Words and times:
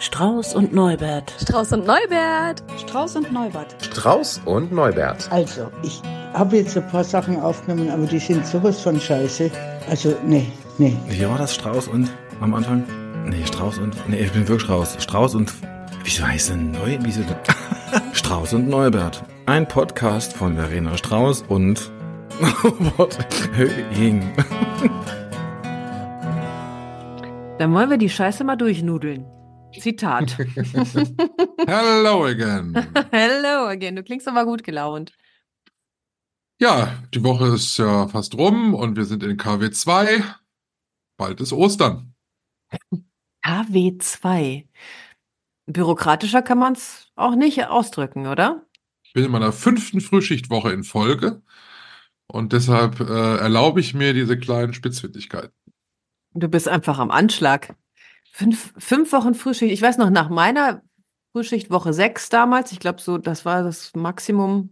Strauß 0.00 0.54
und 0.54 0.72
Neubert. 0.72 1.30
Strauß 1.42 1.72
und 1.72 1.86
Neubert. 1.86 2.62
Strauß 2.78 3.16
und 3.16 3.32
Neubert. 3.32 3.76
Strauß 3.82 4.40
und 4.46 4.72
Neubert. 4.72 5.30
Also, 5.30 5.70
ich 5.82 6.00
habe 6.32 6.56
jetzt 6.56 6.74
ein 6.74 6.88
paar 6.88 7.04
Sachen 7.04 7.38
aufgenommen, 7.38 7.90
aber 7.90 8.06
die 8.06 8.18
sind 8.18 8.46
sowas 8.46 8.80
von 8.80 8.98
scheiße. 8.98 9.50
Also, 9.90 10.16
nee, 10.24 10.46
nee. 10.78 10.96
Wie 11.06 11.28
war 11.28 11.36
das? 11.36 11.54
Strauß 11.54 11.88
und 11.88 12.10
am 12.40 12.54
Anfang? 12.54 12.82
Nee, 13.26 13.44
Strauß 13.44 13.76
und. 13.76 13.94
Nee, 14.08 14.20
ich 14.20 14.32
bin 14.32 14.48
wirklich 14.48 14.62
Strauß. 14.62 14.96
Strauß 15.02 15.34
und. 15.34 15.52
Wieso 16.02 16.26
heißt 16.26 16.48
denn 16.48 16.70
Neu? 16.70 16.96
Wieso 17.02 17.20
denn? 17.20 17.36
Strauß 18.14 18.54
und 18.54 18.70
Neubert. 18.70 19.22
Ein 19.44 19.68
Podcast 19.68 20.32
von 20.32 20.56
Verena 20.56 20.96
Strauß 20.96 21.42
und. 21.42 21.90
Robert 22.64 23.18
Höhing. 23.52 24.32
Dann 27.58 27.74
wollen 27.74 27.90
wir 27.90 27.98
die 27.98 28.08
Scheiße 28.08 28.44
mal 28.44 28.56
durchnudeln. 28.56 29.26
Zitat. 29.78 30.36
Hello 31.66 32.24
again. 32.24 32.74
Hello 33.10 33.66
again. 33.68 33.96
Du 33.96 34.02
klingst 34.02 34.28
aber 34.28 34.44
gut 34.44 34.64
gelaunt. 34.64 35.12
Ja, 36.60 37.02
die 37.14 37.22
Woche 37.24 37.46
ist 37.46 37.78
ja 37.78 38.08
fast 38.08 38.34
rum 38.34 38.74
und 38.74 38.96
wir 38.96 39.04
sind 39.04 39.22
in 39.22 39.36
KW 39.36 39.70
2. 39.70 40.22
Bald 41.16 41.40
ist 41.40 41.52
Ostern. 41.52 42.14
KW 43.42 43.96
2. 43.98 44.68
Bürokratischer 45.66 46.42
kann 46.42 46.58
man 46.58 46.74
es 46.74 47.08
auch 47.14 47.34
nicht 47.34 47.66
ausdrücken, 47.66 48.26
oder? 48.26 48.66
Ich 49.04 49.12
bin 49.12 49.24
in 49.24 49.30
meiner 49.30 49.52
fünften 49.52 50.00
Frühschichtwoche 50.00 50.72
in 50.72 50.84
Folge 50.84 51.42
und 52.26 52.52
deshalb 52.52 53.00
äh, 53.00 53.36
erlaube 53.38 53.80
ich 53.80 53.94
mir 53.94 54.12
diese 54.14 54.38
kleinen 54.38 54.74
Spitzfindigkeiten. 54.74 55.54
Du 56.34 56.48
bist 56.48 56.68
einfach 56.68 56.98
am 56.98 57.10
Anschlag. 57.10 57.74
Fünf, 58.32 58.72
fünf 58.78 59.12
Wochen 59.12 59.34
Frühschicht. 59.34 59.72
Ich 59.72 59.82
weiß 59.82 59.98
noch, 59.98 60.10
nach 60.10 60.28
meiner 60.30 60.82
Frühschicht 61.32 61.70
Woche 61.70 61.92
sechs 61.92 62.28
damals, 62.28 62.72
ich 62.72 62.80
glaube 62.80 63.00
so, 63.00 63.18
das 63.18 63.44
war 63.44 63.62
das 63.62 63.94
Maximum. 63.94 64.70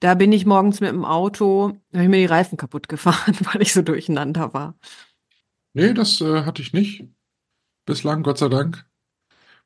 Da 0.00 0.14
bin 0.14 0.32
ich 0.32 0.44
morgens 0.44 0.80
mit 0.80 0.90
dem 0.90 1.04
Auto, 1.04 1.76
habe 1.92 2.04
ich 2.04 2.08
mir 2.08 2.18
die 2.18 2.26
Reifen 2.26 2.58
kaputt 2.58 2.88
gefahren, 2.88 3.36
weil 3.52 3.62
ich 3.62 3.72
so 3.72 3.82
durcheinander 3.82 4.52
war. 4.52 4.76
Nee, 5.74 5.94
das 5.94 6.20
äh, 6.20 6.44
hatte 6.44 6.62
ich 6.62 6.72
nicht. 6.72 7.04
Bislang, 7.86 8.22
Gott 8.22 8.38
sei 8.38 8.48
Dank. 8.48 8.84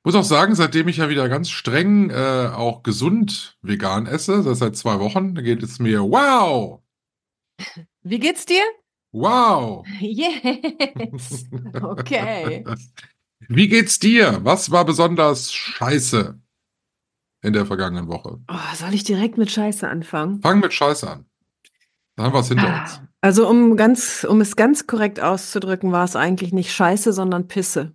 Muss 0.04 0.14
auch 0.14 0.24
sagen, 0.24 0.54
seitdem 0.54 0.88
ich 0.88 0.96
ja 0.96 1.08
wieder 1.08 1.28
ganz 1.28 1.48
streng 1.50 2.10
äh, 2.10 2.50
auch 2.52 2.82
gesund 2.82 3.56
vegan 3.62 4.06
esse, 4.06 4.42
das 4.42 4.58
seit 4.58 4.76
zwei 4.76 4.98
Wochen, 4.98 5.34
da 5.34 5.42
geht 5.42 5.62
es 5.62 5.78
mir 5.78 6.00
wow. 6.00 6.82
Wie 8.02 8.18
geht's 8.18 8.46
dir? 8.46 8.62
Wow. 9.12 9.86
Yes. 10.00 11.46
Okay. 11.80 12.64
Wie 13.48 13.68
geht's 13.68 13.98
dir? 13.98 14.40
Was 14.44 14.70
war 14.70 14.84
besonders 14.84 15.52
scheiße 15.52 16.38
in 17.42 17.52
der 17.52 17.66
vergangenen 17.66 18.08
Woche? 18.08 18.38
Oh, 18.48 18.74
soll 18.76 18.94
ich 18.94 19.04
direkt 19.04 19.36
mit 19.38 19.50
Scheiße 19.50 19.88
anfangen? 19.88 20.40
Fang 20.42 20.60
mit 20.60 20.72
Scheiße 20.72 21.10
an. 21.10 21.26
Dann 22.16 22.26
haben 22.26 22.34
wir 22.34 22.40
es 22.40 22.48
hinter 22.48 22.68
Ah, 22.68 22.82
uns. 22.82 23.00
Also 23.20 23.48
um 23.48 23.76
ganz, 23.76 24.24
um 24.28 24.40
es 24.40 24.56
ganz 24.56 24.86
korrekt 24.86 25.20
auszudrücken, 25.20 25.92
war 25.92 26.04
es 26.04 26.16
eigentlich 26.16 26.52
nicht 26.52 26.72
Scheiße, 26.72 27.12
sondern 27.12 27.48
Pisse. 27.48 27.94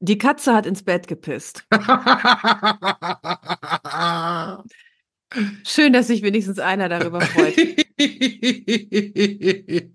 Die 0.00 0.18
Katze 0.18 0.54
hat 0.54 0.66
ins 0.66 0.82
Bett 0.82 1.08
gepisst. 1.08 1.66
Schön, 5.64 5.92
dass 5.92 6.06
sich 6.06 6.22
wenigstens 6.22 6.58
einer 6.58 6.88
darüber 6.88 7.20
freut. 7.20 7.56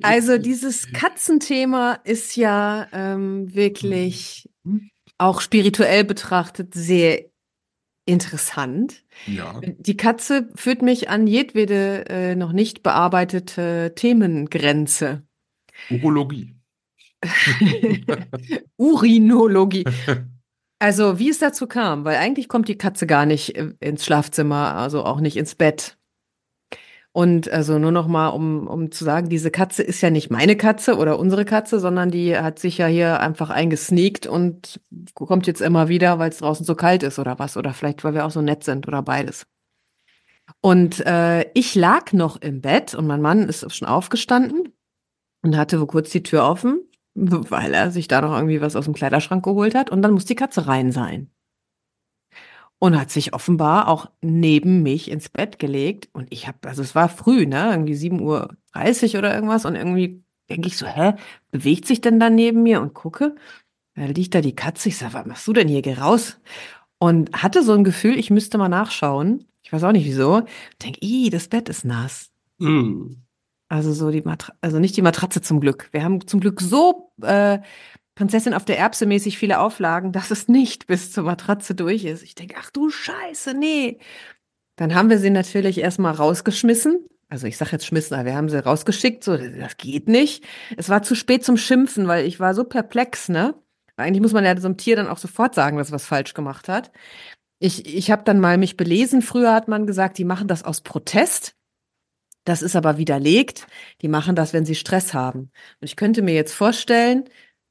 Also 0.02 0.38
dieses 0.40 0.92
Katzenthema 0.92 2.00
ist 2.04 2.36
ja 2.36 2.88
ähm, 2.94 3.54
wirklich 3.54 4.50
auch 5.18 5.42
spirituell 5.42 6.04
betrachtet 6.04 6.74
sehr 6.74 7.26
interessant. 8.06 9.04
ja. 9.28 9.62
Die 9.62 9.98
Katze 9.98 10.50
führt 10.56 10.82
mich 10.82 11.10
an 11.10 11.28
jedwede 11.28 12.06
äh, 12.10 12.36
noch 12.36 12.52
nicht 12.52 12.82
bearbeitete 12.82 13.94
Themengrenze. 13.96 15.24
Urologie. 15.90 16.56
Urinologie. 18.78 19.86
Also, 20.80 21.20
wie 21.20 21.30
es 21.30 21.38
dazu 21.38 21.68
kam, 21.68 22.06
weil 22.06 22.18
eigentlich 22.18 22.48
kommt 22.48 22.68
die 22.68 22.78
Katze 22.78 23.06
gar 23.06 23.28
nicht 23.28 23.56
äh, 23.56 23.74
ins 23.80 24.04
Schlafzimmer, 24.04 24.76
also 24.76 25.04
auch 25.06 25.22
nicht 25.22 25.38
ins 25.38 25.54
Bett. 25.54 26.00
Und 27.14 27.52
also 27.52 27.78
nur 27.78 27.92
noch 27.92 28.08
mal, 28.08 28.30
um, 28.30 28.68
um 28.68 28.92
zu 28.92 29.04
sagen, 29.04 29.28
diese 29.28 29.52
Katze 29.52 29.84
ist 29.84 30.02
ja 30.02 30.10
nicht 30.10 30.32
meine 30.32 30.56
Katze 30.56 30.96
oder 30.96 31.20
unsere 31.20 31.44
Katze, 31.44 31.82
sondern 31.82 32.10
die 32.10 32.38
hat 32.38 32.58
sich 32.58 32.78
ja 32.78 32.88
hier 32.88 33.20
einfach 33.20 33.50
eingesneakt 33.50 34.28
und 34.28 34.80
kommt 35.14 35.46
jetzt 35.46 35.60
immer 35.62 35.90
wieder, 35.90 36.20
weil 36.20 36.30
es 36.30 36.38
draußen 36.38 36.66
so 36.66 36.74
kalt 36.74 37.04
ist 37.04 37.20
oder 37.20 37.38
was. 37.38 37.58
Oder 37.58 37.74
vielleicht, 37.74 38.06
weil 38.06 38.14
wir 38.14 38.26
auch 38.26 38.32
so 38.32 38.42
nett 38.42 38.64
sind 38.64 38.88
oder 38.88 39.02
beides. 39.02 39.46
Und 40.62 41.06
äh, 41.06 41.50
ich 41.54 41.76
lag 41.76 42.14
noch 42.14 42.42
im 42.42 42.62
Bett 42.62 42.96
und 42.96 43.08
mein 43.08 43.22
Mann 43.22 43.50
ist 43.50 43.70
schon 43.76 43.88
aufgestanden 43.88 44.70
und 45.44 45.58
hatte 45.58 45.86
kurz 45.88 46.12
die 46.12 46.24
Tür 46.24 46.46
offen, 46.46 46.80
weil 47.14 47.74
er 47.74 47.92
sich 47.92 48.08
da 48.08 48.22
noch 48.22 48.34
irgendwie 48.34 48.62
was 48.62 48.78
aus 48.78 48.86
dem 48.86 48.94
Kleiderschrank 48.94 49.44
geholt 49.44 49.76
hat. 49.76 49.90
Und 49.90 50.02
dann 50.02 50.14
muss 50.14 50.26
die 50.26 50.36
Katze 50.36 50.68
rein 50.68 50.94
sein. 50.94 51.30
Und 52.84 53.00
hat 53.00 53.12
sich 53.12 53.36
offenbar 53.36 53.88
auch 53.88 54.10
neben 54.22 54.82
mich 54.82 55.12
ins 55.12 55.30
Bett 55.30 55.60
gelegt. 55.60 56.10
Und 56.14 56.34
ich 56.34 56.48
habe, 56.48 56.58
also 56.68 56.82
es 56.82 56.96
war 56.96 57.10
früh, 57.10 57.46
ne? 57.46 57.70
Irgendwie 57.70 57.94
7.30 57.94 59.14
Uhr 59.14 59.20
oder 59.20 59.36
irgendwas. 59.36 59.66
Und 59.66 59.76
irgendwie 59.76 60.24
denke 60.50 60.68
ich 60.68 60.78
so, 60.78 60.88
hä, 60.88 61.14
bewegt 61.52 61.86
sich 61.86 62.02
denn 62.02 62.20
da 62.20 62.32
neben 62.32 62.64
mir? 62.64 62.82
Und 62.82 62.96
gucke, 62.96 63.36
da 63.94 64.06
liegt 64.06 64.34
da 64.34 64.42
die 64.42 64.56
Katze. 64.56 64.90
Ich 64.90 64.98
sage, 64.98 65.14
was 65.14 65.28
machst 65.28 65.48
du 65.48 65.54
denn 65.54 65.68
hier? 65.68 65.84
Geh 65.84 65.94
raus. 65.94 66.40
Und 66.98 67.32
hatte 67.44 67.62
so 67.62 67.74
ein 67.74 67.84
Gefühl, 67.84 68.18
ich 68.18 68.32
müsste 68.32 68.58
mal 68.58 68.68
nachschauen. 68.68 69.46
Ich 69.62 69.72
weiß 69.72 69.84
auch 69.84 69.92
nicht 69.92 70.06
wieso. 70.06 70.42
Denke, 70.82 71.00
ih, 71.02 71.30
das 71.30 71.50
Bett 71.50 71.70
ist 71.70 71.86
nass. 71.86 72.32
Mm. 72.58 73.14
Also 73.70 73.94
so 73.94 74.10
die 74.10 74.22
Matra 74.24 74.54
also 74.60 74.80
nicht 74.80 74.98
die 74.98 75.02
Matratze 75.04 75.42
zum 75.42 75.60
Glück. 75.60 75.90
Wir 75.92 76.04
haben 76.04 76.28
zum 76.28 76.40
Glück 76.40 76.60
so 76.60 77.14
äh, 77.22 77.60
Prinzessin 78.16 78.54
auf 78.54 78.66
der 78.66 78.78
Erbse 78.78 79.06
mäßig 79.06 79.38
viele 79.38 79.60
Auflagen, 79.60 80.12
dass 80.12 80.32
es 80.32 80.48
nicht 80.48 80.88
bis 80.88 81.12
zur 81.12 81.24
Matratze 81.24 81.76
durch 81.76 82.04
ist. 82.06 82.24
Ich 82.24 82.36
denke, 82.36 82.56
ach 82.60 82.70
du 82.72 82.90
Scheiße, 82.90 83.54
nee. 83.54 84.00
Dann 84.76 84.96
haben 84.96 85.10
wir 85.10 85.20
sie 85.20 85.30
natürlich 85.30 85.80
erstmal 85.80 86.14
rausgeschmissen. 86.14 87.06
Also 87.30 87.48
ich 87.48 87.58
sage 87.58 87.72
jetzt 87.72 87.86
schmissen, 87.86 88.16
aber 88.16 88.26
wir 88.26 88.36
haben 88.36 88.50
sie 88.50 88.62
rausgeschickt, 88.62 89.24
so 89.24 89.38
das 89.38 89.78
geht 89.78 90.10
nicht. 90.10 90.44
Es 90.76 90.90
war 90.90 91.02
zu 91.02 91.16
spät 91.16 91.46
zum 91.46 91.56
Schimpfen, 91.56 92.08
weil 92.08 92.26
ich 92.26 92.42
war 92.42 92.54
so 92.54 92.66
perplex, 92.66 93.30
ne? 93.30 93.56
Eigentlich 93.96 94.22
muss 94.22 94.34
man 94.34 94.44
ja 94.44 94.60
so 94.60 94.68
einem 94.68 94.78
Tier 94.78 94.96
dann 94.96 95.08
auch 95.08 95.18
sofort 95.18 95.56
sagen, 95.56 95.78
dass 95.78 95.92
was 95.92 96.06
falsch 96.06 96.34
gemacht 96.34 96.68
hat. 96.68 96.92
Ich, 97.60 97.86
ich 97.86 98.12
habe 98.12 98.24
dann 98.24 98.40
mal 98.40 98.58
mich 98.58 98.76
belesen. 98.76 99.22
Früher 99.22 99.54
hat 99.54 99.68
man 99.68 99.86
gesagt, 99.86 100.18
die 100.18 100.26
machen 100.26 100.48
das 100.48 100.64
aus 100.64 100.82
Protest. 100.82 101.56
Das 102.44 102.64
ist 102.64 102.76
aber 102.76 102.98
widerlegt. 102.98 103.68
Die 104.02 104.08
machen 104.08 104.36
das, 104.36 104.52
wenn 104.52 104.66
sie 104.66 104.76
Stress 104.76 105.14
haben. 105.14 105.40
Und 105.40 105.52
ich 105.84 105.96
könnte 105.96 106.24
mir 106.24 106.34
jetzt 106.34 106.54
vorstellen, 106.54 107.26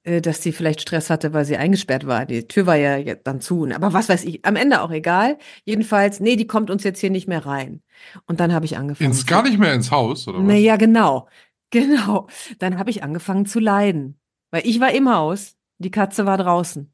dass 0.05 0.43
sie 0.43 0.53
vielleicht 0.53 0.81
Stress 0.81 1.11
hatte, 1.11 1.33
weil 1.33 1.45
sie 1.45 1.57
eingesperrt 1.57 2.07
war. 2.07 2.25
Die 2.27 2.49
Tür 2.49 2.67
war 2.67 2.77
ja 2.77 3.15
dann 3.17 3.41
zu. 3.41 3.67
Aber 3.67 3.93
was 3.93 4.09
weiß 4.09 4.25
ich, 4.25 4.45
am 4.47 4.57
Ende 4.57 4.81
auch 4.83 4.91
egal. 4.91 5.39
Jedenfalls, 5.65 6.21
nee, 6.21 6.37
die 6.37 6.47
kommt 6.47 6.71
uns 6.71 6.85
jetzt 6.85 7.01
hier 7.01 7.11
nicht 7.11 7.29
mehr 7.29 7.45
rein. 7.45 7.83
Und 8.27 8.41
dann 8.41 8.53
habe 8.55 8.65
ich 8.65 8.77
angefangen. 8.79 9.11
Ins 9.11 9.27
gar 9.27 9.43
nicht 9.43 9.59
mehr 9.59 9.75
ins 9.75 9.91
Haus, 9.91 10.27
oder 10.27 10.39
was? 10.39 10.45
Naja, 10.47 10.77
genau. 10.77 11.29
Genau. 11.73 12.27
Dann 12.59 12.79
habe 12.79 12.91
ich 12.91 13.05
angefangen 13.05 13.47
zu 13.47 13.61
leiden. 13.61 14.19
Weil 14.51 14.67
ich 14.67 14.81
war 14.81 14.91
im 14.91 15.09
Haus, 15.09 15.57
die 15.79 15.93
Katze 15.93 16.27
war 16.27 16.37
draußen. 16.37 16.93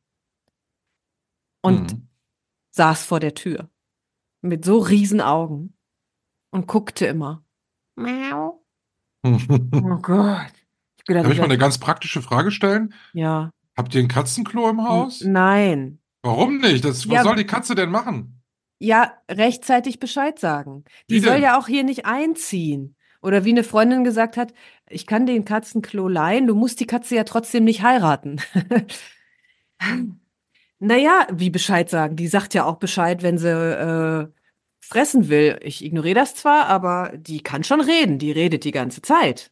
Und 1.63 1.93
Mhm. 1.95 2.09
saß 2.73 3.03
vor 3.05 3.19
der 3.19 3.33
Tür. 3.35 3.71
Mit 4.43 4.67
so 4.67 4.79
riesen 4.79 5.23
Augen. 5.23 5.73
Und 6.51 6.67
guckte 6.67 7.07
immer. 7.07 7.43
Miau. 7.97 8.63
Oh 9.25 9.97
Gott. 10.03 10.53
Gedacht, 11.07 11.25
Darf 11.25 11.33
ich 11.33 11.39
mal 11.39 11.45
eine 11.45 11.59
ganz 11.59 11.79
praktische 11.79 12.23
Frage 12.23 12.51
stellen? 12.51 12.95
ja. 13.13 13.51
Habt 13.77 13.95
ihr 13.95 14.01
ein 14.01 14.09
Katzenklo 14.09 14.71
im 14.71 14.83
Haus? 14.83 15.21
Nein. 15.23 15.99
Warum 16.23 16.59
nicht? 16.59 16.83
Das, 16.83 17.07
was 17.09 17.15
Ja. 17.15 17.23
soll 17.23 17.37
die 17.37 17.45
Katze 17.45 17.75
denn 17.75 17.91
machen? 17.91 18.41
Ja, 18.79 19.13
rechtzeitig 19.31 20.01
Bescheid 20.01 20.39
sagen. 20.39 20.85
Die 21.11 21.17
Wie 21.17 21.21
soll 21.21 21.35
denn? 21.35 21.43
ja 21.43 21.59
auch 21.59 21.67
hier 21.67 21.85
nicht 21.85 22.07
einziehen. 22.07 22.97
Oder 23.21 23.45
wie 23.45 23.51
eine 23.51 23.65
Freundin 23.65 24.03
gesagt 24.03 24.39
hat, 24.39 24.55
ich 24.89 25.07
kann 25.07 25.27
den 25.27 25.45
Katzenklo 25.45 26.09
leihen, 26.09 26.47
du 26.47 26.55
musst 26.55 26.81
die 26.81 26.87
Katze 26.87 27.17
ja 27.17 27.25
trotzdem 27.25 27.65
nicht 27.65 27.83
heiraten. 27.83 28.41
Naja, 30.79 31.27
wie 31.33 31.51
Bescheid 31.51 31.89
sagen? 31.89 32.17
Die 32.17 32.29
sagt 32.29 32.53
ja 32.55 32.65
auch 32.65 32.77
Bescheid, 32.77 33.23
wenn 33.23 33.39
sie 33.39 33.49
äh, 33.51 34.29
fressen 34.81 35.29
will. 35.29 35.59
Ich 35.63 35.85
ignoriere 35.85 36.15
das 36.17 36.35
zwar, 36.35 36.67
aber 36.67 37.13
die 37.17 37.43
kann 37.43 37.65
schon 37.65 37.81
reden. 37.81 38.19
Die 38.19 38.31
redet 38.33 38.65
die 38.65 38.73
ganze 38.73 39.01
Zeit, 39.01 39.51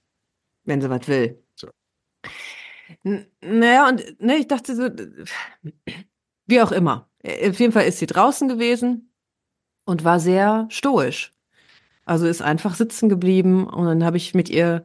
wenn 0.65 0.83
sie 0.83 0.91
was 0.91 1.09
will. 1.09 1.43
N 3.05 3.27
naja, 3.41 3.89
und 3.89 4.21
ne, 4.21 4.37
ich 4.37 4.49
dachte 4.49 4.75
so, 4.75 4.89
wie 6.47 6.61
auch 6.61 6.73
immer. 6.73 7.09
Auf 7.25 7.59
jeden 7.59 7.73
Fall 7.73 7.87
ist 7.87 7.99
sie 7.99 8.07
draußen 8.07 8.49
gewesen 8.49 9.13
und 9.87 10.05
war 10.05 10.21
sehr 10.21 10.67
stoisch. 10.71 11.33
Also 12.05 12.27
ist 12.27 12.43
einfach 12.43 12.75
sitzen 12.75 13.09
geblieben 13.09 13.67
und 13.67 13.87
dann 13.87 14.05
habe 14.05 14.19
ich 14.19 14.35
mit 14.35 14.51
ihr 14.51 14.85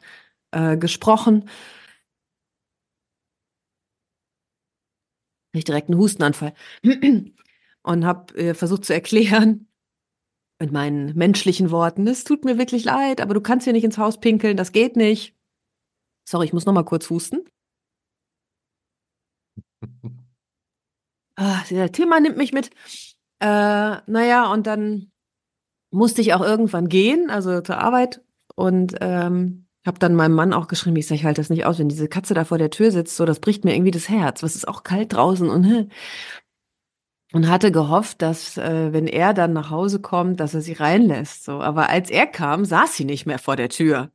äh, 0.52 0.78
gesprochen 0.78 1.50
ich 5.54 5.64
direkt 5.64 5.90
einen 5.90 6.00
Hustenanfall 6.00 6.54
und 7.84 8.06
habe 8.06 8.36
äh, 8.36 8.54
versucht 8.54 8.86
zu 8.86 8.94
erklären 8.94 9.68
mit 10.60 10.72
meinen 10.72 11.16
menschlichen 11.18 11.72
Worten, 11.72 12.06
es 12.08 12.26
tut 12.26 12.44
mir 12.44 12.58
wirklich 12.58 12.84
leid, 12.84 13.22
aber 13.22 13.34
du 13.34 13.42
kannst 13.42 13.64
hier 13.64 13.74
nicht 13.74 13.86
ins 13.86 13.98
Haus 13.98 14.20
pinkeln, 14.20 14.58
das 14.58 14.74
geht 14.74 14.98
nicht. 14.98 15.39
Sorry, 16.30 16.46
ich 16.46 16.54
muss 16.54 16.68
noch 16.68 16.74
mal 16.74 16.86
kurz 16.86 17.10
husten. 17.10 17.44
Ah, 21.36 21.64
der 21.72 21.92
Thema 21.92 22.20
nimmt 22.20 22.38
mich 22.38 22.54
mit. 22.54 22.70
Äh, 23.40 23.48
naja, 24.06 24.52
und 24.52 24.68
dann 24.68 25.12
musste 25.90 26.22
ich 26.22 26.36
auch 26.36 26.42
irgendwann 26.42 26.88
gehen, 26.88 27.32
also 27.32 27.62
zur 27.62 27.80
Arbeit 27.80 28.22
und 28.56 28.96
ähm, 29.02 29.66
habe 29.88 29.98
dann 29.98 30.14
meinem 30.14 30.36
Mann 30.36 30.54
auch 30.54 30.68
geschrieben, 30.68 30.98
ich 30.98 31.08
sage, 31.08 31.16
ich 31.20 31.26
halte 31.26 31.42
das 31.42 31.50
nicht 31.50 31.66
aus, 31.66 31.80
wenn 31.80 31.90
diese 31.90 32.08
Katze 32.08 32.36
da 32.36 32.46
vor 32.46 32.60
der 32.60 32.70
Tür 32.70 32.92
sitzt, 32.92 33.16
so, 33.16 33.26
das 33.26 33.40
bricht 33.40 33.66
mir 33.66 33.74
irgendwie 33.74 33.90
das 33.90 34.08
Herz. 34.08 34.44
Was 34.44 34.56
ist 34.56 34.68
auch 34.68 34.84
kalt 34.84 35.14
draußen 35.14 35.50
und 35.50 35.90
und 37.34 37.48
hatte 37.48 37.72
gehofft, 37.72 38.22
dass 38.22 38.58
äh, 38.58 38.94
wenn 38.94 39.08
er 39.08 39.34
dann 39.34 39.54
nach 39.54 39.72
Hause 39.72 40.00
kommt, 40.00 40.40
dass 40.40 40.54
er 40.54 40.62
sie 40.62 40.74
reinlässt. 40.74 41.44
So, 41.46 41.62
aber 41.62 41.90
als 41.90 42.12
er 42.12 42.28
kam, 42.28 42.66
saß 42.66 42.96
sie 42.96 43.06
nicht 43.06 43.26
mehr 43.26 43.40
vor 43.40 43.56
der 43.56 43.70
Tür. 43.70 44.12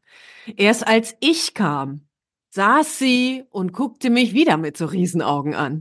Erst 0.57 0.87
als 0.87 1.17
ich 1.21 1.55
kam, 1.55 2.07
saß 2.51 2.99
sie 2.99 3.45
und 3.51 3.73
guckte 3.73 4.11
mich 4.11 4.35
wieder 4.35 4.57
mit 4.57 4.77
so 4.77 4.87
Riesenaugen 4.87 5.55
an. 5.55 5.73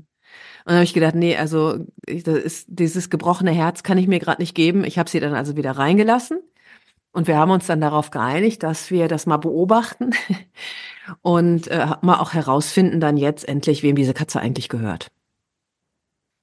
Und 0.66 0.70
dann 0.70 0.76
habe 0.76 0.86
ich 0.86 0.94
gedacht, 0.94 1.16
nee, 1.16 1.36
also 1.36 1.86
ich, 2.06 2.24
das 2.24 2.38
ist, 2.38 2.68
dieses 2.70 3.10
gebrochene 3.10 3.52
Herz 3.52 3.84
kann 3.84 3.98
ich 3.98 4.08
mir 4.08 4.20
gerade 4.20 4.42
nicht 4.42 4.56
geben. 4.56 4.84
Ich 4.84 4.98
habe 4.98 5.10
sie 5.10 5.20
dann 5.20 5.34
also 5.34 5.56
wieder 5.58 5.72
reingelassen. 5.72 6.40
Und 7.12 7.28
wir 7.28 7.38
haben 7.38 7.52
uns 7.52 7.68
dann 7.68 7.82
darauf 7.82 8.10
geeinigt, 8.10 8.64
dass 8.64 8.90
wir 8.90 9.08
das 9.08 9.28
mal 9.28 9.38
beobachten 9.38 10.12
und 11.22 11.68
äh, 11.68 11.88
mal 12.02 12.20
auch 12.20 12.34
herausfinden 12.34 13.00
dann 13.00 13.18
jetzt 13.18 13.48
endlich, 13.48 13.84
wem 13.84 13.96
diese 13.96 14.16
Katze 14.16 14.40
eigentlich 14.40 14.68
gehört. 14.68 15.12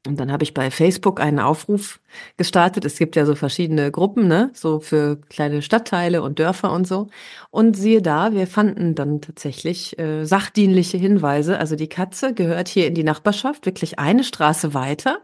Und 0.07 0.19
dann 0.19 0.33
habe 0.33 0.45
ich 0.45 0.55
bei 0.55 0.71
Facebook 0.71 1.21
einen 1.21 1.41
Aufruf 1.41 2.01
gestartet. 2.39 2.87
Es 2.87 2.97
gibt 2.97 3.17
ja 3.17 3.27
so 3.27 3.35
verschiedene 3.35 3.91
Gruppen, 3.91 4.29
ne, 4.29 4.51
so 4.55 4.81
für 4.81 5.21
kleine 5.29 5.61
Stadtteile 5.61 6.23
und 6.23 6.39
Dörfer 6.39 6.73
und 6.73 6.87
so. 6.87 7.09
Und 7.51 7.77
siehe 7.77 8.01
da, 8.01 8.33
wir 8.33 8.47
fanden 8.47 8.95
dann 8.95 9.21
tatsächlich 9.21 9.99
äh, 9.99 10.25
sachdienliche 10.25 10.97
Hinweise. 10.97 11.59
Also 11.59 11.77
die 11.77 11.89
Katze 11.89 12.33
gehört 12.33 12.69
hier 12.69 12.87
in 12.87 12.95
die 12.95 13.05
Nachbarschaft, 13.05 13.67
wirklich 13.67 13.99
eine 13.99 14.25
Straße 14.25 14.73
weiter. 14.73 15.19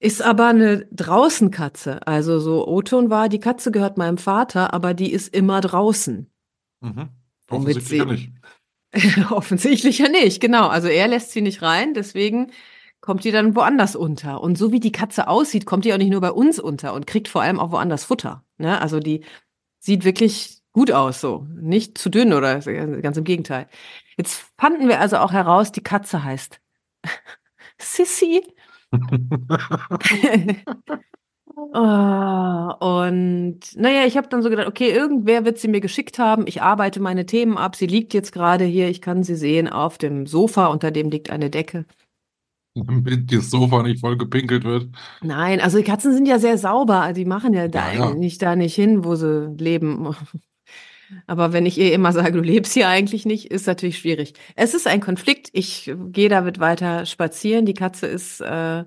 Ist 0.00 0.20
aber 0.20 0.48
eine 0.48 0.86
Draußenkatze. 0.92 2.06
Also 2.08 2.40
so 2.40 2.66
O-Ton 2.66 3.08
war, 3.08 3.28
die 3.28 3.40
Katze 3.40 3.70
gehört 3.70 3.98
meinem 3.98 4.18
Vater, 4.18 4.74
aber 4.74 4.94
die 4.94 5.12
ist 5.12 5.32
immer 5.32 5.60
draußen. 5.60 6.28
Mhm. 6.80 7.08
Offensichtlich 7.50 7.98
ja 7.98 8.04
nicht. 8.04 8.32
Offensichtlich 9.30 9.98
ja 9.98 10.08
nicht, 10.08 10.40
genau. 10.40 10.66
Also 10.66 10.88
er 10.88 11.06
lässt 11.06 11.30
sie 11.30 11.42
nicht 11.42 11.62
rein, 11.62 11.94
deswegen 11.94 12.50
kommt 13.08 13.24
die 13.24 13.30
dann 13.30 13.56
woanders 13.56 13.96
unter. 13.96 14.42
Und 14.42 14.58
so 14.58 14.70
wie 14.70 14.80
die 14.80 14.92
Katze 14.92 15.28
aussieht, 15.28 15.64
kommt 15.64 15.86
die 15.86 15.94
auch 15.94 15.96
nicht 15.96 16.10
nur 16.10 16.20
bei 16.20 16.30
uns 16.30 16.60
unter 16.60 16.92
und 16.92 17.06
kriegt 17.06 17.26
vor 17.28 17.40
allem 17.40 17.58
auch 17.58 17.72
woanders 17.72 18.04
Futter. 18.04 18.44
Ne? 18.58 18.78
Also 18.82 19.00
die 19.00 19.24
sieht 19.78 20.04
wirklich 20.04 20.58
gut 20.74 20.92
aus, 20.92 21.22
so. 21.22 21.46
Nicht 21.58 21.96
zu 21.96 22.10
dünn 22.10 22.34
oder 22.34 22.60
ganz 22.60 23.16
im 23.16 23.24
Gegenteil. 23.24 23.66
Jetzt 24.18 24.44
fanden 24.58 24.88
wir 24.88 25.00
also 25.00 25.16
auch 25.16 25.32
heraus, 25.32 25.72
die 25.72 25.82
Katze 25.82 26.22
heißt 26.22 26.60
Sissy 27.78 28.42
oh, 31.56 32.74
und 32.78 33.60
naja, 33.74 34.04
ich 34.06 34.18
habe 34.18 34.28
dann 34.28 34.42
so 34.42 34.50
gedacht, 34.50 34.68
okay, 34.68 34.90
irgendwer 34.90 35.46
wird 35.46 35.56
sie 35.56 35.68
mir 35.68 35.80
geschickt 35.80 36.18
haben. 36.18 36.46
Ich 36.46 36.60
arbeite 36.60 37.00
meine 37.00 37.24
Themen 37.24 37.56
ab. 37.56 37.74
Sie 37.74 37.86
liegt 37.86 38.12
jetzt 38.12 38.32
gerade 38.32 38.64
hier. 38.64 38.90
Ich 38.90 39.00
kann 39.00 39.22
sie 39.22 39.34
sehen 39.34 39.66
auf 39.66 39.96
dem 39.96 40.26
Sofa, 40.26 40.66
unter 40.66 40.90
dem 40.90 41.08
liegt 41.08 41.30
eine 41.30 41.48
Decke. 41.48 41.86
Damit 42.86 43.32
das 43.32 43.50
Sofa 43.50 43.82
nicht 43.82 44.00
voll 44.00 44.16
gepinkelt 44.16 44.64
wird. 44.64 44.88
Nein, 45.22 45.60
also 45.60 45.78
die 45.78 45.84
Katzen 45.84 46.12
sind 46.12 46.26
ja 46.26 46.38
sehr 46.38 46.58
sauber. 46.58 47.12
Die 47.12 47.24
machen 47.24 47.54
ja 47.54 47.68
da 47.68 47.92
ja, 47.92 48.08
ja. 48.10 48.14
nicht 48.14 48.42
da 48.42 48.56
nicht 48.56 48.74
hin, 48.74 49.04
wo 49.04 49.14
sie 49.14 49.54
leben. 49.58 50.14
Aber 51.26 51.52
wenn 51.52 51.64
ich 51.64 51.78
ihr 51.78 51.92
immer 51.94 52.12
sage, 52.12 52.32
du 52.32 52.40
lebst 52.40 52.74
hier 52.74 52.88
eigentlich 52.88 53.24
nicht, 53.24 53.50
ist 53.50 53.66
natürlich 53.66 53.98
schwierig. 53.98 54.34
Es 54.56 54.74
ist 54.74 54.86
ein 54.86 55.00
Konflikt. 55.00 55.48
Ich 55.52 55.90
gehe 56.12 56.28
damit 56.28 56.60
weiter 56.60 57.06
spazieren. 57.06 57.64
Die 57.64 57.74
Katze 57.74 58.06
ist 58.06 58.40
äh, 58.40 58.84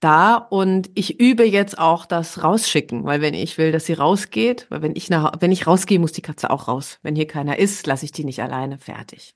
da 0.00 0.36
und 0.36 0.90
ich 0.94 1.18
übe 1.18 1.44
jetzt 1.44 1.78
auch 1.78 2.04
das 2.06 2.42
Rausschicken, 2.42 3.04
weil 3.04 3.22
wenn 3.22 3.34
ich 3.34 3.56
will, 3.56 3.72
dass 3.72 3.86
sie 3.86 3.94
rausgeht, 3.94 4.66
weil 4.68 4.82
wenn 4.82 4.96
ich 4.96 5.08
nach, 5.08 5.32
wenn 5.40 5.52
ich 5.52 5.66
rausgehe, 5.66 5.98
muss 5.98 6.12
die 6.12 6.22
Katze 6.22 6.50
auch 6.50 6.68
raus. 6.68 6.98
Wenn 7.02 7.16
hier 7.16 7.26
keiner 7.26 7.58
ist, 7.58 7.86
lasse 7.86 8.04
ich 8.04 8.12
die 8.12 8.24
nicht 8.24 8.42
alleine 8.42 8.78
fertig. 8.78 9.34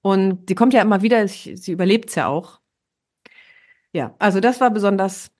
Und 0.00 0.48
die 0.48 0.54
kommt 0.54 0.74
ja 0.74 0.82
immer 0.82 1.02
wieder, 1.02 1.26
sie 1.26 1.72
überlebt 1.72 2.14
ja 2.14 2.28
auch. 2.28 2.60
Ja, 3.92 4.14
also 4.18 4.40
das 4.40 4.60
war 4.60 4.70
besonders 4.70 5.30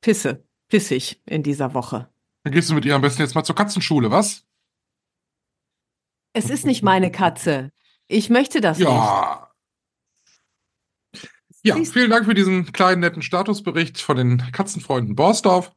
pisse, 0.00 0.44
pissig 0.68 1.20
in 1.26 1.42
dieser 1.42 1.74
Woche. 1.74 2.08
Dann 2.44 2.52
gehst 2.52 2.68
du 2.68 2.74
mit 2.74 2.84
ihr 2.84 2.94
am 2.94 3.00
besten 3.00 3.22
jetzt 3.22 3.34
mal 3.34 3.44
zur 3.44 3.56
Katzenschule, 3.56 4.10
was? 4.10 4.44
Es 6.34 6.50
ist 6.50 6.66
nicht 6.66 6.82
meine 6.82 7.10
Katze. 7.10 7.72
Ich 8.06 8.28
möchte 8.28 8.60
das 8.60 8.78
ja. 8.78 8.90
nicht. 8.90 9.54
Ja, 11.66 11.82
vielen 11.82 12.10
Dank 12.10 12.26
für 12.26 12.34
diesen 12.34 12.72
kleinen 12.72 13.00
netten 13.00 13.22
Statusbericht 13.22 13.98
von 13.98 14.18
den 14.18 14.52
Katzenfreunden 14.52 15.16
Borsdorf. 15.16 15.72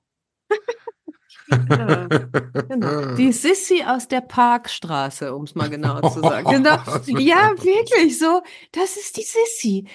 ja, 1.49 2.07
genau. 2.07 3.15
Die 3.15 3.31
Sissy 3.31 3.85
aus 3.87 4.09
der 4.09 4.19
Parkstraße, 4.19 5.33
um 5.33 5.45
es 5.45 5.55
mal 5.55 5.69
genau 5.69 6.01
zu 6.09 6.19
sagen. 6.19 6.45
Genau. 6.51 6.75
Ja, 7.19 7.53
wirklich 7.63 8.19
so. 8.19 8.41
Das 8.73 8.97
ist 8.97 9.15
die 9.15 9.23
Sissy 9.23 9.87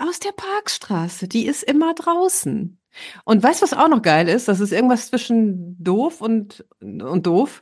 aus 0.00 0.20
der 0.20 0.32
Parkstraße. 0.32 1.28
Die 1.28 1.46
ist 1.46 1.62
immer 1.62 1.94
draußen. 1.94 2.78
Und 3.24 3.42
weißt 3.42 3.60
du, 3.60 3.64
was 3.64 3.74
auch 3.74 3.88
noch 3.88 4.02
geil 4.02 4.28
ist? 4.28 4.48
Das 4.48 4.60
ist 4.60 4.72
irgendwas 4.72 5.08
zwischen 5.08 5.82
doof 5.82 6.20
und, 6.20 6.64
und 6.80 7.26
doof. 7.26 7.60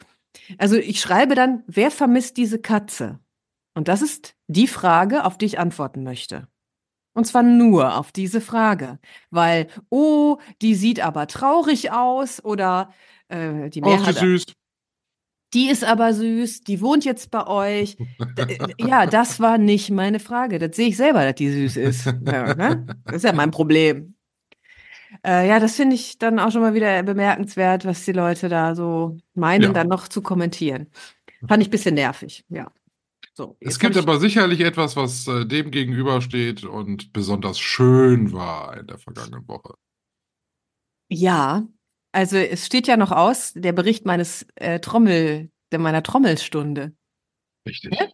Also 0.58 0.76
ich 0.76 1.00
schreibe 1.00 1.34
dann, 1.34 1.62
wer 1.66 1.90
vermisst 1.90 2.36
diese 2.36 2.58
Katze? 2.58 3.18
Und 3.74 3.88
das 3.88 4.02
ist 4.02 4.34
die 4.46 4.66
Frage, 4.66 5.24
auf 5.24 5.36
die 5.36 5.46
ich 5.46 5.58
antworten 5.58 6.02
möchte. 6.02 6.48
Und 7.12 7.26
zwar 7.26 7.42
nur 7.42 7.96
auf 7.96 8.12
diese 8.12 8.40
Frage. 8.40 8.98
Weil, 9.30 9.68
oh, 9.88 10.38
die 10.62 10.74
sieht 10.74 11.00
aber 11.00 11.26
traurig 11.26 11.90
aus 11.90 12.44
oder 12.44 12.92
äh, 13.28 13.70
die 13.70 13.80
Mehrheit. 13.80 14.16
Oh, 14.16 14.20
süß. 14.20 14.44
Die 15.54 15.68
ist 15.68 15.84
aber 15.84 16.12
süß, 16.12 16.62
die 16.62 16.80
wohnt 16.80 17.04
jetzt 17.04 17.30
bei 17.30 17.46
euch. 17.46 17.96
Ja, 18.78 19.06
das 19.06 19.40
war 19.40 19.58
nicht 19.58 19.90
meine 19.90 20.18
Frage. 20.18 20.58
Das 20.58 20.76
sehe 20.76 20.88
ich 20.88 20.96
selber, 20.96 21.24
dass 21.24 21.36
die 21.36 21.50
süß 21.50 21.76
ist. 21.76 22.06
Ja, 22.06 22.54
ne? 22.54 22.86
Das 23.04 23.16
ist 23.16 23.24
ja 23.24 23.32
mein 23.32 23.50
Problem. 23.50 24.14
Äh, 25.24 25.48
ja, 25.48 25.60
das 25.60 25.76
finde 25.76 25.94
ich 25.94 26.18
dann 26.18 26.38
auch 26.38 26.50
schon 26.50 26.60
mal 26.60 26.74
wieder 26.74 27.02
bemerkenswert, 27.02 27.84
was 27.84 28.04
die 28.04 28.12
Leute 28.12 28.48
da 28.48 28.74
so 28.74 29.16
meinen, 29.34 29.62
ja. 29.62 29.72
dann 29.72 29.88
noch 29.88 30.08
zu 30.08 30.20
kommentieren. 30.20 30.88
Fand 31.46 31.62
ich 31.62 31.68
ein 31.68 31.70
bisschen 31.70 31.94
nervig, 31.94 32.44
ja. 32.48 32.70
So, 33.34 33.56
es 33.60 33.78
gibt 33.78 33.96
aber 33.96 34.18
sicherlich 34.18 34.60
etwas, 34.60 34.96
was 34.96 35.26
äh, 35.28 35.44
dem 35.44 35.70
gegenübersteht 35.70 36.64
und 36.64 37.12
besonders 37.12 37.58
schön 37.58 38.32
war 38.32 38.78
in 38.78 38.86
der 38.86 38.98
vergangenen 38.98 39.46
Woche. 39.46 39.74
Ja, 41.08 41.66
also 42.16 42.38
es 42.38 42.64
steht 42.64 42.86
ja 42.86 42.96
noch 42.96 43.12
aus, 43.12 43.52
der 43.54 43.72
Bericht 43.72 44.06
meines 44.06 44.46
äh, 44.54 44.80
Trommel, 44.80 45.50
meiner 45.76 46.02
Trommelstunde. 46.02 46.92
Richtig. 47.68 47.94
Ja? 47.94 48.06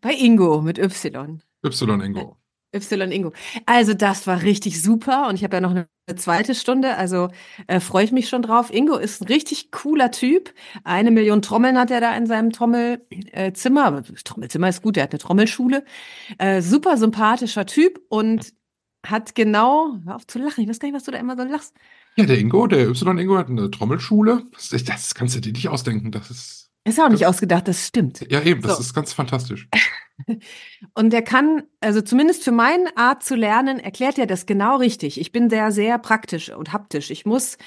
Bei 0.00 0.14
Ingo 0.14 0.62
mit 0.62 0.78
Y. 0.78 1.42
Y 1.62 2.00
Ingo. 2.00 2.38
Y 2.74 3.12
Ingo. 3.12 3.32
Also 3.66 3.92
das 3.92 4.26
war 4.26 4.40
richtig 4.42 4.80
super 4.80 5.28
und 5.28 5.34
ich 5.34 5.44
habe 5.44 5.56
ja 5.56 5.60
noch 5.60 5.72
eine 5.72 5.88
zweite 6.16 6.54
Stunde, 6.54 6.96
also 6.96 7.28
äh, 7.66 7.80
freue 7.80 8.04
ich 8.04 8.12
mich 8.12 8.30
schon 8.30 8.40
drauf. 8.40 8.72
Ingo 8.72 8.96
ist 8.96 9.20
ein 9.20 9.26
richtig 9.26 9.72
cooler 9.72 10.10
Typ. 10.10 10.54
Eine 10.84 11.10
Million 11.10 11.42
Trommeln 11.42 11.78
hat 11.78 11.90
er 11.90 12.00
da 12.00 12.16
in 12.16 12.24
seinem 12.26 12.52
Trommelzimmer. 12.52 13.98
Äh, 13.98 14.22
Trommelzimmer 14.24 14.70
ist 14.70 14.82
gut, 14.82 14.96
er 14.96 15.02
hat 15.02 15.12
eine 15.12 15.18
Trommelschule. 15.18 15.84
Äh, 16.38 16.62
super 16.62 16.96
sympathischer 16.96 17.66
Typ 17.66 18.00
und 18.08 18.54
hat 19.06 19.34
genau, 19.34 19.96
hör 20.04 20.16
auf 20.16 20.26
zu 20.26 20.38
lachen, 20.38 20.62
ich 20.62 20.68
weiß 20.68 20.78
gar 20.78 20.88
nicht, 20.88 20.96
was 20.96 21.04
du 21.04 21.10
da 21.10 21.18
immer 21.18 21.36
so 21.36 21.42
lachst. 21.44 21.74
Ja, 22.20 22.26
der 22.26 22.38
Ingo, 22.38 22.66
der 22.66 22.86
Y-Ingo 22.86 23.38
hat 23.38 23.48
eine 23.48 23.70
Trommelschule. 23.70 24.42
Das, 24.52 24.84
das 24.84 25.14
kannst 25.14 25.36
du 25.36 25.40
dir 25.40 25.52
nicht 25.52 25.68
ausdenken. 25.68 26.10
Das 26.10 26.30
ist 26.30 26.70
ist 26.84 26.98
auch 26.98 27.08
nicht 27.08 27.26
ausgedacht, 27.26 27.68
das 27.68 27.86
stimmt. 27.86 28.26
Ja, 28.30 28.42
eben, 28.42 28.62
das 28.62 28.76
so. 28.76 28.80
ist 28.80 28.94
ganz 28.94 29.12
fantastisch. 29.12 29.68
Und 30.94 31.12
er 31.12 31.22
kann, 31.22 31.62
also 31.80 32.00
zumindest 32.00 32.42
für 32.42 32.52
meine 32.52 32.96
Art 32.96 33.22
zu 33.22 33.34
lernen, 33.36 33.78
erklärt 33.78 34.18
er 34.18 34.26
das 34.26 34.46
genau 34.46 34.76
richtig. 34.76 35.20
Ich 35.20 35.30
bin 35.30 35.50
sehr, 35.50 35.72
sehr 35.72 35.98
praktisch 35.98 36.50
und 36.50 36.72
haptisch. 36.72 37.10
Ich 37.10 37.26
muss, 37.26 37.58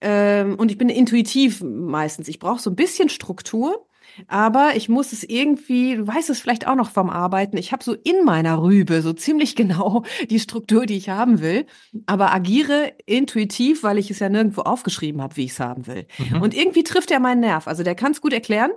ähm, 0.00 0.56
und 0.56 0.70
ich 0.70 0.78
bin 0.78 0.88
intuitiv 0.88 1.62
meistens. 1.62 2.28
Ich 2.28 2.38
brauche 2.38 2.60
so 2.60 2.70
ein 2.70 2.76
bisschen 2.76 3.08
Struktur 3.08 3.86
aber 4.28 4.76
ich 4.76 4.88
muss 4.88 5.12
es 5.12 5.22
irgendwie, 5.22 5.96
du 5.96 6.06
weißt 6.06 6.30
es 6.30 6.40
vielleicht 6.40 6.66
auch 6.66 6.74
noch 6.74 6.90
vom 6.90 7.10
Arbeiten, 7.10 7.56
ich 7.56 7.72
habe 7.72 7.84
so 7.84 7.94
in 7.94 8.24
meiner 8.24 8.62
Rübe 8.62 9.02
so 9.02 9.12
ziemlich 9.12 9.56
genau 9.56 10.04
die 10.30 10.40
Struktur, 10.40 10.86
die 10.86 10.96
ich 10.96 11.08
haben 11.08 11.40
will, 11.40 11.66
aber 12.06 12.32
agiere 12.32 12.94
intuitiv, 13.06 13.82
weil 13.82 13.98
ich 13.98 14.10
es 14.10 14.18
ja 14.18 14.28
nirgendwo 14.28 14.62
aufgeschrieben 14.62 15.22
habe, 15.22 15.36
wie 15.36 15.44
ich 15.44 15.52
es 15.52 15.60
haben 15.60 15.86
will. 15.86 16.06
Mhm. 16.18 16.42
Und 16.42 16.54
irgendwie 16.54 16.84
trifft 16.84 17.10
er 17.10 17.20
meinen 17.20 17.40
Nerv. 17.40 17.66
Also 17.66 17.82
der 17.82 17.94
kann 17.94 18.12
es 18.12 18.20
gut 18.20 18.32
erklären. 18.32 18.70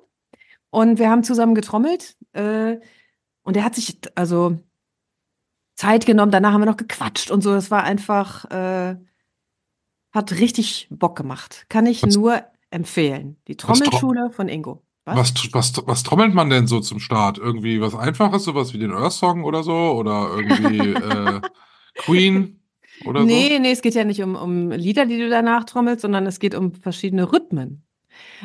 Und 0.71 0.99
wir 0.99 1.09
haben 1.09 1.23
zusammen 1.23 1.55
getrommelt. 1.55 2.15
Äh, 2.33 2.77
und 3.41 3.57
er 3.57 3.63
hat 3.63 3.75
sich, 3.75 3.97
also 4.15 4.59
Zeit 5.75 6.05
genommen. 6.05 6.31
Danach 6.31 6.53
haben 6.53 6.61
wir 6.61 6.65
noch 6.65 6.77
gequatscht 6.77 7.31
und 7.31 7.41
so. 7.41 7.53
Das 7.53 7.71
war 7.71 7.83
einfach, 7.83 8.45
äh, 8.51 8.97
hat 10.11 10.31
richtig 10.33 10.87
Bock 10.91 11.15
gemacht. 11.15 11.65
Kann 11.69 11.85
ich 11.85 12.05
nur 12.05 12.43
empfehlen. 12.69 13.37
Die 13.47 13.55
Trommelschule 13.55 14.29
von 14.31 14.49
Ingo. 14.49 14.83
Was, 15.15 15.33
was, 15.53 15.73
was 15.85 16.03
trommelt 16.03 16.33
man 16.33 16.49
denn 16.49 16.67
so 16.67 16.79
zum 16.79 16.99
Start? 16.99 17.37
Irgendwie 17.37 17.81
was 17.81 17.95
Einfaches, 17.95 18.43
sowas 18.43 18.73
wie 18.73 18.79
den 18.79 18.91
Earth 18.93 19.13
Song 19.13 19.43
oder 19.43 19.63
so? 19.63 19.73
Oder 19.73 20.29
irgendwie 20.35 20.79
äh, 20.93 21.41
Queen 21.95 22.61
oder 23.05 23.23
Nee, 23.23 23.59
nee, 23.59 23.71
es 23.71 23.81
geht 23.81 23.95
ja 23.95 24.03
nicht 24.03 24.21
um, 24.23 24.35
um 24.35 24.71
Lieder, 24.71 25.05
die 25.05 25.17
du 25.17 25.29
danach 25.29 25.63
trommelst, 25.65 26.01
sondern 26.01 26.25
es 26.27 26.39
geht 26.39 26.55
um 26.55 26.73
verschiedene 26.73 27.31
Rhythmen. 27.31 27.85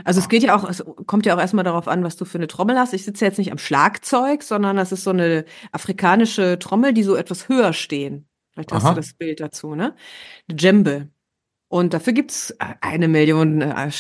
Also 0.05 0.21
es 0.21 0.27
Ah. 0.27 0.29
geht 0.29 0.43
ja 0.45 0.57
auch, 0.57 0.69
es 0.69 0.85
kommt 1.07 1.27
ja 1.27 1.35
auch 1.35 1.41
erstmal 1.41 1.65
darauf 1.65 1.89
an, 1.89 2.05
was 2.05 2.17
du 2.17 2.25
für 2.25 2.39
eine 2.39 2.47
Trommel 2.47 2.79
hast. 2.79 2.93
Ich 2.95 3.05
sitze 3.05 3.25
jetzt 3.25 3.39
nicht 3.39 3.51
am 3.53 3.59
Schlagzeug, 3.59 4.43
sondern 4.43 4.77
das 4.77 4.93
ist 4.93 5.05
so 5.05 5.11
eine 5.11 5.45
afrikanische 5.73 6.59
Trommel, 6.59 6.93
die 6.93 7.03
so 7.03 7.17
etwas 7.17 7.49
höher 7.49 7.73
stehen. 7.73 8.29
Vielleicht 8.53 8.73
hast 8.73 8.85
Aha. 8.85 8.91
du 8.91 8.97
das 8.97 9.15
Bild 9.15 9.41
dazu, 9.41 9.75
ne? 9.75 9.97
Eine 10.49 10.57
Djembe. 10.57 11.09
Und 11.75 11.93
dafür 11.93 12.13
gibt's 12.13 12.55
eine 12.81 13.09
Million 13.09 13.61
äh, 13.61 13.91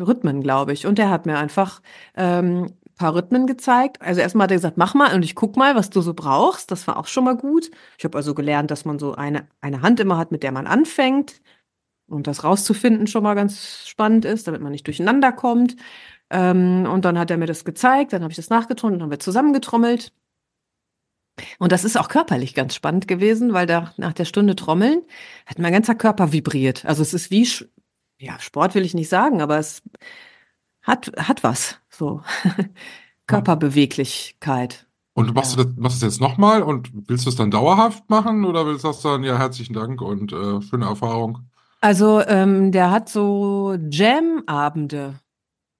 Rhythmen, 0.00 0.40
glaube 0.40 0.72
ich. 0.72 0.86
Und 0.86 0.96
der 0.96 1.10
hat 1.10 1.26
mir 1.26 1.36
einfach 1.36 1.82
ähm, 2.16 2.72
paar 2.96 3.14
Rhythmen 3.14 3.46
gezeigt. 3.46 4.00
Also 4.00 4.22
erstmal 4.22 4.44
hat 4.44 4.52
er 4.52 4.56
gesagt, 4.56 4.78
mach 4.78 4.94
mal 4.94 5.14
und 5.14 5.22
ich 5.22 5.34
guck 5.34 5.54
mal, 5.54 5.74
was 5.74 5.90
du 5.90 6.00
so 6.00 6.14
brauchst. 6.14 6.70
Das 6.70 6.86
war 6.86 6.96
auch 6.96 7.06
schon 7.06 7.24
mal 7.24 7.36
gut. 7.36 7.70
Ich 7.98 8.06
habe 8.06 8.16
also 8.16 8.32
gelernt, 8.32 8.70
dass 8.70 8.86
man 8.86 8.98
so 8.98 9.14
eine, 9.14 9.46
eine 9.60 9.82
Hand 9.82 10.00
immer 10.00 10.16
hat, 10.16 10.32
mit 10.32 10.42
der 10.42 10.52
man 10.52 10.66
anfängt. 10.66 11.42
Und 12.06 12.26
das 12.26 12.44
rauszufinden 12.44 13.06
schon 13.06 13.24
mal 13.24 13.34
ganz 13.34 13.86
spannend 13.86 14.24
ist, 14.24 14.46
damit 14.46 14.62
man 14.62 14.72
nicht 14.72 14.86
durcheinander 14.86 15.30
kommt. 15.30 15.76
Ähm, 16.30 16.88
und 16.90 17.04
dann 17.04 17.18
hat 17.18 17.30
er 17.30 17.36
mir 17.36 17.44
das 17.44 17.66
gezeigt, 17.66 18.14
dann 18.14 18.22
habe 18.22 18.32
ich 18.32 18.36
das 18.36 18.48
nachgetrommelt, 18.48 19.00
dann 19.00 19.04
haben 19.04 19.10
wir 19.10 19.20
zusammengetrommelt. 19.20 20.12
Und 21.58 21.72
das 21.72 21.84
ist 21.84 21.96
auch 21.98 22.08
körperlich 22.08 22.54
ganz 22.54 22.74
spannend 22.74 23.08
gewesen, 23.08 23.52
weil 23.52 23.66
da 23.66 23.92
nach 23.96 24.12
der 24.12 24.24
Stunde 24.24 24.56
Trommeln 24.56 25.02
hat 25.46 25.58
mein 25.58 25.72
ganzer 25.72 25.94
Körper 25.94 26.32
vibriert. 26.32 26.84
Also 26.84 27.02
es 27.02 27.14
ist 27.14 27.30
wie, 27.30 27.48
ja, 28.18 28.38
Sport 28.40 28.74
will 28.74 28.84
ich 28.84 28.94
nicht 28.94 29.08
sagen, 29.08 29.40
aber 29.42 29.58
es 29.58 29.82
hat, 30.82 31.12
hat 31.16 31.42
was, 31.44 31.78
so. 31.90 32.22
Körperbeweglichkeit. 33.26 34.86
Und 35.14 35.34
machst 35.34 35.56
Ja. 35.56 35.64
du 35.64 35.68
das, 35.70 35.76
machst 35.76 35.96
das 36.02 36.12
jetzt 36.14 36.20
nochmal 36.20 36.62
und 36.62 36.90
willst 37.08 37.26
du 37.26 37.30
es 37.30 37.36
dann 37.36 37.50
dauerhaft 37.50 38.08
machen 38.08 38.44
oder 38.44 38.66
willst 38.66 38.84
du 38.84 38.88
das 38.88 39.02
dann, 39.02 39.24
ja, 39.24 39.36
herzlichen 39.36 39.74
Dank 39.74 40.00
und 40.00 40.32
äh, 40.32 40.62
schöne 40.62 40.86
Erfahrung? 40.86 41.40
Also, 41.80 42.20
ähm, 42.26 42.72
der 42.72 42.90
hat 42.90 43.08
so 43.08 43.76
Jam-Abende. 43.90 45.20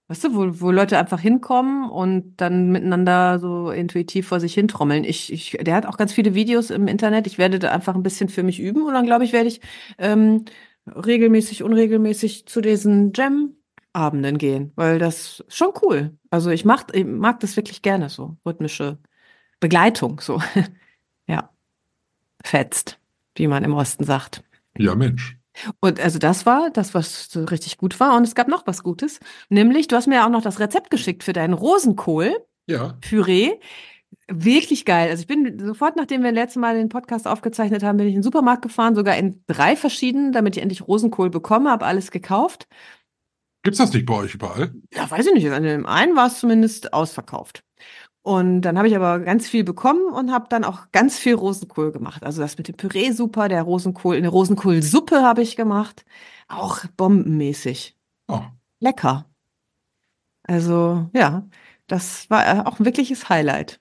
Weißt 0.09 0.25
du, 0.25 0.35
wo, 0.35 0.61
wo 0.61 0.71
Leute 0.71 0.99
einfach 0.99 1.21
hinkommen 1.21 1.91
und 1.91 2.39
dann 2.39 2.71
miteinander 2.71 3.39
so 3.39 3.71
intuitiv 3.71 4.29
vor 4.29 4.41
sich 4.41 4.55
hin 4.55 4.67
trommeln. 4.67 5.05
Ich, 5.05 5.31
ich, 5.31 5.59
der 5.61 5.75
hat 5.75 5.85
auch 5.85 5.99
ganz 5.99 6.15
viele 6.15 6.35
Videos 6.35 6.71
im 6.71 6.89
Internet. 6.89 7.27
Ich 7.27 7.37
werde 7.37 7.59
da 7.59 7.71
einfach 7.71 7.95
ein 7.95 8.03
bisschen 8.03 8.31
für 8.31 8.43
mich 8.43 8.59
üben 8.59 8.83
und 8.85 8.95
dann 8.95 9.05
glaube 9.05 9.25
ich, 9.25 9.35
werde 9.35 9.49
ich 9.49 9.61
ähm, 9.99 10.47
regelmäßig, 10.87 11.63
unregelmäßig 11.63 12.47
zu 12.47 12.63
diesen 12.63 13.13
Jam-Abenden 13.15 14.39
gehen, 14.39 14.73
weil 14.77 14.99
das 14.99 15.41
ist 15.41 15.55
schon 15.55 15.73
cool. 15.83 16.17
Also 16.31 16.49
ich 16.51 16.65
mach, 16.65 16.85
ich 16.95 17.05
mag 17.05 17.41
das 17.41 17.57
wirklich 17.57 17.83
gerne 17.83 18.09
so, 18.09 18.39
rhythmische 18.47 18.99
Begleitung, 19.61 20.21
so. 20.21 20.41
Ja. 21.31 21.51
Fetzt, 22.43 22.99
wie 23.35 23.49
man 23.49 23.65
im 23.65 23.75
Osten 23.75 24.05
sagt. 24.05 24.43
Ja, 24.79 24.95
Mensch. 24.95 25.38
Und 25.81 26.01
also 26.01 26.19
das 26.19 26.47
war 26.47 26.71
das, 26.71 26.95
was 26.95 27.29
so 27.31 27.45
richtig 27.45 27.79
gut 27.79 27.99
war. 28.01 28.17
Und 28.17 28.25
es 28.25 28.35
gab 28.35 28.49
noch 28.49 28.67
was 28.67 28.83
Gutes. 28.83 29.21
Nämlich, 29.49 29.89
du 29.89 29.97
hast 29.97 30.07
mir 30.07 30.17
ja 30.17 30.27
auch 30.27 30.31
noch 30.31 30.43
das 30.43 30.61
Rezept 30.61 30.91
geschickt 30.91 31.25
für 31.25 31.33
deinen 31.33 31.55
Rosenkohl-Püree. 31.55 33.47
Ja. 33.47 33.57
Wirklich 34.31 34.85
geil. 34.85 35.11
Also 35.11 35.23
ich 35.23 35.27
bin 35.27 35.59
sofort, 35.59 35.97
nachdem 35.97 36.23
wir 36.23 36.33
letztes 36.33 36.61
Mal 36.61 36.77
den 36.77 36.89
Podcast 36.89 37.27
aufgezeichnet 37.27 37.83
haben, 37.83 37.99
bin 37.99 38.07
ich 38.07 38.15
in 38.15 38.21
den 38.21 38.25
Supermarkt 38.25 38.63
gefahren, 38.63 38.95
sogar 38.95 39.17
in 39.17 39.43
drei 39.47 39.77
verschiedenen, 39.77 40.33
damit 40.33 40.57
ich 40.57 40.63
endlich 40.63 40.87
Rosenkohl 40.87 41.31
bekomme, 41.31 41.71
habe 41.71 41.87
alles 41.87 42.11
gekauft. 42.11 42.69
Gibt's 43.63 43.79
das 43.79 43.93
nicht 43.93 44.07
bei 44.07 44.15
euch 44.15 44.35
überall? 44.35 44.73
Ja, 44.95 45.11
weiß 45.11 45.27
ich 45.27 45.35
nicht. 45.35 45.51
An 45.51 45.63
dem 45.63 45.85
einen 45.87 46.17
war 46.17 46.29
es 46.29 46.41
zumindest 46.41 46.93
ausverkauft. 46.93 47.65
Und 48.29 48.61
dann 48.61 48.77
habe 48.77 48.89
ich 48.89 48.95
aber 48.95 49.21
ganz 49.21 49.49
viel 49.49 49.65
bekommen 49.65 50.13
und 50.13 50.31
habe 50.31 50.51
dann 50.51 50.63
auch 50.63 50.93
ganz 50.93 51.19
viel 51.19 51.35
Rosenkohl 51.35 51.93
gemacht. 51.93 52.23
Also 52.25 52.43
das 52.43 52.59
mit 52.59 52.69
dem 52.69 52.77
Püree 52.77 53.11
super, 53.13 53.49
der 53.49 53.63
Rosenkohl, 53.63 54.17
eine 54.17 54.29
Rosenkohlsuppe 54.29 55.23
habe 55.23 55.41
ich 55.41 55.57
gemacht. 55.57 56.05
Auch 56.47 56.85
bombenmäßig. 56.99 57.97
Oh, 58.27 58.43
Lecker. 58.81 59.25
Also, 60.43 61.09
ja, 61.15 61.49
das 61.87 62.29
war 62.29 62.47
äh, 62.47 62.61
auch 62.67 62.79
ein 62.79 62.85
wirkliches 62.85 63.31
Highlight. 63.31 63.81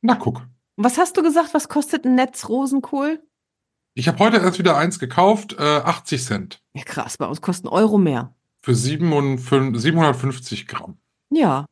na 0.00 0.16
guck. 0.16 0.42
Was 0.74 0.98
hast 0.98 1.16
du 1.16 1.22
gesagt, 1.22 1.54
was 1.54 1.68
kostet 1.68 2.04
ein 2.06 2.16
Netz 2.16 2.48
Rosenkohl? 2.48 3.22
Ich 3.94 4.08
habe 4.08 4.18
heute 4.18 4.38
erst 4.38 4.58
wieder 4.58 4.76
eins 4.76 4.98
gekauft, 4.98 5.54
äh, 5.60 5.62
80 5.62 6.24
Cent. 6.24 6.60
Ja, 6.74 6.82
krass, 6.82 7.18
bei 7.18 7.26
uns 7.26 7.40
kostet 7.40 7.66
ein 7.66 7.68
Euro 7.68 7.98
mehr. 7.98 8.34
Für 8.62 8.74
750 8.74 9.80
750 9.80 10.66
Gramm. 10.66 10.98
Ja, 11.30 11.66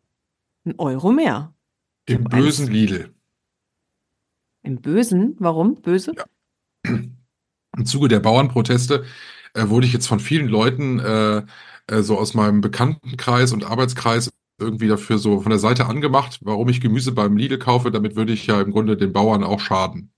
ein 0.65 0.79
Euro 0.79 1.11
mehr. 1.11 1.54
Im 2.07 2.25
hab 2.25 2.31
bösen 2.31 2.67
Lidl. 2.67 3.15
Im 4.63 4.81
Bösen? 4.81 5.37
Warum? 5.39 5.77
Böse? 5.77 6.15
Im 6.87 7.87
Zuge 7.87 8.09
der 8.09 8.21
Bauernproteste 8.21 9.05
äh, 9.55 9.69
wurde 9.69 9.87
ich 9.87 9.93
jetzt 9.93 10.07
von 10.07 10.21
vielen 10.21 10.49
Leuten 10.49 11.01
äh, 11.01 11.43
äh, 11.87 12.03
so 12.03 12.19
aus 12.19 12.35
meinem 12.35 12.61
Bekanntenkreis 12.61 13.53
und 13.53 13.65
Arbeitskreis 13.65 14.31
irgendwie 14.59 14.89
dafür 14.89 15.19
so 15.19 15.41
von 15.41 15.51
der 15.51 15.59
Seite 15.59 15.87
angemacht, 15.87 16.39
warum 16.43 16.69
ich 16.69 16.81
Gemüse 16.81 17.13
beim 17.13 17.37
Lidl 17.37 17.59
kaufe. 17.59 17.91
Damit 17.91 18.17
würde 18.17 18.33
ich 18.33 18.47
ja 18.47 18.61
im 18.61 18.71
Grunde 18.71 18.97
den 18.97 19.13
Bauern 19.13 19.43
auch 19.43 19.61
schaden. 19.61 20.13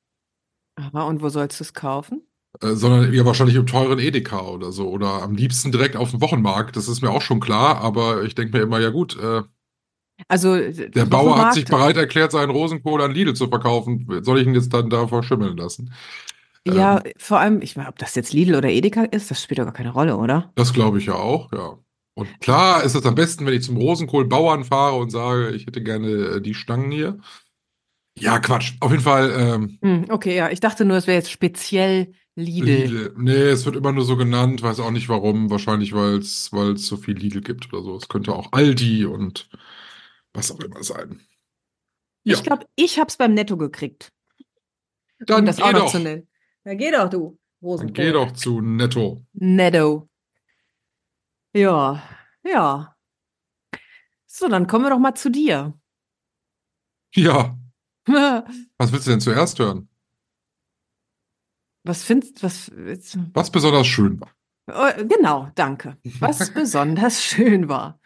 Aber 0.76 1.06
und 1.06 1.22
wo 1.22 1.28
sollst 1.28 1.60
du 1.60 1.64
es 1.64 1.72
kaufen? 1.72 2.22
Äh, 2.60 2.74
sondern 2.74 3.12
ja 3.12 3.24
wahrscheinlich 3.24 3.56
im 3.56 3.66
teuren 3.66 3.98
Edeka 3.98 4.40
oder 4.40 4.72
so. 4.72 4.88
Oder 4.88 5.22
am 5.22 5.34
liebsten 5.34 5.72
direkt 5.72 5.96
auf 5.96 6.10
dem 6.10 6.20
Wochenmarkt. 6.20 6.76
Das 6.76 6.88
ist 6.88 7.00
mir 7.02 7.10
auch 7.10 7.22
schon 7.22 7.40
klar, 7.40 7.78
aber 7.78 8.24
ich 8.24 8.34
denke 8.34 8.56
mir 8.56 8.62
immer, 8.62 8.78
ja 8.78 8.90
gut, 8.90 9.18
äh, 9.18 9.42
Also 10.28 10.56
der 10.56 11.04
Bauer 11.06 11.36
hat 11.38 11.54
sich 11.54 11.66
bereit 11.66 11.96
erklärt, 11.96 12.32
seinen 12.32 12.50
Rosenkohl 12.50 13.02
an 13.02 13.12
Lidl 13.12 13.34
zu 13.34 13.48
verkaufen. 13.48 14.06
Soll 14.22 14.40
ich 14.40 14.46
ihn 14.46 14.54
jetzt 14.54 14.72
dann 14.72 14.90
da 14.90 15.06
verschimmeln 15.08 15.56
lassen? 15.56 15.92
Ja, 16.66 17.02
Ähm, 17.04 17.12
vor 17.18 17.38
allem, 17.38 17.62
ich 17.62 17.76
meine, 17.76 17.88
ob 17.88 17.98
das 17.98 18.14
jetzt 18.14 18.32
Lidl 18.32 18.56
oder 18.56 18.68
Edeka 18.68 19.04
ist, 19.04 19.30
das 19.30 19.42
spielt 19.42 19.58
doch 19.60 19.64
gar 19.64 19.72
keine 19.72 19.92
Rolle, 19.92 20.16
oder? 20.16 20.52
Das 20.54 20.72
glaube 20.72 20.98
ich 20.98 21.06
ja 21.06 21.14
auch, 21.14 21.52
ja. 21.52 21.78
Und 22.14 22.40
klar 22.40 22.82
ist 22.82 22.94
es 22.94 23.04
am 23.04 23.14
besten, 23.14 23.44
wenn 23.44 23.54
ich 23.54 23.62
zum 23.62 23.76
Rosenkohlbauern 23.76 24.64
fahre 24.64 24.96
und 24.96 25.10
sage, 25.10 25.50
ich 25.50 25.66
hätte 25.66 25.82
gerne 25.82 26.08
äh, 26.08 26.40
die 26.40 26.54
Stangen 26.54 26.90
hier. 26.90 27.18
Ja, 28.18 28.38
Quatsch. 28.38 28.74
Auf 28.80 28.90
jeden 28.90 29.02
Fall, 29.02 29.30
ähm, 29.36 29.78
Hm, 29.82 30.06
okay, 30.08 30.36
ja, 30.36 30.50
ich 30.50 30.60
dachte 30.60 30.84
nur, 30.84 30.96
es 30.96 31.06
wäre 31.06 31.18
jetzt 31.18 31.30
speziell 31.30 32.12
Lidl. 32.34 32.66
Lidl. 32.66 33.14
Nee, 33.18 33.32
es 33.50 33.64
wird 33.66 33.76
immer 33.76 33.92
nur 33.92 34.04
so 34.04 34.16
genannt, 34.16 34.62
weiß 34.62 34.80
auch 34.80 34.90
nicht 34.90 35.08
warum. 35.08 35.50
Wahrscheinlich, 35.50 35.92
weil 35.92 36.18
es 36.18 36.52
weil 36.52 36.72
es 36.72 36.86
so 36.86 36.96
viel 36.96 37.16
Lidl 37.16 37.42
gibt 37.42 37.72
oder 37.72 37.82
so. 37.82 37.96
Es 37.96 38.08
könnte 38.08 38.34
auch 38.34 38.52
Aldi 38.52 39.04
und 39.04 39.48
was 40.36 40.50
auch 40.50 40.60
immer 40.60 40.82
sein. 40.82 41.20
Ja, 42.24 42.34
Ich 42.34 42.42
glaube, 42.42 42.66
ich 42.76 42.98
hab's 42.98 43.16
beim 43.16 43.34
Netto 43.34 43.56
gekriegt. 43.56 44.12
dann 45.20 45.40
um 45.40 45.46
das 45.46 45.60
auch 45.60 45.72
noch 45.72 45.80
doch. 45.80 45.90
zu 45.92 45.98
nennen. 46.00 46.28
Geh 46.64 46.90
doch, 46.90 47.08
du. 47.08 47.38
Dann 47.60 47.92
geh 47.92 48.12
doch 48.12 48.32
zu 48.32 48.60
Netto. 48.60 49.24
Netto. 49.32 50.08
Ja, 51.54 52.02
ja. 52.44 52.96
So, 54.26 54.48
dann 54.48 54.66
kommen 54.66 54.84
wir 54.84 54.90
doch 54.90 54.98
mal 54.98 55.14
zu 55.14 55.30
dir. 55.30 55.78
Ja, 57.14 57.56
was 58.06 58.92
willst 58.92 59.06
du 59.06 59.10
denn 59.12 59.20
zuerst 59.20 59.58
hören? 59.58 59.88
Was 61.84 62.02
findest 62.02 62.42
was 62.42 62.70
Was 63.32 63.50
besonders 63.50 63.86
schön 63.86 64.20
war. 64.20 64.32
oh, 64.68 65.04
genau, 65.06 65.50
danke. 65.54 65.96
Was 66.20 66.50
besonders 66.54 67.22
schön 67.22 67.68
war. 67.68 68.00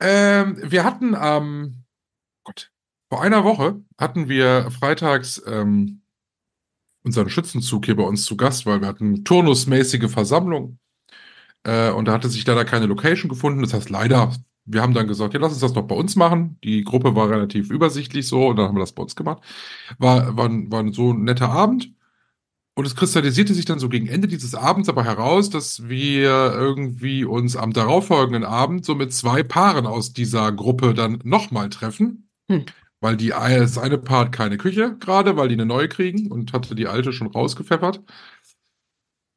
Ähm, 0.00 0.58
wir 0.62 0.84
hatten 0.84 1.14
am, 1.14 1.84
Gott, 2.44 2.70
vor 3.08 3.22
einer 3.22 3.44
Woche 3.44 3.82
hatten 3.98 4.28
wir 4.28 4.70
freitags 4.70 5.42
ähm, 5.46 6.02
unseren 7.04 7.30
Schützenzug 7.30 7.86
hier 7.86 7.96
bei 7.96 8.02
uns 8.02 8.24
zu 8.24 8.36
Gast, 8.36 8.66
weil 8.66 8.80
wir 8.80 8.88
hatten 8.88 9.24
turnusmäßige 9.24 10.10
Versammlung. 10.10 10.78
Äh, 11.62 11.90
und 11.90 12.06
da 12.06 12.12
hatte 12.12 12.28
sich 12.28 12.46
leider 12.46 12.64
keine 12.64 12.86
Location 12.86 13.28
gefunden. 13.28 13.62
Das 13.62 13.74
heißt, 13.74 13.90
leider, 13.90 14.32
wir 14.64 14.82
haben 14.82 14.94
dann 14.94 15.06
gesagt, 15.06 15.34
ja, 15.34 15.40
lass 15.40 15.52
uns 15.52 15.60
das 15.60 15.72
doch 15.72 15.86
bei 15.86 15.94
uns 15.94 16.16
machen. 16.16 16.58
Die 16.64 16.82
Gruppe 16.84 17.14
war 17.14 17.30
relativ 17.30 17.70
übersichtlich 17.70 18.26
so 18.26 18.48
und 18.48 18.56
dann 18.56 18.66
haben 18.68 18.76
wir 18.76 18.80
das 18.80 18.92
bei 18.92 19.02
uns 19.02 19.16
gemacht. 19.16 19.42
War, 19.98 20.36
war, 20.36 20.50
war 20.50 20.92
so 20.92 21.12
ein 21.12 21.24
netter 21.24 21.48
Abend. 21.48 21.95
Und 22.78 22.86
es 22.86 22.94
kristallisierte 22.94 23.54
sich 23.54 23.64
dann 23.64 23.78
so 23.78 23.88
gegen 23.88 24.06
Ende 24.06 24.28
dieses 24.28 24.54
Abends 24.54 24.90
aber 24.90 25.02
heraus, 25.02 25.48
dass 25.48 25.88
wir 25.88 26.28
irgendwie 26.52 27.24
uns 27.24 27.56
am 27.56 27.72
darauffolgenden 27.72 28.44
Abend 28.44 28.84
so 28.84 28.94
mit 28.94 29.14
zwei 29.14 29.42
Paaren 29.42 29.86
aus 29.86 30.12
dieser 30.12 30.52
Gruppe 30.52 30.92
dann 30.92 31.18
nochmal 31.24 31.70
treffen. 31.70 32.28
Hm. 32.50 32.66
Weil 33.00 33.16
die, 33.16 33.28
das 33.28 33.78
eine 33.78 33.96
Paar 33.96 34.26
hat 34.26 34.32
keine 34.32 34.58
Küche 34.58 34.94
gerade, 35.00 35.38
weil 35.38 35.48
die 35.48 35.54
eine 35.54 35.64
neue 35.64 35.88
kriegen 35.88 36.30
und 36.30 36.52
hatte 36.52 36.74
die 36.74 36.86
alte 36.86 37.14
schon 37.14 37.28
rausgepfeffert. 37.28 38.02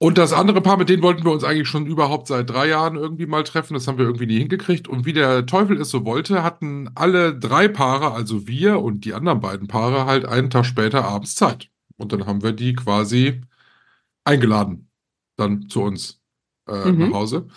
Und 0.01 0.17
das 0.17 0.33
andere 0.33 0.59
Paar, 0.59 0.77
mit 0.77 0.89
denen 0.89 1.03
wollten 1.03 1.23
wir 1.23 1.31
uns 1.31 1.45
eigentlich 1.45 1.67
schon 1.69 1.85
überhaupt 1.85 2.27
seit 2.27 2.49
drei 2.49 2.67
Jahren 2.67 2.95
irgendwie 2.95 3.25
mal 3.25 3.45
treffen. 3.45 3.73
Das 3.73 3.87
haben 3.87 3.97
wir 3.97 4.05
irgendwie 4.05 4.27
nie 4.27 4.39
hingekriegt. 4.39 4.89
Und 4.89 5.05
wie 5.05 5.13
der 5.13 5.45
Teufel 5.45 5.79
es 5.79 5.89
so 5.89 6.03
wollte, 6.03 6.43
hatten 6.43 6.89
alle 6.95 7.37
drei 7.37 7.69
Paare, 7.69 8.11
also 8.11 8.47
wir 8.47 8.81
und 8.81 9.05
die 9.05 9.13
anderen 9.13 9.39
beiden 9.39 9.67
Paare, 9.67 10.05
halt 10.05 10.25
einen 10.25 10.49
Tag 10.49 10.65
später 10.65 11.05
abends 11.05 11.35
Zeit. 11.35 11.69
Und 11.99 12.13
dann 12.13 12.25
haben 12.25 12.43
wir 12.43 12.53
die 12.53 12.73
quasi 12.73 13.41
eingeladen, 14.23 14.89
dann 15.37 15.69
zu 15.69 15.81
uns 15.83 16.21
äh, 16.67 16.91
Mhm. 16.91 16.99
nach 17.09 17.13
Hause. 17.13 17.47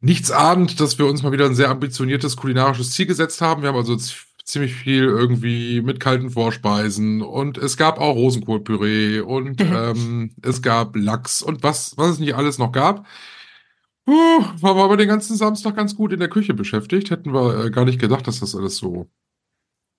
Nichts 0.00 0.30
ahnt, 0.30 0.80
dass 0.80 0.98
wir 0.98 1.06
uns 1.06 1.22
mal 1.22 1.32
wieder 1.32 1.46
ein 1.46 1.54
sehr 1.56 1.70
ambitioniertes 1.70 2.36
kulinarisches 2.36 2.92
Ziel 2.92 3.06
gesetzt 3.06 3.40
haben. 3.40 3.62
Wir 3.62 3.70
haben 3.70 3.76
also 3.76 3.96
ziemlich 4.44 4.74
viel 4.74 5.04
irgendwie 5.04 5.82
mit 5.82 5.98
kalten 6.00 6.30
Vorspeisen 6.30 7.20
und 7.22 7.58
es 7.58 7.76
gab 7.76 7.98
auch 7.98 8.14
Rosenkohlpüree 8.14 9.20
und 9.20 9.60
ähm, 9.60 10.30
es 10.42 10.62
gab 10.62 10.94
Lachs 10.96 11.42
und 11.42 11.62
was, 11.64 11.96
was 11.98 12.12
es 12.12 12.18
nicht 12.20 12.34
alles 12.34 12.58
noch 12.58 12.72
gab. 12.72 13.06
Puh, 14.06 14.12
waren 14.62 14.76
wir 14.76 14.84
aber 14.84 14.96
den 14.96 15.08
ganzen 15.08 15.36
Samstag 15.36 15.76
ganz 15.76 15.94
gut 15.96 16.12
in 16.12 16.20
der 16.20 16.30
Küche 16.30 16.54
beschäftigt. 16.54 17.10
Hätten 17.10 17.34
wir 17.34 17.66
äh, 17.66 17.70
gar 17.70 17.84
nicht 17.84 18.00
gedacht, 18.00 18.26
dass 18.26 18.40
das 18.40 18.54
alles 18.54 18.76
so, 18.78 19.10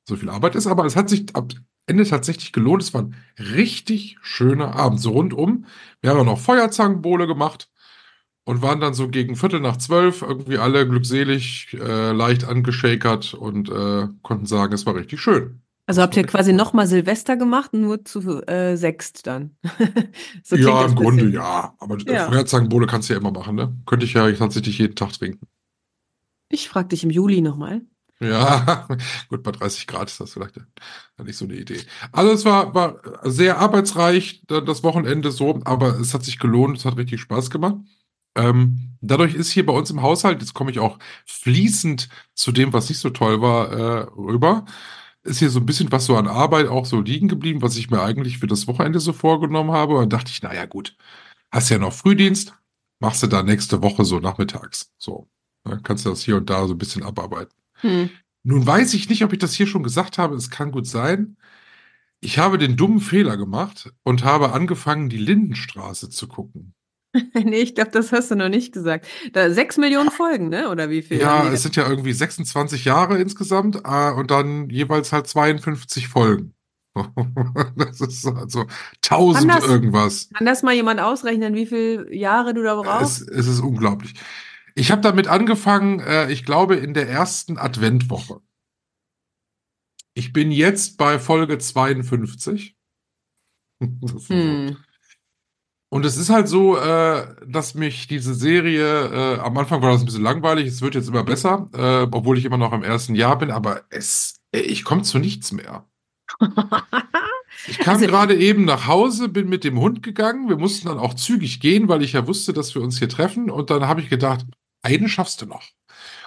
so 0.07 0.15
viel 0.15 0.29
Arbeit 0.29 0.55
ist. 0.55 0.67
Aber 0.67 0.85
es 0.85 0.95
hat 0.95 1.09
sich 1.09 1.27
am 1.35 1.47
Ende 1.89 2.05
tatsächlich 2.05 2.53
gelohnt. 2.53 2.84
Es 2.84 2.93
war 2.93 3.01
ein 3.01 3.15
richtig 3.38 4.17
schöner 4.22 4.75
Abend, 4.75 5.01
so 5.01 5.12
rundum. 5.12 5.65
Wir 6.01 6.12
haben 6.12 6.17
ja 6.17 6.24
noch 6.24 6.39
Feuerzangenbowle 6.39 7.27
gemacht 7.27 7.69
und 8.46 8.62
waren 8.62 8.79
dann 8.79 8.93
so 8.93 9.10
gegen 9.10 9.36
Viertel 9.36 9.60
nach 9.60 9.77
zwölf 9.77 10.22
irgendwie 10.22 10.58
alle 10.58 10.88
glückselig, 10.88 11.75
äh, 11.79 12.12
leicht 12.12 12.46
angeschakert 12.46 13.34
und 13.34 13.69
äh, 13.69 14.08
konnten 14.22 14.46
sagen, 14.46 14.74
es 14.74 14.86
war 14.86 14.96
richtig 14.96 15.19
schön. 15.19 15.62
Also 15.86 16.03
habt 16.03 16.15
ihr 16.15 16.24
quasi 16.24 16.53
nochmal 16.53 16.86
Silvester 16.86 17.36
gemacht, 17.36 17.74
nur 17.74 18.05
zu 18.05 18.43
äh, 18.48 18.75
sechst 18.75 19.25
dann. 19.25 19.55
so 20.43 20.55
ja, 20.55 20.86
im 20.86 20.93
Grunde 20.93 21.24
bisschen. 21.24 21.34
ja. 21.34 21.74
Aber 21.79 21.98
äh, 21.98 22.13
Ja. 22.13 22.29
Feuerzangenbowle 22.29 22.86
kannst 22.86 23.10
du 23.10 23.13
ja 23.13 23.19
immer 23.19 23.31
machen, 23.31 23.55
ne? 23.55 23.75
Könnte 23.88 24.05
ich 24.05 24.13
ja 24.13 24.31
tatsächlich 24.31 24.77
jeden 24.77 24.96
Tag 24.96 25.13
trinken. 25.13 25.48
Ich 26.50 26.69
frag 26.69 26.89
dich 26.89 27.03
im 27.03 27.10
Juli 27.10 27.41
nochmal. 27.41 27.81
Ja, 28.21 28.88
gut, 29.29 29.43
bei 29.43 29.51
30 29.51 29.88
Grad 29.88 30.09
ist 30.09 30.19
das 30.19 30.33
vielleicht 30.33 30.55
nicht 31.23 31.38
so 31.38 31.45
eine 31.45 31.55
Idee. 31.55 31.79
Also 32.11 32.31
es 32.31 32.43
war, 32.45 32.73
war 32.75 32.99
sehr 33.23 33.57
arbeitsreich, 33.59 34.43
da- 34.47 34.59
das 34.61 34.83
Wochenende 34.83 35.31
so, 35.31 35.59
aber 35.63 35.99
es 35.99 36.13
hat 36.13 36.23
sich 36.25 36.38
gelohnt, 36.39 36.77
es 36.77 36.85
hat 36.85 36.97
richtig 36.97 37.21
Spaß 37.21 37.49
gemacht. 37.49 37.75
Ähm, 38.35 38.97
dadurch 39.01 39.35
ist 39.35 39.51
hier 39.51 39.65
bei 39.65 39.73
uns 39.73 39.89
im 39.91 40.01
Haushalt, 40.01 40.41
jetzt 40.41 40.53
komme 40.53 40.71
ich 40.71 40.79
auch 40.79 40.99
fließend 41.25 42.09
zu 42.35 42.51
dem, 42.51 42.73
was 42.73 42.89
nicht 42.89 42.99
so 42.99 43.09
toll 43.09 43.41
war, 43.41 43.71
äh, 43.71 43.99
rüber, 44.17 44.65
ist 45.23 45.39
hier 45.39 45.49
so 45.49 45.59
ein 45.59 45.65
bisschen 45.65 45.91
was 45.91 46.05
so 46.05 46.17
an 46.17 46.27
Arbeit 46.27 46.67
auch 46.67 46.85
so 46.85 47.01
liegen 47.01 47.27
geblieben, 47.29 47.61
was 47.61 47.77
ich 47.77 47.89
mir 47.91 48.01
eigentlich 48.01 48.39
für 48.39 48.47
das 48.47 48.67
Wochenende 48.67 48.99
so 48.99 49.13
vorgenommen 49.13 49.71
habe. 49.71 49.97
Und 49.97 50.13
dachte 50.13 50.31
ich, 50.31 50.41
naja 50.43 50.65
gut, 50.65 50.97
hast 51.51 51.69
ja 51.69 51.79
noch 51.79 51.93
Frühdienst, 51.93 52.53
machst 53.01 53.23
du 53.23 53.27
da 53.27 53.43
nächste 53.43 53.81
Woche 53.83 54.05
so 54.05 54.19
nachmittags. 54.21 54.93
So, 54.99 55.29
dann 55.65 55.83
kannst 55.83 56.05
du 56.05 56.11
das 56.11 56.23
hier 56.23 56.38
und 56.38 56.49
da 56.49 56.67
so 56.67 56.75
ein 56.75 56.79
bisschen 56.79 57.03
abarbeiten. 57.03 57.53
Hm. 57.81 58.09
Nun 58.43 58.65
weiß 58.65 58.93
ich 58.93 59.09
nicht, 59.09 59.24
ob 59.24 59.33
ich 59.33 59.39
das 59.39 59.53
hier 59.53 59.67
schon 59.67 59.83
gesagt 59.83 60.17
habe. 60.17 60.36
Es 60.36 60.50
kann 60.50 60.71
gut 60.71 60.88
sein. 60.88 61.38
Ich 62.21 62.38
habe 62.39 62.57
den 62.57 62.75
dummen 62.77 63.00
Fehler 63.00 63.38
gemacht 63.38 63.91
und 64.03 64.24
habe 64.24 64.51
angefangen, 64.53 65.09
die 65.09 65.17
Lindenstraße 65.17 66.09
zu 66.09 66.27
gucken. 66.27 66.74
nee, 67.33 67.62
ich 67.62 67.75
glaube, 67.75 67.91
das 67.91 68.12
hast 68.12 68.29
du 68.31 68.36
noch 68.36 68.50
nicht 68.50 68.71
gesagt. 68.74 69.07
Da 69.33 69.50
sechs 69.51 69.77
Millionen 69.77 70.12
Folgen, 70.12 70.50
ne? 70.50 70.69
Oder 70.69 70.89
wie 70.89 71.01
viel? 71.01 71.19
Ja, 71.19 71.48
es 71.51 71.63
sind 71.63 71.75
ja 71.75 71.88
irgendwie 71.89 72.13
26 72.13 72.86
Jahre 72.86 73.19
insgesamt 73.19 73.81
äh, 73.83 74.12
und 74.12 74.29
dann 74.31 74.69
jeweils 74.69 75.12
halt 75.12 75.27
52 75.27 76.07
Folgen. 76.07 76.53
Das 77.77 78.01
ist 78.01 78.25
also 78.27 78.65
1000 79.05 79.48
Kann 79.50 79.62
das- 79.62 79.69
irgendwas. 79.69 80.29
Kann 80.33 80.45
das 80.45 80.63
mal 80.63 80.74
jemand 80.74 81.00
ausrechnen, 81.00 81.55
wie 81.55 81.65
viele 81.65 82.13
Jahre 82.13 82.53
du 82.53 82.62
da 82.63 82.77
Es, 82.79 82.86
brauchst? 82.86 83.29
es 83.29 83.48
ist 83.48 83.59
unglaublich. 83.62 84.13
Ich 84.75 84.91
habe 84.91 85.01
damit 85.01 85.27
angefangen, 85.27 85.99
äh, 85.99 86.31
ich 86.31 86.45
glaube, 86.45 86.75
in 86.75 86.93
der 86.93 87.07
ersten 87.09 87.57
Adventwoche. 87.57 88.41
Ich 90.13 90.33
bin 90.33 90.51
jetzt 90.51 90.97
bei 90.97 91.19
Folge 91.19 91.57
52. 91.57 92.75
Das 93.79 94.13
ist 94.13 94.27
so. 94.27 94.33
Hm. 94.35 94.77
Und 95.91 96.05
es 96.05 96.17
ist 96.17 96.29
halt 96.29 96.47
so, 96.47 96.77
äh, 96.77 97.36
dass 97.47 97.73
mich 97.73 98.08
diese 98.08 98.36
Serie, 98.36 99.08
äh, 99.38 99.39
am 99.39 99.58
Anfang 99.58 99.82
war 99.82 99.91
das 99.91 100.01
ein 100.01 100.05
bisschen 100.05 100.21
langweilig, 100.21 100.67
es 100.67 100.82
wird 100.82 100.93
jetzt 100.93 101.08
immer 101.08 101.23
besser, 101.23 101.67
äh, 101.73 102.08
obwohl 102.12 102.38
ich 102.38 102.45
immer 102.45 102.58
noch 102.58 102.73
im 102.73 102.84
ersten 102.84 103.15
Jahr 103.15 103.38
bin, 103.39 103.49
aber 103.49 103.86
es, 103.89 104.39
äh, 104.51 104.60
ich 104.60 104.84
komme 104.84 105.01
zu 105.01 105.19
nichts 105.19 105.51
mehr. 105.51 105.88
Ich 107.67 107.77
kam 107.79 107.95
Also- 107.95 108.08
gerade 108.08 108.38
eben 108.38 108.63
nach 108.63 108.88
Hause, 108.88 109.27
bin 109.27 109.49
mit 109.49 109.63
dem 109.65 109.79
Hund 109.79 110.01
gegangen. 110.01 110.47
Wir 110.47 110.55
mussten 110.58 110.88
dann 110.88 110.97
auch 110.97 111.13
zügig 111.13 111.60
gehen, 111.60 111.89
weil 111.89 112.01
ich 112.03 112.13
ja 112.13 112.25
wusste, 112.25 112.53
dass 112.53 112.73
wir 112.73 112.82
uns 112.82 112.99
hier 112.99 113.10
treffen. 113.10 113.49
Und 113.49 113.69
dann 113.69 113.86
habe 113.86 113.99
ich 114.01 114.10
gedacht, 114.10 114.45
eine 114.81 115.09
schaffst 115.09 115.41
du 115.41 115.45
noch. 115.45 115.63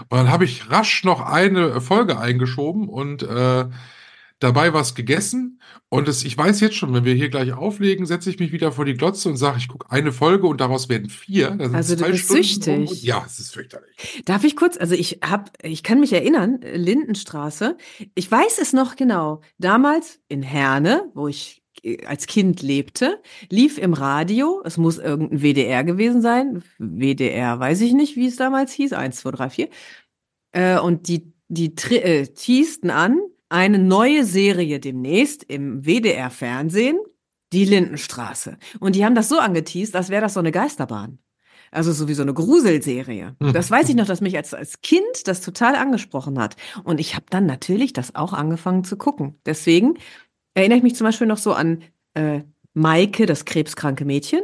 Und 0.01 0.13
dann 0.13 0.31
habe 0.31 0.45
ich 0.45 0.71
rasch 0.71 1.05
noch 1.05 1.21
eine 1.21 1.81
Folge 1.81 2.19
eingeschoben 2.19 2.89
und 2.89 3.23
äh, 3.23 3.67
dabei 4.43 4.75
was 4.75 4.95
gegessen. 4.95 5.61
Und 5.89 6.09
es, 6.09 6.25
ich 6.25 6.37
weiß 6.37 6.61
jetzt 6.61 6.77
schon, 6.77 6.93
wenn 6.95 7.05
wir 7.05 7.15
hier 7.15 7.29
gleich 7.29 7.53
auflegen, 7.53 8.07
setze 8.07 8.31
ich 8.31 8.39
mich 8.39 8.53
wieder 8.53 8.73
vor 8.73 8.85
die 8.85 8.95
Glotze 8.95 9.29
und 9.29 9.37
sage, 9.37 9.59
ich 9.59 9.69
gucke 9.69 9.91
eine 9.91 10.13
Folge 10.13 10.47
und 10.47 10.61
daraus 10.61 10.89
werden 10.89 11.09
vier. 11.09 11.57
Also 11.73 11.97
du 11.97 12.05
bist 12.05 12.25
Stunden 12.25 12.43
süchtig. 12.43 12.91
um. 12.91 12.97
Ja, 13.01 13.23
es 13.27 13.39
ist 13.39 13.53
fürchterlich. 13.53 14.23
Darf 14.25 14.45
ich 14.45 14.57
kurz, 14.57 14.77
also 14.77 14.95
ich 14.95 15.21
hab, 15.23 15.53
ich 15.63 15.83
kann 15.83 16.01
mich 16.01 16.13
erinnern, 16.13 16.61
Lindenstraße, 16.63 17.77
ich 18.15 18.31
weiß 18.31 18.59
es 18.59 18.73
noch 18.73 18.97
genau. 18.97 19.43
Damals 19.59 20.21
in 20.29 20.43
Herne, 20.43 21.11
wo 21.15 21.29
ich 21.29 21.62
als 22.07 22.27
Kind 22.27 22.63
lebte, 22.63 23.21
lief 23.51 23.79
im 23.79 23.93
Radio, 23.95 24.63
es 24.65 24.77
muss 24.77 24.99
irgendein 24.99 25.41
WDR 25.41 25.85
gewesen 25.85 26.23
sein, 26.23 26.63
WDR 26.79 27.59
weiß 27.59 27.81
ich 27.81 27.93
nicht, 27.93 28.17
wie 28.17 28.27
es 28.27 28.37
damals 28.37 28.73
hieß, 28.73 28.93
1, 28.93 29.17
2, 29.17 29.31
3, 29.33 29.51
4. 29.51 29.69
Äh, 30.53 30.79
und 30.79 31.09
die, 31.09 31.33
die 31.49 31.75
äh, 31.97 32.27
teasten 32.27 32.91
an, 32.91 33.19
eine 33.49 33.79
neue 33.79 34.25
Serie 34.25 34.81
demnächst 34.81 35.43
im 35.45 35.85
WDR-Fernsehen, 35.85 36.99
die 37.53 37.65
Lindenstraße. 37.65 38.57
Und 38.81 38.97
die 38.97 39.05
haben 39.05 39.15
das 39.15 39.29
so 39.29 39.39
angeteased, 39.39 39.95
als 39.95 40.09
wäre 40.09 40.23
das 40.23 40.35
so 40.35 40.41
eine 40.41 40.53
Geisterbahn. 40.53 41.19
Also 41.71 41.93
so 41.93 42.07
wie 42.07 42.15
so 42.15 42.23
eine 42.23 42.35
Gruselserie. 42.35 43.37
Hm. 43.41 43.53
Das 43.53 43.71
weiß 43.71 43.89
ich 43.89 43.95
noch, 43.95 44.07
dass 44.07 44.21
mich 44.21 44.37
als, 44.37 44.53
als 44.53 44.83
Kind 44.83 45.27
das 45.27 45.41
total 45.41 45.75
angesprochen 45.75 46.39
hat. 46.39 46.57
Und 46.85 47.01
ich 47.01 47.15
habe 47.15 47.27
dann 47.31 47.47
natürlich 47.47 47.93
das 47.93 48.15
auch 48.15 48.33
angefangen 48.35 48.85
zu 48.85 48.97
gucken. 48.97 49.39
Deswegen 49.47 49.95
erinnere 50.55 50.79
ich 50.79 50.83
mich 50.83 50.95
zum 50.95 51.07
Beispiel 51.07 51.27
noch 51.27 51.39
so 51.39 51.53
an 51.53 51.83
äh, 52.15 52.43
Maike, 52.75 53.27
das 53.27 53.45
krebskranke 53.45 54.05
Mädchen. 54.05 54.43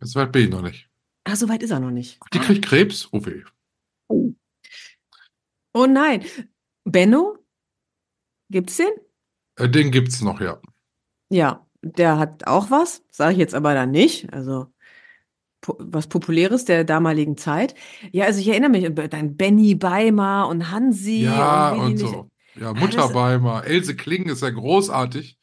Das 0.00 0.14
weit 0.14 0.32
bin 0.32 0.44
ich 0.44 0.50
noch 0.50 0.62
nicht. 0.62 0.88
Ah, 1.24 1.36
so 1.36 1.48
weit 1.48 1.62
ist 1.62 1.70
er 1.70 1.80
noch 1.80 1.90
nicht. 1.90 2.18
Die 2.32 2.38
kriegt 2.38 2.64
Krebs? 2.64 3.08
Oh 3.12 3.24
weh. 3.24 3.42
Oh 5.74 5.86
nein. 5.86 6.24
Benno? 6.84 7.38
Gibt's 8.50 8.76
den? 8.78 8.90
Äh, 9.56 9.68
den 9.68 9.90
gibt's 9.90 10.22
noch, 10.22 10.40
ja. 10.40 10.60
Ja, 11.30 11.66
der 11.82 12.18
hat 12.18 12.46
auch 12.46 12.70
was, 12.70 13.04
sage 13.10 13.32
ich 13.32 13.38
jetzt 13.38 13.54
aber 13.54 13.74
dann 13.74 13.90
nicht. 13.90 14.32
Also 14.32 14.72
po 15.60 15.76
was 15.78 16.06
Populäres 16.06 16.64
der 16.64 16.84
damaligen 16.84 17.36
Zeit. 17.36 17.74
Ja, 18.12 18.24
also 18.24 18.40
ich 18.40 18.48
erinnere 18.48 18.70
mich 18.70 18.86
an 18.86 18.94
dann 19.10 19.36
Benny 19.36 19.74
Beimer 19.74 20.48
und 20.48 20.70
Hansi 20.70 21.24
Ja, 21.24 21.72
und 21.72 21.80
und 21.80 21.96
so. 21.98 22.30
Ja, 22.60 22.72
Mutterbeimer. 22.72 23.64
Else 23.64 23.94
Kling 23.96 24.26
ist 24.26 24.42
ja 24.42 24.50
großartig. 24.50 25.38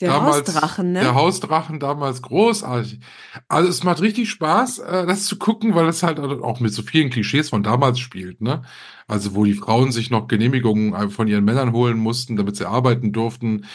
Der 0.00 0.08
damals, 0.08 0.48
Hausdrachen, 0.48 0.92
ne? 0.92 1.00
Der 1.00 1.14
Hausdrachen 1.14 1.78
damals 1.78 2.20
großartig. 2.20 2.98
Also 3.46 3.68
es 3.68 3.84
macht 3.84 4.00
richtig 4.00 4.28
Spaß, 4.28 4.80
äh, 4.80 5.06
das 5.06 5.24
zu 5.26 5.38
gucken, 5.38 5.76
weil 5.76 5.86
es 5.86 6.02
halt 6.02 6.18
auch 6.18 6.58
mit 6.58 6.74
so 6.74 6.82
vielen 6.82 7.10
Klischees 7.10 7.50
von 7.50 7.62
damals 7.62 8.00
spielt, 8.00 8.40
ne? 8.40 8.62
Also 9.06 9.36
wo 9.36 9.44
die 9.44 9.54
Frauen 9.54 9.92
sich 9.92 10.10
noch 10.10 10.26
Genehmigungen 10.26 10.94
äh, 10.94 11.08
von 11.10 11.28
ihren 11.28 11.44
Männern 11.44 11.72
holen 11.72 11.98
mussten, 11.98 12.36
damit 12.36 12.56
sie 12.56 12.68
arbeiten 12.68 13.12
durften. 13.12 13.66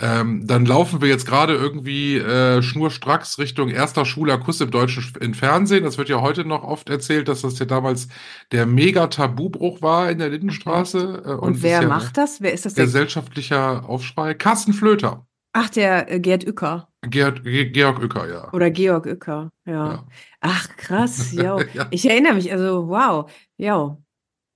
Ähm, 0.00 0.46
dann 0.46 0.64
laufen 0.66 1.00
wir 1.02 1.08
jetzt 1.08 1.26
gerade 1.26 1.54
irgendwie 1.54 2.16
äh, 2.16 2.62
schnurstracks 2.62 3.38
Richtung 3.38 3.68
erster 3.68 4.04
schwuler 4.06 4.38
Kuss 4.38 4.60
im 4.60 4.70
deutschen 4.70 5.02
Sch- 5.02 5.18
im 5.20 5.34
Fernsehen. 5.34 5.84
Das 5.84 5.98
wird 5.98 6.08
ja 6.08 6.20
heute 6.20 6.44
noch 6.44 6.62
oft 6.64 6.88
erzählt, 6.88 7.28
dass 7.28 7.42
das 7.42 7.58
ja 7.58 7.66
damals 7.66 8.08
der 8.52 8.66
mega 8.66 9.08
Tabubruch 9.08 9.82
war 9.82 10.10
in 10.10 10.18
der 10.18 10.30
Lindenstraße. 10.30 11.22
Äh, 11.26 11.30
und 11.32 11.56
es 11.56 11.62
wer 11.62 11.86
macht 11.86 12.16
das? 12.16 12.40
Wer 12.40 12.52
ist 12.52 12.64
das? 12.66 12.74
Gesellschaftlicher 12.74 13.88
Aufschrei. 13.88 14.34
Carsten 14.34 14.72
Flöter. 14.72 15.26
ach, 15.52 15.68
der 15.70 16.10
äh, 16.10 16.20
Gerd 16.20 16.46
Uecker 16.46 16.88
Gerd, 17.02 17.44
Ge 17.44 17.64
Georg 17.70 17.98
Uecker, 18.00 18.28
ja. 18.28 18.52
oder 18.52 18.70
Georg 18.70 19.06
Uecker. 19.06 19.50
Ja. 19.66 19.72
ja. 19.92 20.06
Ach, 20.40 20.68
krass. 20.76 21.32
Ja. 21.32 21.56
Ich 21.90 22.08
erinnere 22.08 22.34
mich, 22.34 22.52
also 22.52 22.88
wow. 22.88 23.30
Ja. 23.56 23.96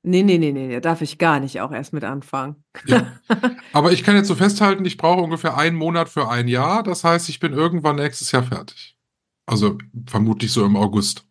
Nee, 0.06 0.22
nee, 0.22 0.36
nee, 0.36 0.52
nee, 0.52 0.70
da 0.70 0.80
darf 0.80 1.00
ich 1.00 1.16
gar 1.16 1.40
nicht 1.40 1.62
auch 1.62 1.72
erst 1.72 1.94
mit 1.94 2.04
anfangen. 2.04 2.62
Ja. 2.84 3.18
Aber 3.72 3.90
ich 3.90 4.04
kann 4.04 4.16
jetzt 4.16 4.28
so 4.28 4.34
festhalten, 4.34 4.84
ich 4.84 4.98
brauche 4.98 5.22
ungefähr 5.22 5.56
einen 5.56 5.76
Monat 5.76 6.10
für 6.10 6.28
ein 6.28 6.46
Jahr. 6.46 6.82
Das 6.82 7.04
heißt, 7.04 7.30
ich 7.30 7.40
bin 7.40 7.54
irgendwann 7.54 7.96
nächstes 7.96 8.30
Jahr 8.30 8.42
fertig. 8.42 8.98
Also 9.46 9.78
vermutlich 10.06 10.52
so 10.52 10.62
im 10.66 10.76
August. 10.76 11.26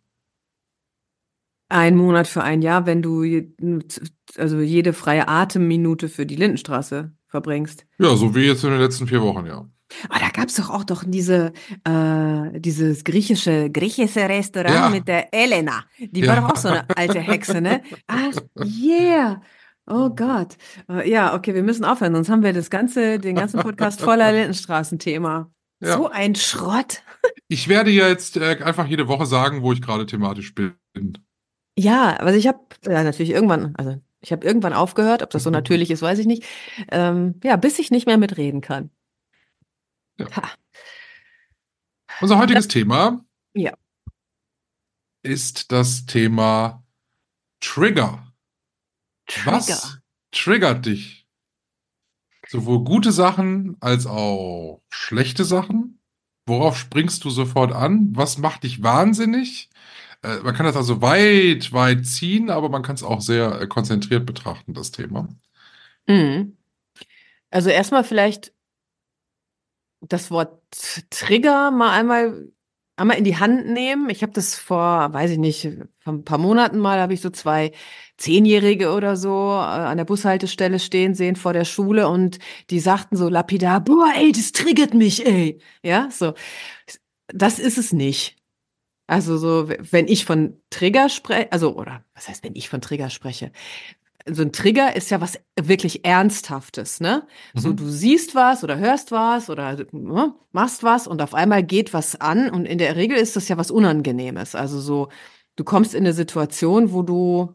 Ein 1.68 1.96
Monat 1.96 2.26
für 2.26 2.42
ein 2.42 2.62
Jahr, 2.62 2.84
wenn 2.84 3.00
du 3.00 3.22
also 4.36 4.58
jede 4.58 4.92
freie 4.92 5.28
Atemminute 5.28 6.08
für 6.08 6.26
die 6.26 6.36
Lindenstraße 6.36 7.12
verbringst. 7.28 7.86
Ja, 7.98 8.16
so 8.16 8.34
wie 8.34 8.46
jetzt 8.46 8.64
in 8.64 8.70
den 8.70 8.80
letzten 8.80 9.06
vier 9.06 9.22
Wochen, 9.22 9.46
ja. 9.46 9.68
Ah, 10.08 10.18
da 10.18 10.28
gab's 10.30 10.54
doch 10.54 10.70
auch 10.70 10.84
doch 10.84 11.04
diese, 11.06 11.52
äh, 11.84 12.60
dieses 12.60 13.04
griechische, 13.04 13.70
griechische 13.70 14.28
Restaurant 14.28 14.74
Ja. 14.74 14.88
mit 14.90 15.08
der 15.08 15.32
Elena. 15.34 15.84
Die 15.98 16.20
Ja. 16.20 16.28
war 16.28 16.36
doch 16.42 16.50
auch 16.52 16.56
so 16.56 16.68
eine 16.68 16.86
alte 16.96 17.20
Hexe, 17.20 17.60
ne? 17.60 17.82
Ach, 18.06 18.32
yeah. 18.64 19.42
Oh 19.86 20.10
Gott. 20.10 20.56
Äh, 20.88 21.08
Ja, 21.10 21.34
okay, 21.34 21.54
wir 21.54 21.62
müssen 21.62 21.84
aufhören, 21.84 22.14
sonst 22.14 22.28
haben 22.30 22.42
wir 22.42 22.52
das 22.52 22.70
ganze, 22.70 23.18
den 23.18 23.36
ganzen 23.36 23.60
Podcast 23.60 24.00
voller 24.00 24.32
Lindenstraßen-Thema. 24.32 25.50
Ja. 25.80 25.96
So 25.98 26.08
ein 26.08 26.34
Schrott. 26.34 27.02
Ich 27.48 27.68
werde 27.68 27.90
ja 27.90 28.08
jetzt 28.08 28.36
äh, 28.38 28.62
einfach 28.62 28.86
jede 28.86 29.08
Woche 29.08 29.26
sagen, 29.26 29.62
wo 29.62 29.72
ich 29.72 29.82
gerade 29.82 30.06
thematisch 30.06 30.54
bin. 30.54 30.72
Ja, 31.78 32.14
also 32.14 32.38
ich 32.38 32.46
habe 32.46 32.60
ja 32.86 33.02
natürlich 33.02 33.30
irgendwann, 33.32 33.74
also 33.76 33.96
ich 34.20 34.32
habe 34.32 34.46
irgendwann 34.46 34.72
aufgehört, 34.72 35.22
ob 35.22 35.30
das 35.30 35.42
so 35.42 35.50
natürlich 35.50 35.90
ist, 35.90 36.00
weiß 36.02 36.18
ich 36.18 36.26
nicht. 36.26 36.44
Ähm, 36.90 37.40
ja, 37.44 37.56
bis 37.56 37.78
ich 37.78 37.90
nicht 37.90 38.06
mehr 38.06 38.16
mitreden 38.16 38.60
kann. 38.62 38.90
Ja. 40.18 40.26
Unser 42.20 42.38
heutiges 42.38 42.68
Thema 42.68 43.24
Ja. 43.54 43.74
ist 45.22 45.72
das 45.72 46.06
Thema 46.06 46.84
Trigger. 47.60 48.32
Was 49.44 49.66
Trigger. 49.66 50.02
triggert 50.30 50.86
dich? 50.86 51.26
Sowohl 52.48 52.84
gute 52.84 53.10
Sachen 53.10 53.76
als 53.80 54.06
auch 54.06 54.82
schlechte 54.90 55.44
Sachen. 55.44 55.98
Worauf 56.46 56.76
springst 56.78 57.24
du 57.24 57.30
sofort 57.30 57.72
an? 57.72 58.10
Was 58.14 58.36
macht 58.38 58.64
dich 58.64 58.82
wahnsinnig? 58.82 59.70
Äh, 60.22 60.40
man 60.40 60.54
kann 60.54 60.66
das 60.66 60.76
also 60.76 61.00
weit, 61.00 61.72
weit 61.72 62.06
ziehen, 62.06 62.50
aber 62.50 62.68
man 62.68 62.82
kann 62.82 62.96
es 62.96 63.02
auch 63.02 63.22
sehr 63.22 63.60
äh, 63.62 63.66
konzentriert 63.66 64.26
betrachten, 64.26 64.74
das 64.74 64.90
Thema. 64.90 65.28
Mhm. 66.06 66.56
Also 67.50 67.70
erstmal 67.70 68.04
vielleicht 68.04 68.52
das 70.08 70.30
Wort 70.30 70.62
Trigger 71.10 71.70
mal 71.70 71.92
einmal, 71.92 72.48
einmal 72.96 73.18
in 73.18 73.24
die 73.24 73.36
Hand 73.36 73.66
nehmen. 73.66 74.10
Ich 74.10 74.22
habe 74.22 74.32
das 74.32 74.54
vor, 74.54 75.12
weiß 75.12 75.32
ich 75.32 75.38
nicht, 75.38 75.68
vor 76.00 76.12
ein 76.14 76.24
paar 76.24 76.38
Monaten 76.38 76.78
mal, 76.78 77.00
habe 77.00 77.14
ich 77.14 77.20
so 77.20 77.30
zwei 77.30 77.72
Zehnjährige 78.16 78.92
oder 78.92 79.16
so 79.16 79.30
äh, 79.30 79.56
an 79.56 79.96
der 79.98 80.04
Bushaltestelle 80.04 80.78
stehen 80.78 81.14
sehen 81.14 81.36
vor 81.36 81.52
der 81.52 81.64
Schule 81.64 82.08
und 82.08 82.38
die 82.70 82.80
sagten 82.80 83.16
so 83.16 83.28
lapidar, 83.28 83.80
boah, 83.82 84.12
ey, 84.16 84.32
das 84.32 84.52
triggert 84.52 84.94
mich, 84.94 85.26
ey. 85.26 85.60
Ja, 85.82 86.08
so. 86.10 86.34
Das 87.28 87.58
ist 87.58 87.78
es 87.78 87.92
nicht. 87.92 88.36
Also 89.06 89.38
so, 89.38 89.68
wenn 89.68 90.08
ich 90.08 90.24
von 90.24 90.62
Trigger 90.70 91.08
spreche, 91.10 91.52
also, 91.52 91.76
oder 91.76 92.04
was 92.14 92.28
heißt, 92.28 92.44
wenn 92.44 92.56
ich 92.56 92.68
von 92.70 92.80
Trigger 92.80 93.10
spreche? 93.10 93.52
So 94.26 94.42
ein 94.42 94.52
Trigger 94.52 94.96
ist 94.96 95.10
ja 95.10 95.20
was 95.20 95.38
wirklich 95.60 96.04
Ernsthaftes, 96.06 97.00
ne? 97.00 97.26
So, 97.54 97.70
Mhm. 97.70 97.76
du 97.76 97.84
siehst 97.88 98.34
was 98.34 98.64
oder 98.64 98.78
hörst 98.78 99.12
was 99.12 99.50
oder 99.50 99.76
ne, 99.92 100.34
machst 100.52 100.82
was 100.82 101.06
und 101.06 101.20
auf 101.20 101.34
einmal 101.34 101.62
geht 101.62 101.92
was 101.92 102.18
an 102.20 102.48
und 102.50 102.64
in 102.64 102.78
der 102.78 102.96
Regel 102.96 103.18
ist 103.18 103.36
das 103.36 103.48
ja 103.48 103.58
was 103.58 103.70
Unangenehmes. 103.70 104.54
Also 104.54 104.80
so, 104.80 105.08
du 105.56 105.64
kommst 105.64 105.94
in 105.94 106.04
eine 106.04 106.14
Situation, 106.14 106.92
wo 106.92 107.02
du 107.02 107.54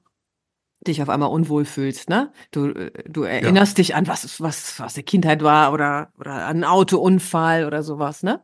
dich 0.88 1.02
auf 1.02 1.10
einmal 1.10 1.30
unwohl 1.32 1.66
fühlst, 1.66 2.10
ne? 2.10 2.32
Du, 2.52 2.68
äh, 2.70 2.92
du 3.10 3.24
erinnerst 3.24 3.78
dich 3.80 3.96
an 3.96 4.08
was, 4.08 4.40
was, 4.42 4.80
was 4.80 4.94
der 4.96 5.04
Kindheit 5.04 5.44
war 5.44 5.74
oder, 5.74 6.14
oder 6.20 6.34
an 6.34 6.58
einen 6.58 6.64
Autounfall 6.66 7.66
oder 7.66 7.84
sowas, 7.84 8.24
ne? 8.24 8.44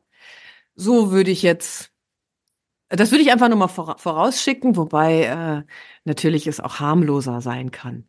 So 0.76 1.12
würde 1.12 1.32
ich 1.32 1.44
jetzt, 1.44 1.92
das 2.90 3.12
würde 3.12 3.24
ich 3.24 3.32
einfach 3.32 3.50
nur 3.50 3.58
mal 3.58 3.68
vora- 3.68 3.98
vorausschicken, 4.00 4.76
wobei 4.78 5.24
äh, 5.26 5.64
natürlich 6.06 6.48
es 6.48 6.60
auch 6.60 6.80
harmloser 6.80 7.42
sein 7.42 7.72
kann. 7.72 8.08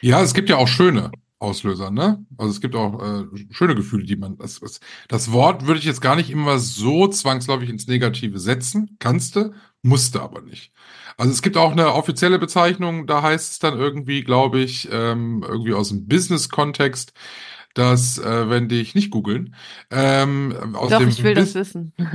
Ja, 0.00 0.22
es 0.22 0.34
gibt 0.34 0.48
ja 0.48 0.56
auch 0.56 0.68
schöne 0.68 1.10
Auslöser, 1.42 1.90
ne? 1.90 2.24
Also 2.38 2.52
es 2.52 2.60
gibt 2.60 2.76
auch 2.76 3.02
äh, 3.02 3.24
schöne 3.50 3.74
Gefühle, 3.74 4.04
die 4.04 4.16
man. 4.16 4.38
Das, 4.38 4.60
das, 5.08 5.32
Wort 5.32 5.66
würde 5.66 5.80
ich 5.80 5.84
jetzt 5.84 6.00
gar 6.00 6.14
nicht 6.14 6.30
immer 6.30 6.58
so 6.58 7.08
zwangsläufig 7.08 7.68
ins 7.68 7.88
Negative 7.88 8.38
setzen. 8.38 8.96
Kannst 9.00 9.34
du, 9.34 9.52
musste 9.82 10.22
aber 10.22 10.40
nicht. 10.40 10.72
Also 11.16 11.32
es 11.32 11.42
gibt 11.42 11.56
auch 11.56 11.72
eine 11.72 11.94
offizielle 11.94 12.38
Bezeichnung, 12.38 13.06
da 13.06 13.22
heißt 13.22 13.52
es 13.52 13.58
dann 13.58 13.76
irgendwie, 13.78 14.22
glaube 14.22 14.60
ich, 14.60 14.88
ähm, 14.90 15.44
irgendwie 15.46 15.74
aus 15.74 15.88
dem 15.88 16.06
Business-Kontext, 16.06 17.12
dass, 17.74 18.18
äh, 18.18 18.48
wenn 18.48 18.68
dich 18.68 18.94
nicht 18.94 19.10
googeln, 19.10 19.54
ähm, 19.90 20.54
aus 20.74 20.90
Doch, 20.90 20.98
dem 20.98 21.08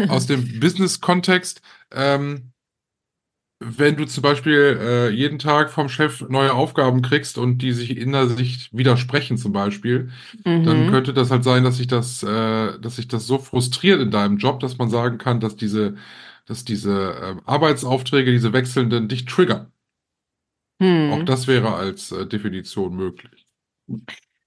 aus 0.09 0.27
dem 0.27 0.59
Business-Kontext, 0.59 1.61
ähm, 1.91 2.53
wenn 3.59 3.95
du 3.97 4.05
zum 4.05 4.21
Beispiel 4.23 4.77
äh, 4.81 5.09
jeden 5.09 5.39
Tag 5.39 5.69
vom 5.71 5.89
Chef 5.89 6.21
neue 6.29 6.53
Aufgaben 6.53 7.01
kriegst 7.01 7.37
und 7.37 7.59
die 7.59 7.71
sich 7.73 7.97
in 7.97 8.11
der 8.11 8.27
Sicht 8.29 8.75
widersprechen 8.75 9.37
zum 9.37 9.51
Beispiel, 9.51 10.11
dann 10.61 10.85
Mhm. 10.85 10.87
könnte 10.87 11.13
das 11.13 11.31
halt 11.31 11.43
sein, 11.43 11.63
dass 11.63 11.77
sich 11.77 11.87
das, 11.87 12.23
äh, 12.23 12.79
dass 12.79 12.97
sich 12.97 13.07
das 13.07 13.25
so 13.27 13.39
frustriert 13.39 14.01
in 14.01 14.11
deinem 14.11 14.37
Job, 14.37 14.59
dass 14.59 14.77
man 14.77 14.89
sagen 14.89 15.17
kann, 15.17 15.39
dass 15.39 15.55
diese, 15.55 15.95
dass 16.45 16.65
diese 16.65 17.13
äh, 17.15 17.35
Arbeitsaufträge, 17.45 18.31
diese 18.31 18.53
wechselnden, 18.53 19.07
dich 19.09 19.25
triggern. 19.25 19.71
Auch 21.05 21.21
Hm. 21.21 21.25
das 21.25 21.47
wäre 21.47 21.73
als 21.75 22.11
äh, 22.13 22.25
Definition 22.27 22.95
möglich. 22.95 23.45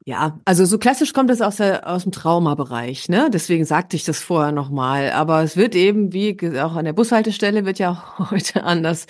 Ja, 0.07 0.41
also 0.47 0.65
so 0.65 0.79
klassisch 0.79 1.13
kommt 1.13 1.31
es 1.31 1.43
aus 1.43 1.57
der, 1.57 1.87
aus 1.87 2.05
dem 2.05 2.13
Traumabereich, 2.13 3.11
ne? 3.11 3.29
Deswegen 3.31 3.67
sagte 3.67 3.97
ich 3.97 4.05
das 4.05 4.23
vorher 4.23 4.51
nochmal. 4.51 5.11
Aber 5.11 5.43
es 5.43 5.59
wird 5.59 5.75
eben, 5.75 6.15
wie 6.15 6.37
auch 6.59 6.75
an 6.75 6.87
der 6.87 6.95
Bushaltestelle, 6.95 7.67
wird 7.67 7.79
ja 7.79 7.91
auch 8.19 8.31
heute 8.31 8.65
anders, 8.65 9.07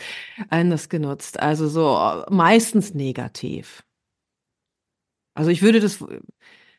anders 0.49 0.89
genutzt. 0.89 1.39
Also 1.39 1.69
so 1.69 1.97
äh, 1.97 2.25
meistens 2.35 2.93
negativ. 2.93 3.85
Also 5.35 5.53
ich 5.53 5.63
würde 5.63 5.79
das, 5.79 6.05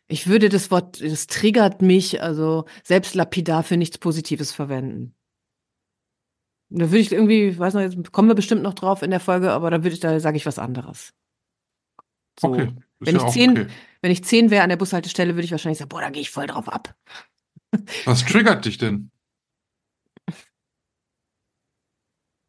ich 0.07 0.27
würde 0.27 0.49
das 0.49 0.71
Wort, 0.71 1.01
das 1.01 1.27
triggert 1.27 1.81
mich, 1.81 2.21
also 2.21 2.65
selbst 2.83 3.15
lapidar 3.15 3.63
für 3.63 3.77
nichts 3.77 3.97
Positives 3.97 4.51
verwenden. 4.51 5.15
Da 6.69 6.91
würde 6.91 6.99
ich 6.99 7.11
irgendwie, 7.13 7.57
weiß 7.57 7.73
noch, 7.73 7.81
jetzt 7.81 8.11
kommen 8.11 8.27
wir 8.27 8.35
bestimmt 8.35 8.61
noch 8.61 8.73
drauf 8.73 9.03
in 9.03 9.09
der 9.09 9.19
Folge, 9.21 9.51
aber 9.51 9.71
da 9.71 9.83
würde 9.83 9.93
ich, 9.93 9.99
da 10.01 10.19
sage 10.19 10.37
ich 10.37 10.45
was 10.45 10.59
anderes. 10.59 11.13
So. 12.39 12.49
Okay, 12.49 12.75
Wenn 12.99 13.15
ja 13.15 13.25
ich 13.25 13.33
zehn, 13.33 13.51
okay. 13.51 13.67
Wenn 14.01 14.11
ich 14.11 14.23
zehn 14.23 14.49
wäre 14.49 14.63
an 14.63 14.69
der 14.69 14.77
Bushaltestelle, 14.77 15.35
würde 15.35 15.45
ich 15.45 15.51
wahrscheinlich 15.51 15.79
sagen, 15.79 15.89
boah, 15.89 16.01
da 16.01 16.09
gehe 16.09 16.21
ich 16.21 16.31
voll 16.31 16.47
drauf 16.47 16.67
ab. 16.67 16.95
Was 18.05 18.25
triggert 18.25 18.65
dich 18.65 18.77
denn? 18.77 19.11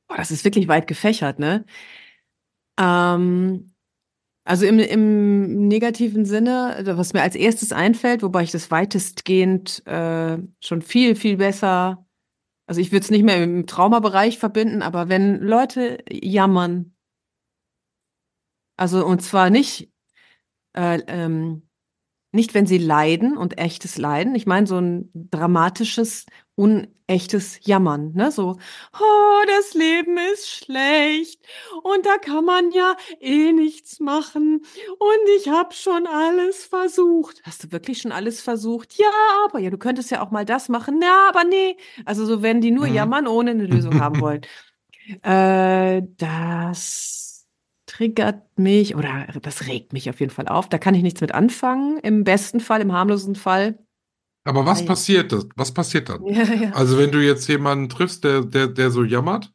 Boah, 0.09 0.17
das 0.17 0.31
ist 0.31 0.45
wirklich 0.45 0.69
weit 0.69 0.87
gefächert, 0.87 1.39
ne? 1.39 1.65
Ähm, 2.79 3.73
also 4.45 4.67
im, 4.67 4.79
im 4.81 5.69
negativen 5.69 6.25
Sinne, 6.25 6.83
was 6.85 7.13
mir 7.13 7.23
als 7.23 7.37
erstes 7.37 7.73
einfällt, 7.73 8.23
wobei 8.23 8.43
ich 8.43 8.51
das 8.51 8.71
weitestgehend 8.71 9.87
äh, 9.87 10.39
schon 10.61 10.83
viel, 10.83 11.15
viel 11.15 11.37
besser, 11.37 12.07
also 12.67 12.81
ich 12.81 12.91
würde 12.91 13.05
es 13.05 13.11
nicht 13.11 13.23
mehr 13.23 13.43
im 13.43 13.67
Traumabereich 13.67 14.39
verbinden, 14.39 14.83
aber 14.83 15.09
wenn 15.09 15.41
Leute 15.41 16.03
jammern, 16.11 16.97
also 18.77 19.07
und 19.07 19.23
zwar 19.23 19.51
nicht, 19.51 19.92
äh, 20.75 21.01
ähm, 21.07 21.63
nicht 22.33 22.55
wenn 22.55 22.67
sie 22.67 22.79
leiden 22.79 23.37
und 23.37 23.59
echtes 23.59 23.99
Leiden, 23.99 24.35
ich 24.35 24.47
meine 24.47 24.67
so 24.67 24.79
ein 24.79 25.11
dramatisches, 25.15 26.27
unechtes 26.55 27.59
Jammern, 27.67 28.13
ne? 28.15 28.31
So, 28.33 28.59
oh, 28.99 29.43
das 29.49 29.75
Leben 29.75 30.17
ist 30.33 30.49
schlecht 30.51 31.45
und 31.83 32.07
da 32.07 32.17
kann 32.19 32.45
man 32.45 32.71
ja 32.73 32.97
eh 33.21 33.53
nichts 33.53 34.01
machen 34.01 34.63
und 34.99 35.29
ich 35.39 35.49
habe 35.49 35.75
schon 35.75 36.07
alles 36.07 36.65
versucht. 36.65 37.43
Hast 37.45 37.65
du 37.65 37.73
wirklich 37.73 37.99
schon 38.01 38.13
alles 38.13 38.41
versucht? 38.41 38.95
Ja, 38.99 39.11
aber 39.47 39.59
ja, 39.59 39.71
du 39.71 39.79
könntest 39.79 40.11
ja 40.11 40.23
auch 40.25 40.31
mal 40.31 40.45
das 40.47 40.69
machen. 40.71 41.01
Ja, 41.03 41.29
aber 41.29 41.45
nee. 41.45 41.77
Also 42.07 42.25
so, 42.27 42.43
wenn 42.43 42.61
die 42.63 42.71
nur 42.71 42.89
Mhm. 42.89 42.95
jammern, 42.95 43.27
ohne 43.27 43.51
eine 43.53 43.67
Lösung 43.67 43.99
haben 43.99 44.21
wollen. 44.21 44.43
Äh, 45.23 46.03
das 46.17 47.32
triggert 47.93 48.59
mich 48.59 48.95
oder 48.97 49.27
das 49.43 49.67
regt 49.67 49.93
mich 49.93 50.09
auf 50.09 50.21
jeden 50.21 50.33
Fall 50.33 50.49
auf. 50.49 50.69
Da 50.69 50.79
kann 50.79 50.95
ich 50.95 51.03
nichts 51.03 51.21
mit 51.21 51.33
anfangen. 51.33 51.99
Im 51.99 52.25
besten 52.25 52.61
Fall, 52.61 52.81
im 52.81 52.93
harmlosen 52.93 53.35
Fall. 53.35 53.79
Aber 54.45 54.65
was 54.65 54.83
Ei. 54.83 54.87
passiert 54.87 55.33
das? 55.33 55.47
Was 55.57 55.73
passiert 55.73 56.09
dann? 56.09 56.25
Ja, 56.27 56.43
ja. 56.43 56.71
Also 56.73 56.97
wenn 56.99 57.13
du 57.13 57.23
jetzt 57.23 57.47
jemanden 57.49 57.91
triffst, 57.91 58.25
der, 58.25 58.43
der, 58.43 58.69
der 58.69 58.91
so 58.91 59.05
jammert, 59.05 59.53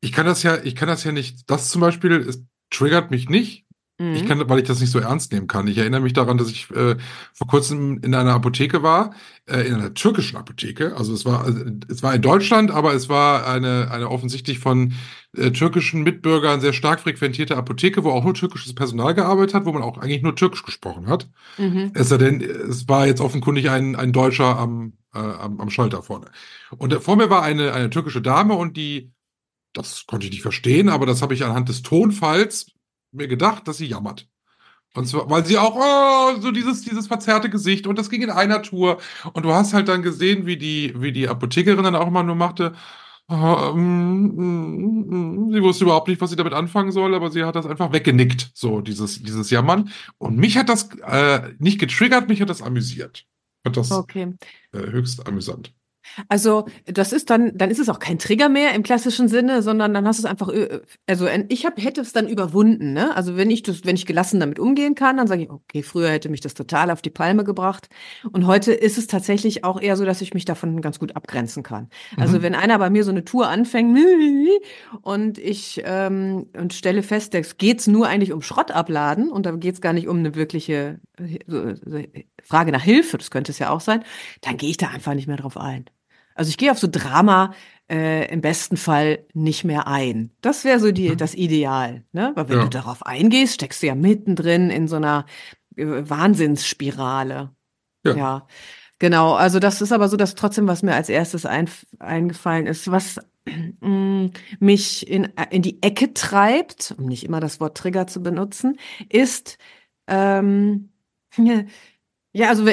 ich 0.00 0.12
kann 0.12 0.24
das 0.24 0.42
ja, 0.42 0.56
ich 0.62 0.74
kann 0.74 0.88
das 0.88 1.04
ja 1.04 1.12
nicht, 1.12 1.50
das 1.50 1.68
zum 1.68 1.82
Beispiel, 1.82 2.12
es 2.12 2.42
triggert 2.70 3.10
mich 3.10 3.28
nicht. 3.28 3.66
Ich 4.00 4.22
Mhm. 4.22 4.28
kann, 4.28 4.48
weil 4.48 4.60
ich 4.60 4.68
das 4.68 4.80
nicht 4.80 4.92
so 4.92 5.00
ernst 5.00 5.32
nehmen 5.32 5.48
kann. 5.48 5.66
Ich 5.66 5.76
erinnere 5.76 6.00
mich 6.00 6.12
daran, 6.12 6.38
dass 6.38 6.48
ich 6.50 6.70
äh, 6.70 6.96
vor 7.32 7.46
kurzem 7.48 8.00
in 8.02 8.14
einer 8.14 8.32
Apotheke 8.32 8.82
war, 8.84 9.12
äh, 9.46 9.62
in 9.62 9.74
einer 9.74 9.92
türkischen 9.92 10.36
Apotheke. 10.36 10.96
Also 10.96 11.12
es 11.12 11.24
war, 11.24 11.44
also 11.44 11.64
es 11.88 12.02
war 12.04 12.14
in 12.14 12.22
Deutschland, 12.22 12.70
aber 12.70 12.94
es 12.94 13.08
war 13.08 13.46
eine, 13.48 13.90
eine 13.90 14.08
offensichtlich 14.08 14.60
von 14.60 14.92
äh, 15.36 15.50
türkischen 15.50 16.04
Mitbürgern 16.04 16.60
sehr 16.60 16.72
stark 16.72 17.00
frequentierte 17.00 17.56
Apotheke, 17.56 18.04
wo 18.04 18.10
auch 18.10 18.22
nur 18.22 18.34
türkisches 18.34 18.72
Personal 18.74 19.14
gearbeitet 19.14 19.54
hat, 19.54 19.64
wo 19.64 19.72
man 19.72 19.82
auch 19.82 19.98
eigentlich 19.98 20.22
nur 20.22 20.36
türkisch 20.36 20.62
gesprochen 20.64 21.08
hat. 21.08 21.28
Mhm. 21.56 21.90
Es 21.94 22.08
sei 22.08 22.18
denn, 22.18 22.40
es 22.40 22.88
war 22.88 23.06
jetzt 23.06 23.20
offenkundig 23.20 23.68
ein, 23.68 23.96
ein 23.96 24.12
Deutscher 24.12 24.56
am, 24.58 24.92
äh, 25.12 25.18
am, 25.18 25.60
am 25.60 25.70
Schalter 25.70 26.02
vorne. 26.04 26.30
Und 26.76 26.92
äh, 26.92 27.00
vor 27.00 27.16
mir 27.16 27.30
war 27.30 27.42
eine, 27.42 27.72
eine 27.72 27.90
türkische 27.90 28.22
Dame 28.22 28.54
und 28.54 28.76
die, 28.76 29.10
das 29.72 30.06
konnte 30.06 30.26
ich 30.26 30.32
nicht 30.32 30.42
verstehen, 30.42 30.88
aber 30.88 31.06
das 31.06 31.22
habe 31.22 31.34
ich 31.34 31.44
anhand 31.44 31.68
des 31.68 31.82
Tonfalls 31.82 32.66
mir 33.12 33.28
gedacht, 33.28 33.66
dass 33.68 33.78
sie 33.78 33.86
jammert. 33.86 34.28
Und 34.94 35.06
zwar, 35.06 35.28
weil 35.30 35.44
sie 35.46 35.58
auch, 35.58 35.76
oh, 35.76 36.40
so 36.40 36.50
dieses, 36.50 36.82
dieses 36.82 37.06
verzerrte 37.08 37.50
Gesicht 37.50 37.86
und 37.86 37.98
das 37.98 38.10
ging 38.10 38.22
in 38.22 38.30
einer 38.30 38.62
Tour. 38.62 38.98
Und 39.32 39.44
du 39.44 39.52
hast 39.52 39.74
halt 39.74 39.88
dann 39.88 40.02
gesehen, 40.02 40.46
wie 40.46 40.56
die, 40.56 40.94
wie 41.00 41.12
die 41.12 41.28
Apothekerin 41.28 41.84
dann 41.84 41.94
auch 41.96 42.08
immer 42.08 42.22
nur 42.22 42.34
machte, 42.36 42.74
ah, 43.28 43.72
mm, 43.74 45.48
mm, 45.48 45.52
sie 45.52 45.62
wusste 45.62 45.84
überhaupt 45.84 46.08
nicht, 46.08 46.20
was 46.20 46.30
sie 46.30 46.36
damit 46.36 46.54
anfangen 46.54 46.92
soll, 46.92 47.14
aber 47.14 47.30
sie 47.30 47.44
hat 47.44 47.56
das 47.56 47.66
einfach 47.66 47.92
weggenickt, 47.92 48.50
so 48.54 48.80
dieses, 48.80 49.22
dieses 49.22 49.50
Jammern. 49.50 49.90
Und 50.18 50.36
mich 50.38 50.56
hat 50.56 50.68
das 50.68 50.88
äh, 51.06 51.52
nicht 51.58 51.78
getriggert, 51.78 52.28
mich 52.28 52.40
hat 52.40 52.50
das 52.50 52.62
amüsiert. 52.62 53.26
Fand 53.64 53.76
das 53.76 53.90
Okay. 53.92 54.34
äh, 54.72 54.78
höchst 54.78 55.26
amüsant. 55.26 55.72
Also, 56.28 56.66
das 56.86 57.12
ist 57.12 57.30
dann, 57.30 57.56
dann 57.56 57.70
ist 57.70 57.78
es 57.78 57.88
auch 57.88 57.98
kein 57.98 58.18
Trigger 58.18 58.48
mehr 58.48 58.74
im 58.74 58.82
klassischen 58.82 59.28
Sinne, 59.28 59.62
sondern 59.62 59.94
dann 59.94 60.06
hast 60.06 60.18
du 60.18 60.22
es 60.22 60.30
einfach, 60.30 60.48
äh, 60.48 60.80
also 61.06 61.28
ich 61.48 61.66
hab, 61.66 61.80
hätte 61.82 62.00
es 62.00 62.12
dann 62.12 62.28
überwunden, 62.28 62.92
ne? 62.92 63.14
Also 63.16 63.36
wenn 63.36 63.50
ich 63.50 63.62
das, 63.62 63.84
wenn 63.84 63.96
ich 63.96 64.06
gelassen 64.06 64.40
damit 64.40 64.58
umgehen 64.58 64.94
kann, 64.94 65.16
dann 65.16 65.26
sage 65.26 65.42
ich, 65.42 65.50
okay, 65.50 65.82
früher 65.82 66.10
hätte 66.10 66.28
mich 66.28 66.40
das 66.40 66.54
total 66.54 66.90
auf 66.90 67.02
die 67.02 67.10
Palme 67.10 67.44
gebracht. 67.44 67.88
Und 68.32 68.46
heute 68.46 68.72
ist 68.72 68.98
es 68.98 69.06
tatsächlich 69.06 69.64
auch 69.64 69.80
eher 69.80 69.96
so, 69.96 70.04
dass 70.04 70.20
ich 70.20 70.34
mich 70.34 70.44
davon 70.44 70.80
ganz 70.80 70.98
gut 70.98 71.14
abgrenzen 71.16 71.62
kann. 71.62 71.88
Also 72.16 72.38
Mhm. 72.38 72.42
wenn 72.42 72.54
einer 72.54 72.78
bei 72.78 72.90
mir 72.90 73.04
so 73.04 73.10
eine 73.10 73.24
Tour 73.24 73.48
anfängt 73.48 73.98
und 75.02 75.38
ich 75.38 75.82
ähm, 75.84 76.46
und 76.56 76.72
stelle 76.74 77.02
fest, 77.02 77.34
es 77.34 77.56
geht's 77.56 77.86
nur 77.86 78.06
eigentlich 78.08 78.32
um 78.32 78.42
Schrott 78.42 78.70
abladen 78.70 79.30
und 79.30 79.46
da 79.46 79.52
geht's 79.52 79.80
gar 79.80 79.92
nicht 79.92 80.08
um 80.08 80.18
eine 80.18 80.34
wirkliche 80.34 81.00
äh, 81.18 82.08
Frage 82.42 82.72
nach 82.72 82.82
Hilfe, 82.82 83.18
das 83.18 83.30
könnte 83.30 83.52
es 83.52 83.58
ja 83.58 83.70
auch 83.70 83.80
sein, 83.80 84.04
dann 84.42 84.56
gehe 84.56 84.70
ich 84.70 84.76
da 84.76 84.88
einfach 84.88 85.14
nicht 85.14 85.26
mehr 85.28 85.36
drauf 85.36 85.56
ein. 85.56 85.86
Also 86.38 86.50
ich 86.50 86.56
gehe 86.56 86.70
auf 86.70 86.78
so 86.78 86.86
Drama 86.90 87.52
äh, 87.90 88.30
im 88.32 88.40
besten 88.40 88.76
Fall 88.76 89.26
nicht 89.34 89.64
mehr 89.64 89.86
ein. 89.88 90.30
Das 90.40 90.64
wäre 90.64 90.78
so 90.78 90.92
die, 90.92 91.10
Mhm. 91.10 91.16
das 91.16 91.34
Ideal. 91.34 92.04
Ne? 92.12 92.32
Weil 92.34 92.48
wenn 92.48 92.58
Ja. 92.58 92.64
du 92.64 92.70
darauf 92.70 93.04
eingehst, 93.04 93.54
steckst 93.54 93.82
du 93.82 93.88
ja 93.88 93.94
mittendrin 93.94 94.70
in 94.70 94.86
so 94.88 94.96
einer 94.96 95.26
äh, 95.76 95.84
Wahnsinnsspirale. 95.84 97.50
Ja. 98.06 98.14
ja. 98.16 98.46
Genau, 99.00 99.34
also 99.34 99.58
das 99.60 99.80
ist 99.80 99.92
aber 99.92 100.08
so 100.08 100.16
das 100.16 100.34
trotzdem, 100.34 100.66
was 100.66 100.82
mir 100.82 100.94
als 100.94 101.08
erstes 101.08 101.46
ein, 101.46 101.68
eingefallen 101.98 102.66
ist, 102.66 102.90
was 102.90 103.20
mm, 103.80 104.26
mich 104.60 105.08
in, 105.08 105.32
in 105.50 105.62
die 105.62 105.82
Ecke 105.82 106.14
treibt, 106.14 106.94
um 106.98 107.06
nicht 107.06 107.24
immer 107.24 107.40
das 107.40 107.60
Wort 107.60 107.76
Trigger 107.78 108.06
zu 108.06 108.22
benutzen, 108.22 108.78
ist, 109.08 109.58
ähm, 110.08 110.90
ja, 112.32 112.48
also 112.48 112.64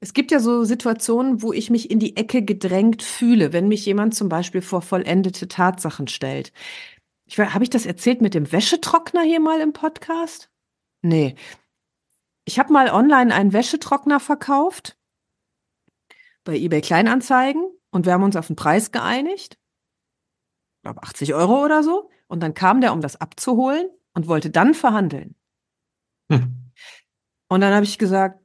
es 0.00 0.14
gibt 0.14 0.30
ja 0.30 0.38
so 0.38 0.64
Situationen, 0.64 1.42
wo 1.42 1.52
ich 1.52 1.70
mich 1.70 1.90
in 1.90 1.98
die 1.98 2.16
Ecke 2.16 2.42
gedrängt 2.42 3.02
fühle, 3.02 3.52
wenn 3.52 3.68
mich 3.68 3.84
jemand 3.84 4.14
zum 4.14 4.28
Beispiel 4.28 4.62
vor 4.62 4.80
vollendete 4.82 5.48
Tatsachen 5.48 6.06
stellt. 6.06 6.52
Ich, 7.26 7.38
habe 7.38 7.64
ich 7.64 7.70
das 7.70 7.84
erzählt 7.84 8.22
mit 8.22 8.34
dem 8.34 8.50
Wäschetrockner 8.52 9.22
hier 9.22 9.40
mal 9.40 9.60
im 9.60 9.72
Podcast? 9.72 10.50
Nee. 11.02 11.34
Ich 12.44 12.58
habe 12.58 12.72
mal 12.72 12.90
online 12.90 13.34
einen 13.34 13.52
Wäschetrockner 13.52 14.20
verkauft 14.20 14.96
bei 16.44 16.56
eBay 16.56 16.80
Kleinanzeigen 16.80 17.62
und 17.90 18.06
wir 18.06 18.12
haben 18.12 18.22
uns 18.22 18.36
auf 18.36 18.46
den 18.46 18.56
Preis 18.56 18.92
geeinigt. 18.92 19.58
Ich 20.76 20.82
glaube 20.82 21.02
80 21.02 21.34
Euro 21.34 21.64
oder 21.64 21.82
so. 21.82 22.08
Und 22.28 22.40
dann 22.40 22.54
kam 22.54 22.80
der, 22.80 22.92
um 22.92 23.00
das 23.00 23.16
abzuholen 23.16 23.90
und 24.14 24.28
wollte 24.28 24.50
dann 24.50 24.74
verhandeln. 24.74 25.34
Hm. 26.30 26.70
Und 27.48 27.60
dann 27.60 27.74
habe 27.74 27.84
ich 27.84 27.98
gesagt, 27.98 28.40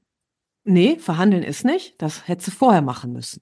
nee, 0.64 0.98
verhandeln 1.00 1.44
ist 1.44 1.66
nicht, 1.66 2.02
das 2.02 2.28
hättest 2.28 2.48
du 2.48 2.52
vorher 2.52 2.82
machen 2.82 3.14
müssen. 3.14 3.42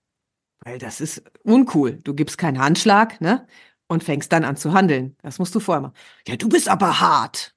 Weil 0.64 0.78
das 0.78 1.02
ist 1.02 1.24
uncool. 1.44 1.94
Du 2.04 2.14
gibst 2.14 2.38
keinen 2.38 2.60
Handschlag, 2.60 3.20
ne? 3.22 3.48
Und 3.88 4.04
fängst 4.04 4.32
dann 4.32 4.46
an 4.46 4.56
zu 4.56 4.74
handeln. 4.74 5.18
Das 5.22 5.40
musst 5.40 5.54
du 5.56 5.60
vorher 5.60 5.82
machen. 5.82 5.96
Ja, 6.28 6.36
du 6.38 6.48
bist 6.48 6.70
aber 6.70 7.00
hart. 7.00 7.54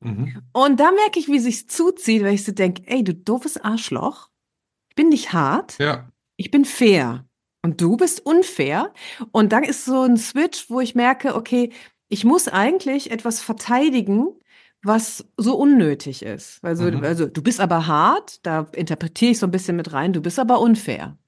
Mhm. 0.00 0.42
Und 0.52 0.80
da 0.80 0.90
merke 0.92 1.18
ich, 1.18 1.28
wie 1.28 1.38
sich's 1.38 1.66
zuzieht, 1.66 2.22
weil 2.22 2.34
ich 2.34 2.44
so 2.44 2.52
denke, 2.52 2.82
ey, 2.86 3.02
du 3.02 3.14
doofes 3.14 3.56
Arschloch. 3.56 4.28
Ich 4.90 4.96
bin 4.96 5.08
nicht 5.08 5.32
hart, 5.32 5.78
Ja. 5.78 6.10
ich 6.36 6.50
bin 6.50 6.64
fair. 6.64 7.26
Und 7.62 7.80
du 7.80 7.96
bist 7.96 8.24
unfair. 8.26 8.92
Und 9.32 9.52
dann 9.52 9.64
ist 9.64 9.84
so 9.84 10.02
ein 10.02 10.16
Switch, 10.16 10.68
wo 10.68 10.80
ich 10.80 10.94
merke, 10.94 11.34
okay, 11.34 11.72
ich 12.08 12.24
muss 12.24 12.48
eigentlich 12.48 13.10
etwas 13.10 13.40
verteidigen, 13.40 14.38
was 14.82 15.26
so 15.36 15.56
unnötig 15.56 16.22
ist. 16.22 16.62
Also, 16.64 16.84
Mhm. 16.84 17.04
also 17.04 17.26
du 17.26 17.42
bist 17.42 17.60
aber 17.60 17.86
hart, 17.86 18.44
da 18.46 18.66
interpretiere 18.72 19.32
ich 19.32 19.38
so 19.38 19.46
ein 19.46 19.50
bisschen 19.50 19.76
mit 19.76 19.92
rein, 19.92 20.12
du 20.12 20.20
bist 20.22 20.38
aber 20.38 20.60
unfair. 20.60 21.18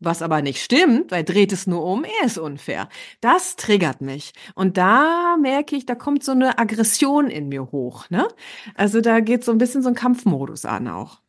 Was 0.00 0.20
aber 0.22 0.42
nicht 0.42 0.62
stimmt, 0.62 1.12
weil 1.12 1.24
dreht 1.24 1.52
es 1.52 1.66
nur 1.66 1.82
um, 1.84 2.04
er 2.04 2.26
ist 2.26 2.36
unfair. 2.36 2.88
Das 3.20 3.56
triggert 3.56 4.00
mich. 4.02 4.32
Und 4.54 4.76
da 4.76 5.36
merke 5.40 5.76
ich, 5.76 5.86
da 5.86 5.94
kommt 5.94 6.24
so 6.24 6.32
eine 6.32 6.58
Aggression 6.58 7.28
in 7.30 7.48
mir 7.48 7.70
hoch. 7.72 8.10
Ne? 8.10 8.28
Also 8.74 9.00
da 9.00 9.20
geht 9.20 9.44
so 9.44 9.52
ein 9.52 9.58
bisschen 9.58 9.82
so 9.82 9.88
ein 9.88 9.94
Kampfmodus 9.94 10.66
an 10.66 10.88
auch. 10.88 11.22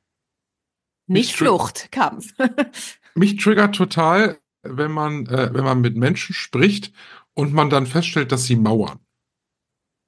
Nicht 1.07 1.27
Mich 1.29 1.35
Flucht, 1.37 1.91
Kampf. 1.91 2.33
Mich 3.15 3.37
triggert 3.37 3.75
total, 3.75 4.39
wenn 4.63 4.91
man, 4.91 5.27
äh, 5.27 5.53
wenn 5.53 5.63
man 5.63 5.79
mit 5.79 5.95
Menschen 5.95 6.33
spricht 6.33 6.91
und 7.33 7.53
man 7.53 7.69
dann 7.69 7.85
feststellt, 7.85 8.31
dass 8.33 8.43
sie 8.45 8.55
mauern. 8.57 8.99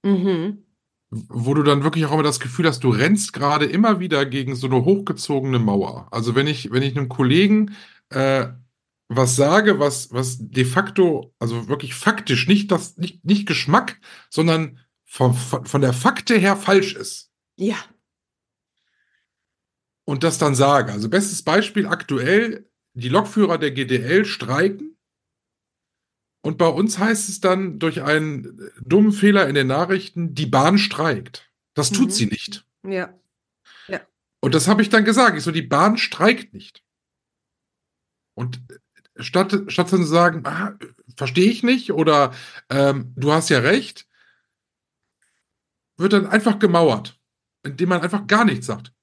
mhm. 0.04 0.64
Wo 1.10 1.54
du 1.54 1.64
dann 1.64 1.84
wirklich 1.84 2.06
auch 2.06 2.12
immer 2.12 2.24
das 2.24 2.40
Gefühl 2.40 2.68
hast, 2.68 2.84
du 2.84 2.90
rennst 2.90 3.32
gerade 3.32 3.66
immer 3.66 4.00
wieder 4.00 4.26
gegen 4.26 4.56
so 4.56 4.68
eine 4.68 4.84
hochgezogene 4.84 5.60
Mauer. 5.60 6.08
Also 6.12 6.36
wenn 6.36 6.48
ich, 6.48 6.72
wenn 6.72 6.84
ich 6.84 6.98
einem 6.98 7.10
Kollegen 7.10 7.76
äh, 8.10 8.48
was 9.10 9.38
sage, 9.38 9.80
was, 9.80 10.12
was 10.12 10.38
de 10.40 10.66
facto, 10.66 11.34
also 11.40 11.70
wirklich 11.70 11.96
faktisch, 11.96 12.48
nicht 12.48 12.72
das, 12.72 12.98
nicht, 12.98 13.24
nicht 13.24 13.48
Geschmack, 13.48 14.00
sondern 14.30 14.80
von, 15.06 15.34
von 15.34 15.66
von 15.66 15.82
der 15.82 15.94
Fakte 15.94 16.38
her 16.38 16.58
falsch 16.58 16.94
ist. 16.94 17.32
Ja. 17.56 17.78
und 20.08 20.24
das 20.24 20.38
dann 20.38 20.56
sage. 20.56 20.94
Also 20.94 21.10
bestes 21.10 21.44
Beispiel 21.44 21.86
aktuell, 21.86 22.70
die 22.94 23.10
Lokführer 23.10 23.58
der 23.58 23.72
GDL 23.72 24.26
streiken. 24.26 24.97
Und 26.48 26.58
bei 26.58 26.68
uns 26.70 26.98
heißt 26.98 27.28
es 27.28 27.42
dann 27.42 27.78
durch 27.78 28.04
einen 28.04 28.72
dummen 28.82 29.12
Fehler 29.12 29.50
in 29.50 29.54
den 29.54 29.68
Nachrichten, 29.68 30.34
die 30.34 30.46
Bahn 30.46 30.78
streikt. 30.78 31.52
Das 31.74 31.92
tut 31.92 32.06
Mhm. 32.08 32.12
sie 32.12 32.26
nicht. 32.28 32.66
Ja. 33.90 34.00
Und 34.40 34.56
das 34.56 34.70
habe 34.70 34.82
ich 34.82 34.88
dann 34.88 35.04
gesagt. 35.04 35.36
Ich 35.38 35.44
so, 35.44 35.52
die 35.52 35.62
Bahn 35.62 35.98
streikt 35.98 36.54
nicht. 36.54 36.86
Und 38.34 38.62
statt, 39.18 39.54
statt 39.68 39.90
zu 39.90 40.02
sagen, 40.04 40.46
ah, 40.46 40.80
verstehe 41.18 41.52
ich 41.52 41.64
nicht 41.64 41.92
oder 41.92 42.34
ähm, 42.70 43.12
du 43.18 43.34
hast 43.34 43.50
ja 43.50 43.60
recht, 43.60 44.08
wird 45.98 46.14
dann 46.14 46.28
einfach 46.28 46.60
gemauert, 46.60 47.20
indem 47.64 47.90
man 47.90 48.00
einfach 48.02 48.26
gar 48.26 48.46
nichts 48.46 48.68
sagt. 48.68 48.94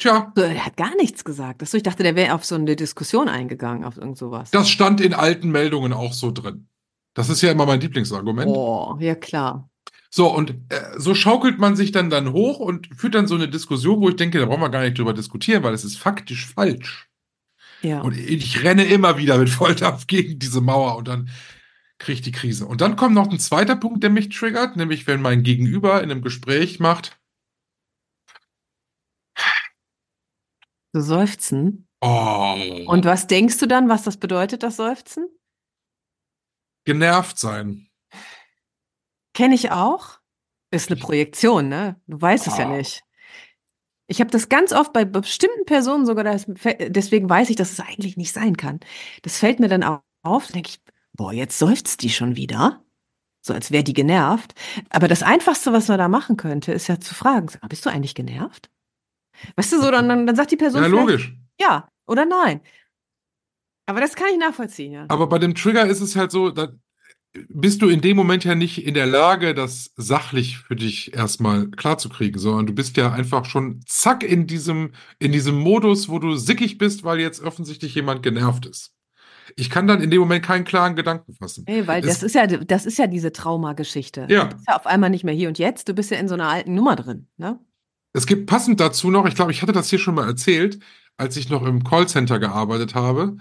Tja, 0.00 0.32
So, 0.34 0.42
er 0.42 0.64
hat 0.64 0.78
gar 0.78 0.96
nichts 0.96 1.24
gesagt. 1.24 1.62
Ich 1.62 1.82
dachte, 1.82 2.02
der 2.02 2.16
wäre 2.16 2.34
auf 2.34 2.44
so 2.44 2.54
eine 2.54 2.74
Diskussion 2.74 3.28
eingegangen, 3.28 3.84
auf 3.84 3.98
irgend 3.98 4.16
sowas. 4.16 4.50
Das 4.50 4.70
stand 4.70 5.00
in 5.00 5.12
alten 5.12 5.50
Meldungen 5.50 5.92
auch 5.92 6.14
so 6.14 6.32
drin. 6.32 6.68
Das 7.12 7.28
ist 7.28 7.42
ja 7.42 7.52
immer 7.52 7.66
mein 7.66 7.80
Lieblingsargument. 7.80 8.48
Oh, 8.48 8.96
ja 8.98 9.14
klar. 9.14 9.68
So, 10.08 10.34
und 10.34 10.52
äh, 10.70 10.80
so 10.96 11.14
schaukelt 11.14 11.58
man 11.58 11.76
sich 11.76 11.92
dann 11.92 12.08
dann 12.08 12.32
hoch 12.32 12.58
und 12.60 12.88
führt 12.96 13.14
dann 13.14 13.28
so 13.28 13.34
eine 13.34 13.48
Diskussion, 13.48 14.00
wo 14.00 14.08
ich 14.08 14.16
denke, 14.16 14.40
da 14.40 14.46
brauchen 14.46 14.62
wir 14.62 14.70
gar 14.70 14.82
nicht 14.82 14.98
drüber 14.98 15.12
diskutieren, 15.12 15.62
weil 15.62 15.74
es 15.74 15.84
ist 15.84 15.98
faktisch 15.98 16.46
falsch. 16.46 17.08
Ja. 17.82 18.00
Und 18.00 18.16
ich 18.16 18.64
renne 18.64 18.84
immer 18.84 19.18
wieder 19.18 19.36
mit 19.38 19.50
Volldampf 19.50 20.06
gegen 20.06 20.38
diese 20.38 20.62
Mauer 20.62 20.96
und 20.96 21.08
dann 21.08 21.28
kriege 21.98 22.14
ich 22.14 22.22
die 22.22 22.32
Krise. 22.32 22.66
Und 22.66 22.80
dann 22.80 22.96
kommt 22.96 23.14
noch 23.14 23.30
ein 23.30 23.38
zweiter 23.38 23.76
Punkt, 23.76 24.02
der 24.02 24.10
mich 24.10 24.30
triggert, 24.30 24.76
nämlich 24.76 25.06
wenn 25.06 25.20
mein 25.20 25.42
Gegenüber 25.42 26.02
in 26.02 26.10
einem 26.10 26.22
Gespräch 26.22 26.80
macht, 26.80 27.19
So 30.92 31.00
seufzen. 31.00 31.88
oh, 32.00 32.56
Und 32.86 33.04
was 33.04 33.26
denkst 33.26 33.58
du 33.58 33.66
dann, 33.66 33.88
was 33.88 34.02
das 34.02 34.16
bedeutet, 34.16 34.62
das 34.62 34.76
Seufzen? 34.76 35.28
genervt 36.84 37.38
sein. 37.38 37.88
Kenne 39.34 39.54
ich 39.54 39.70
auch. 39.70 40.18
Ist 40.72 40.90
eine 40.90 40.98
Projektion, 40.98 41.68
ne? 41.68 42.00
Du 42.06 42.20
weißt 42.20 42.46
es 42.46 42.56
ja 42.58 42.66
Ah. 42.66 42.76
nicht. 42.76 43.02
Ich 44.08 44.20
habe 44.20 44.30
das 44.30 44.48
ganz 44.48 44.72
oft 44.72 44.92
bei 44.92 45.04
bestimmten 45.04 45.64
Personen 45.66 46.04
sogar, 46.06 46.24
das, 46.24 46.46
deswegen 46.48 47.28
weiß 47.28 47.50
ich, 47.50 47.56
dass 47.56 47.70
es 47.70 47.80
eigentlich 47.80 48.16
nicht 48.16 48.32
sein 48.32 48.56
kann. 48.56 48.80
Das 49.22 49.38
fällt 49.38 49.60
mir 49.60 49.68
dann 49.68 49.84
au- 49.84 50.02
auf, 50.22 50.48
denke 50.48 50.70
ich, 50.70 50.80
boah, 51.12 51.32
jetzt 51.32 51.58
seufzt 51.58 52.02
die 52.02 52.10
schon 52.10 52.34
wieder. 52.34 52.82
So 53.42 53.54
als 53.54 53.70
wäre 53.70 53.84
die 53.84 53.92
genervt. 53.92 54.54
Aber 54.90 55.06
das 55.06 55.22
Einfachste, 55.22 55.72
was 55.72 55.86
man 55.88 55.98
da 55.98 56.08
machen 56.08 56.36
könnte, 56.36 56.72
ist 56.72 56.88
ja 56.88 56.98
zu 56.98 57.14
fragen, 57.14 57.46
bist 57.68 57.86
du 57.86 57.90
eigentlich 57.90 58.14
genervt? 58.16 58.68
Weißt 59.56 59.72
du, 59.72 59.80
so, 59.80 59.90
dann, 59.90 60.08
dann, 60.08 60.36
sagt 60.36 60.50
die 60.50 60.56
Person 60.56 60.82
Ja, 60.82 60.88
logisch. 60.88 61.34
ja 61.60 61.88
oder 62.06 62.26
nein. 62.26 62.60
Aber 63.86 64.00
das 64.00 64.14
kann 64.14 64.28
ich 64.32 64.38
nachvollziehen, 64.38 64.92
ja. 64.92 65.06
Aber 65.08 65.28
bei 65.28 65.38
dem 65.38 65.54
Trigger 65.54 65.86
ist 65.86 66.00
es 66.00 66.14
halt 66.16 66.30
so, 66.30 66.50
da 66.50 66.68
bist 67.48 67.80
du 67.82 67.88
in 67.88 68.00
dem 68.00 68.16
Moment 68.16 68.44
ja 68.44 68.54
nicht 68.54 68.84
in 68.84 68.94
der 68.94 69.06
Lage, 69.06 69.54
das 69.54 69.92
sachlich 69.96 70.58
für 70.58 70.74
dich 70.76 71.14
erstmal 71.14 71.68
klarzukriegen, 71.68 72.40
sondern 72.40 72.66
du 72.66 72.72
bist 72.74 72.96
ja 72.96 73.12
einfach 73.12 73.44
schon 73.44 73.80
zack 73.86 74.22
in 74.24 74.46
diesem, 74.46 74.92
in 75.18 75.30
diesem 75.32 75.56
Modus, 75.58 76.08
wo 76.08 76.18
du 76.18 76.34
sickig 76.36 76.78
bist, 76.78 77.04
weil 77.04 77.20
jetzt 77.20 77.40
offensichtlich 77.42 77.94
jemand 77.94 78.22
genervt 78.22 78.66
ist. 78.66 78.92
Ich 79.56 79.70
kann 79.70 79.86
dann 79.88 80.00
in 80.00 80.10
dem 80.10 80.20
Moment 80.20 80.44
keinen 80.44 80.64
klaren 80.64 80.94
Gedanken 80.96 81.34
fassen. 81.34 81.64
Nee, 81.68 81.86
weil 81.86 82.00
Es- 82.04 82.20
das 82.20 82.22
ist 82.22 82.34
ja, 82.34 82.46
das 82.46 82.86
ist 82.86 82.98
ja 82.98 83.06
diese 83.08 83.32
Traumageschichte. 83.32 84.26
Ja. 84.28 84.44
Du 84.44 84.54
bist 84.56 84.68
ja 84.68 84.76
auf 84.76 84.86
einmal 84.86 85.10
nicht 85.10 85.24
mehr 85.24 85.34
hier 85.34 85.48
und 85.48 85.58
jetzt, 85.58 85.88
du 85.88 85.94
bist 85.94 86.10
ja 86.10 86.18
in 86.18 86.28
so 86.28 86.34
einer 86.34 86.48
alten 86.48 86.74
Nummer 86.74 86.94
drin, 86.96 87.28
ne? 87.36 87.58
Es 88.12 88.26
gibt 88.26 88.46
passend 88.46 88.80
dazu 88.80 89.10
noch, 89.10 89.26
ich 89.26 89.34
glaube, 89.34 89.52
ich 89.52 89.62
hatte 89.62 89.72
das 89.72 89.88
hier 89.88 89.98
schon 89.98 90.14
mal 90.16 90.26
erzählt, 90.26 90.80
als 91.16 91.36
ich 91.36 91.48
noch 91.48 91.62
im 91.62 91.84
Callcenter 91.84 92.38
gearbeitet 92.38 92.94
habe. 92.94 93.36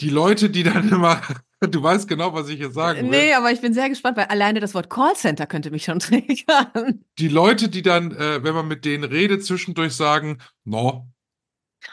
die 0.00 0.10
Leute, 0.10 0.50
die 0.50 0.62
dann 0.62 0.88
immer, 0.88 1.20
du 1.60 1.82
weißt 1.82 2.08
genau, 2.08 2.32
was 2.34 2.48
ich 2.48 2.58
jetzt 2.60 2.74
sagen 2.74 3.02
will. 3.02 3.10
Nee, 3.10 3.34
aber 3.34 3.52
ich 3.52 3.60
bin 3.60 3.74
sehr 3.74 3.88
gespannt, 3.88 4.16
weil 4.16 4.26
alleine 4.26 4.60
das 4.60 4.74
Wort 4.74 4.90
Callcenter 4.90 5.46
könnte 5.46 5.70
mich 5.70 5.84
schon 5.84 5.98
triggern. 6.00 7.04
Die 7.18 7.28
Leute, 7.28 7.68
die 7.68 7.82
dann, 7.82 8.12
äh, 8.12 8.42
wenn 8.42 8.54
man 8.54 8.68
mit 8.68 8.84
denen 8.84 9.04
redet, 9.04 9.44
zwischendurch 9.44 9.94
sagen, 9.94 10.38
no, 10.64 11.06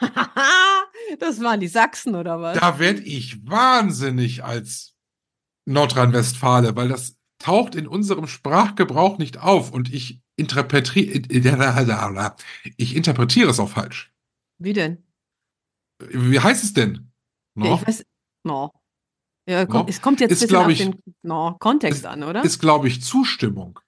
das 1.18 1.40
waren 1.40 1.60
die 1.60 1.68
Sachsen 1.68 2.14
oder 2.14 2.40
was? 2.40 2.58
da 2.58 2.78
werd 2.78 3.00
ich 3.00 3.46
wahnsinnig 3.46 4.44
als 4.44 4.94
Nordrhein-Westfale, 5.64 6.76
weil 6.76 6.88
das 6.88 7.16
taucht 7.38 7.74
in 7.74 7.86
unserem 7.86 8.26
Sprachgebrauch 8.26 9.18
nicht 9.18 9.38
auf 9.38 9.70
und 9.70 9.92
ich 9.92 10.20
interpretiere, 10.38 11.22
ich 12.76 12.96
interpretiere 12.96 13.50
es 13.50 13.60
auch 13.60 13.68
falsch. 13.70 14.12
Wie 14.58 14.72
denn? 14.72 15.04
Wie 16.10 16.40
heißt 16.40 16.64
es 16.64 16.72
denn? 16.72 17.10
Ja, 17.56 17.64
No? 17.64 17.74
ich 17.80 17.86
weiß. 17.88 18.04
No. 18.44 18.72
Ja, 19.48 19.62
No. 19.64 19.66
kommt, 19.66 19.90
es 19.90 20.00
kommt 20.00 20.20
jetzt 20.20 20.30
Ist, 20.42 20.54
auf 20.54 20.68
ich- 20.68 20.78
den 20.78 20.94
no, 21.22 21.56
Kontext 21.58 22.06
an, 22.06 22.22
oder? 22.22 22.44
Ist, 22.44 22.60
glaube 22.60 22.88
ich, 22.88 23.02
Zustimmung. 23.02 23.80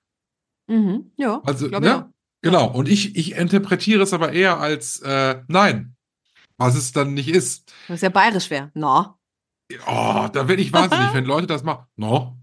mhm, 0.69 1.13
ja, 1.17 1.41
Also, 1.45 1.69
ne? 1.69 1.97
auch. 1.97 2.11
Genau. 2.43 2.71
Und 2.73 2.89
ich, 2.89 3.17
ich 3.17 3.33
interpretiere 3.33 4.03
es 4.03 4.13
aber 4.15 4.33
eher 4.33 4.59
als 4.59 5.01
äh, 5.01 5.43
nein, 5.49 5.95
was 6.57 6.75
es 6.75 6.93
dann 6.93 7.13
nicht 7.15 7.29
ist. 7.29 7.71
Das 7.89 7.97
ist 7.97 8.03
ja 8.03 8.09
bayerisch 8.09 8.47
schwer. 8.47 8.71
No. 8.75 9.15
Oh, 9.87 10.29
da 10.33 10.49
werde 10.49 10.63
ich 10.63 10.73
wahnsinnig, 10.73 11.13
wenn 11.15 11.25
Leute 11.27 11.47
das 11.47 11.63
machen. 11.63 11.87
No. 11.97 12.39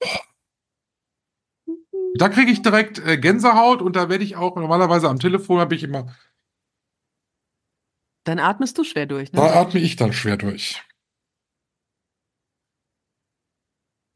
Da 2.18 2.28
kriege 2.28 2.50
ich 2.50 2.62
direkt 2.62 2.98
äh, 2.98 3.16
Gänsehaut 3.16 3.80
und 3.80 3.94
da 3.94 4.08
werde 4.08 4.24
ich 4.24 4.36
auch 4.36 4.56
normalerweise 4.56 5.08
am 5.08 5.20
Telefon 5.20 5.60
habe 5.60 5.74
ich 5.74 5.84
immer, 5.84 6.14
Dann 8.24 8.40
atmest 8.40 8.76
du 8.76 8.84
schwer 8.84 9.06
durch, 9.06 9.32
ne? 9.32 9.40
da 9.40 9.60
atme 9.60 9.80
ich 9.80 9.96
dann 9.96 10.12
schwer 10.12 10.36
durch. 10.36 10.82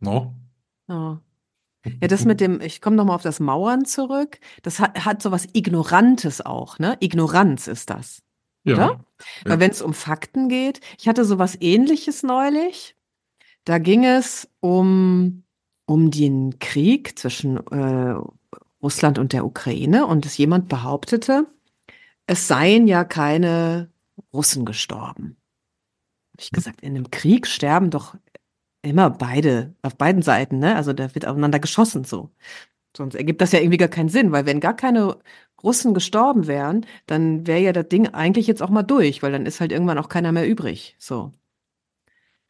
No. 0.01 0.35
Ja. 0.89 1.23
Ja, 2.01 2.09
das 2.09 2.25
mit 2.25 2.41
dem, 2.43 2.61
ich 2.61 2.81
komme 2.81 2.97
nochmal 2.97 3.17
auf 3.17 3.23
das 3.23 3.41
Mauern 3.41 3.85
zurück. 3.85 4.39
Das 4.63 4.81
hat, 4.81 5.05
hat 5.05 5.23
so 5.23 5.31
was 5.31 5.49
Ignorantes 5.55 6.45
auch, 6.45 6.79
ne? 6.79 6.97
Ignoranz 7.01 7.69
ist 7.69 7.89
das. 7.89 8.23
Ja. 8.65 8.75
Oder? 8.75 8.85
Ja. 8.85 9.05
Weil 9.45 9.61
wenn 9.61 9.71
es 9.71 9.81
um 9.81 9.95
Fakten 9.95 10.49
geht, 10.49 10.81
ich 10.99 11.09
hatte 11.09 11.25
sowas 11.25 11.57
ähnliches 11.61 12.23
neulich. 12.23 12.97
Da 13.65 13.79
ging 13.79 14.05
es 14.05 14.49
um, 14.61 15.42
um 15.93 16.11
den 16.11 16.59
Krieg 16.59 17.19
zwischen 17.19 17.59
äh, 17.67 18.17
Russland 18.83 19.19
und 19.19 19.35
der 19.35 19.45
Ukraine 19.45 20.07
und 20.07 20.25
es 20.25 20.39
jemand 20.39 20.71
behauptete, 20.71 21.47
es 22.27 22.49
seien 22.49 22.89
ja 22.89 23.05
keine 23.05 23.91
Russen 24.33 24.65
gestorben. 24.65 25.37
Ich 26.39 26.51
gesagt, 26.51 26.81
in 26.81 26.97
einem 26.97 27.11
Krieg 27.11 27.47
sterben 27.47 27.91
doch 27.91 28.17
immer 28.81 29.11
beide, 29.11 29.75
auf 29.83 29.97
beiden 29.97 30.23
Seiten, 30.23 30.61
ne? 30.61 30.77
Also 30.77 30.95
da 30.95 31.15
wird 31.15 31.27
aufeinander 31.27 31.61
geschossen 31.61 32.05
so. 32.05 32.31
Sonst 32.97 33.15
ergibt 33.15 33.43
das 33.43 33.53
ja 33.53 33.61
irgendwie 33.61 33.77
gar 33.77 33.89
keinen 33.89 34.09
Sinn, 34.09 34.33
weil 34.33 34.47
wenn 34.47 34.61
gar 34.61 34.75
keine 34.75 35.19
Russen 35.63 35.93
gestorben 35.93 36.47
wären, 36.47 36.87
dann 37.05 37.47
wäre 37.47 37.61
ja 37.61 37.73
das 37.75 37.89
Ding 37.89 38.09
eigentlich 38.09 38.47
jetzt 38.47 38.63
auch 38.63 38.71
mal 38.71 38.83
durch, 38.83 39.23
weil 39.23 39.33
dann 39.33 39.45
ist 39.45 39.61
halt 39.61 39.73
irgendwann 39.73 39.99
auch 39.99 40.09
keiner 40.09 40.33
mehr 40.33 40.49
übrig. 40.49 40.97
So. 40.99 41.33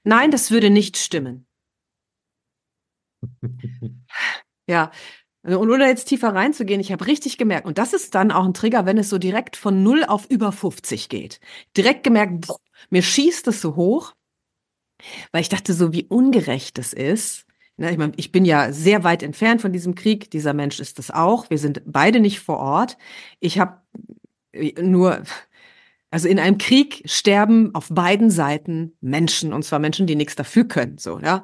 Nein, 0.05 0.31
das 0.31 0.53
würde 0.53 0.71
nicht 0.71 0.97
stimmen. 0.97 1.47
Ja. 4.69 4.91
Und 5.45 5.57
ohne 5.57 5.87
jetzt 5.87 6.05
tiefer 6.05 6.35
reinzugehen, 6.35 6.81
ich 6.81 6.93
habe 6.93 7.07
richtig 7.07 7.37
gemerkt, 7.37 7.67
und 7.67 7.79
das 7.79 7.93
ist 7.93 8.15
dann 8.15 8.31
auch 8.31 8.45
ein 8.45 8.55
Trigger, 8.55 8.87
wenn 8.87 8.97
es 8.97 9.09
so 9.09 9.19
direkt 9.19 9.57
von 9.57 9.83
0 9.83 10.05
auf 10.05 10.31
über 10.31 10.53
50 10.53 11.09
geht. 11.09 11.41
Direkt 11.77 12.05
gemerkt, 12.05 12.47
boah, 12.47 12.59
mir 12.91 13.03
schießt 13.03 13.49
es 13.49 13.61
so 13.61 13.75
hoch, 13.75 14.13
weil 15.33 15.41
ich 15.43 15.49
dachte 15.49 15.75
so, 15.75 15.93
wie 15.93 16.05
ungerecht 16.05 16.79
es 16.79 16.93
ist. 16.93 17.45
Ne, 17.77 17.91
ich 17.91 17.99
meine, 17.99 18.13
ich 18.17 18.31
bin 18.31 18.45
ja 18.45 18.73
sehr 18.73 19.03
weit 19.03 19.23
entfernt 19.23 19.63
von 19.63 19.73
diesem 19.73 19.95
Krieg. 19.95 20.31
Dieser 20.31 20.53
Mensch 20.53 20.79
ist 20.79 20.99
es 20.99 21.11
auch. 21.11 21.51
Wir 21.51 21.59
sind 21.59 21.83
beide 21.87 22.21
nicht 22.21 22.39
vor 22.41 22.59
Ort. 22.59 22.97
Ich 23.41 23.59
habe 23.59 23.81
nur, 24.81 25.23
also 26.11 26.29
in 26.29 26.39
einem 26.39 26.59
Krieg 26.59 27.03
sterben 27.07 27.75
auf 27.75 27.89
beiden 27.91 28.31
Seiten 28.31 28.97
Menschen, 29.01 29.53
und 29.53 29.65
zwar 29.65 29.81
Menschen, 29.81 30.07
die 30.07 30.15
nichts 30.15 30.37
dafür 30.37 30.65
können. 30.65 30.99
So, 30.99 31.19
ja. 31.19 31.43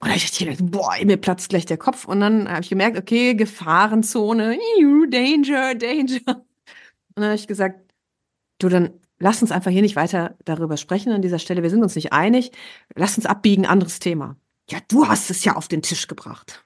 Und 0.00 0.10
ich 0.16 0.30
dachte, 0.30 0.62
boah, 0.64 0.94
mir 1.04 1.16
platzt 1.16 1.48
gleich 1.48 1.64
der 1.64 1.78
Kopf. 1.78 2.06
Und 2.06 2.20
dann 2.20 2.48
habe 2.48 2.62
ich 2.62 2.68
gemerkt, 2.68 2.98
okay, 2.98 3.34
Gefahrenzone, 3.34 4.58
Danger, 5.10 5.74
Danger. 5.74 6.26
Und 6.26 7.16
dann 7.16 7.24
habe 7.26 7.34
ich 7.36 7.46
gesagt, 7.46 7.80
du, 8.58 8.68
dann 8.68 9.00
lass 9.18 9.42
uns 9.42 9.52
einfach 9.52 9.70
hier 9.70 9.82
nicht 9.82 9.96
weiter 9.96 10.36
darüber 10.44 10.76
sprechen 10.76 11.12
an 11.12 11.22
dieser 11.22 11.38
Stelle. 11.38 11.62
Wir 11.62 11.70
sind 11.70 11.82
uns 11.82 11.94
nicht 11.94 12.12
einig. 12.12 12.50
Lass 12.94 13.16
uns 13.16 13.26
abbiegen, 13.26 13.64
anderes 13.64 14.00
Thema. 14.00 14.36
Ja, 14.68 14.78
du 14.88 15.06
hast 15.06 15.30
es 15.30 15.44
ja 15.44 15.54
auf 15.54 15.68
den 15.68 15.82
Tisch 15.82 16.08
gebracht. 16.08 16.64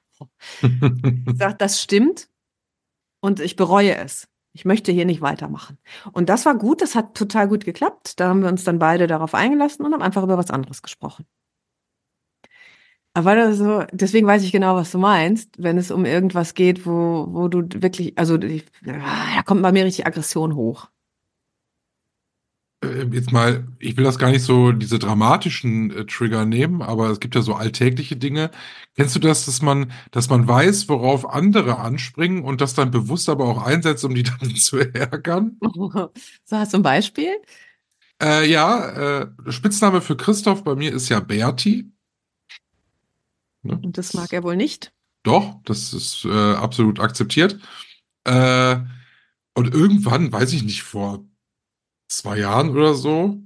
Ich 0.62 1.38
sage, 1.38 1.56
das 1.58 1.80
stimmt 1.80 2.28
und 3.20 3.40
ich 3.40 3.56
bereue 3.56 3.96
es. 3.96 4.28
Ich 4.52 4.64
möchte 4.64 4.90
hier 4.90 5.04
nicht 5.04 5.20
weitermachen. 5.20 5.78
Und 6.12 6.28
das 6.28 6.44
war 6.44 6.56
gut, 6.56 6.82
das 6.82 6.94
hat 6.94 7.14
total 7.14 7.46
gut 7.48 7.64
geklappt. 7.64 8.18
Da 8.18 8.28
haben 8.28 8.42
wir 8.42 8.48
uns 8.48 8.64
dann 8.64 8.78
beide 8.78 9.06
darauf 9.06 9.34
eingelassen 9.34 9.84
und 9.84 9.92
haben 9.92 10.02
einfach 10.02 10.24
über 10.24 10.36
was 10.36 10.50
anderes 10.50 10.82
gesprochen. 10.82 11.24
Aber 13.12 13.34
das 13.34 13.58
so, 13.58 13.84
deswegen 13.92 14.26
weiß 14.26 14.44
ich 14.44 14.52
genau, 14.52 14.76
was 14.76 14.92
du 14.92 14.98
meinst, 14.98 15.50
wenn 15.58 15.78
es 15.78 15.90
um 15.90 16.04
irgendwas 16.04 16.54
geht, 16.54 16.86
wo, 16.86 17.26
wo 17.30 17.48
du 17.48 17.66
wirklich, 17.82 18.16
also 18.16 18.36
da 18.38 19.42
kommt 19.44 19.62
bei 19.62 19.72
mir 19.72 19.84
richtig 19.84 20.06
Aggression 20.06 20.54
hoch. 20.54 20.88
Äh, 22.82 23.04
Jetzt 23.12 23.32
mal, 23.32 23.66
ich 23.78 23.96
will 23.96 24.04
das 24.04 24.18
gar 24.18 24.30
nicht 24.30 24.42
so 24.42 24.72
diese 24.72 24.98
dramatischen 24.98 25.90
äh, 25.90 26.06
Trigger 26.06 26.44
nehmen, 26.46 26.82
aber 26.82 27.10
es 27.10 27.20
gibt 27.20 27.34
ja 27.34 27.42
so 27.42 27.54
alltägliche 27.54 28.16
Dinge. 28.16 28.50
Kennst 28.96 29.14
du 29.16 29.20
das, 29.20 29.44
dass 29.46 29.60
man, 29.62 29.92
dass 30.12 30.28
man 30.30 30.46
weiß, 30.48 30.88
worauf 30.88 31.28
andere 31.28 31.78
anspringen 31.78 32.42
und 32.44 32.60
das 32.60 32.74
dann 32.74 32.90
bewusst 32.90 33.28
aber 33.28 33.46
auch 33.48 33.62
einsetzt, 33.62 34.04
um 34.04 34.14
die 34.14 34.22
dann 34.40 34.54
zu 34.56 34.78
ärgern? 34.78 35.58
So, 36.44 36.56
hast 36.56 36.72
du 36.72 36.78
ein 36.78 36.82
Beispiel? 36.82 37.36
Äh, 38.22 38.50
ja, 38.50 39.20
äh, 39.22 39.26
Spitzname 39.48 40.00
für 40.00 40.16
Christoph 40.16 40.64
bei 40.64 40.74
mir 40.74 40.92
ist 40.92 41.08
ja 41.08 41.20
Berti. 41.20 41.90
Ne? 43.62 43.78
Und 43.82 43.98
das 43.98 44.14
mag 44.14 44.32
er 44.32 44.42
wohl 44.42 44.56
nicht. 44.56 44.92
Doch, 45.22 45.60
das 45.64 45.92
ist 45.92 46.24
äh, 46.24 46.54
absolut 46.54 47.00
akzeptiert. 47.00 47.58
Äh, 48.24 48.76
und 49.54 49.74
irgendwann, 49.74 50.32
weiß 50.32 50.52
ich 50.52 50.62
nicht, 50.62 50.82
vor 50.82 51.24
zwei 52.08 52.38
Jahren 52.38 52.70
oder 52.70 52.94
so, 52.94 53.38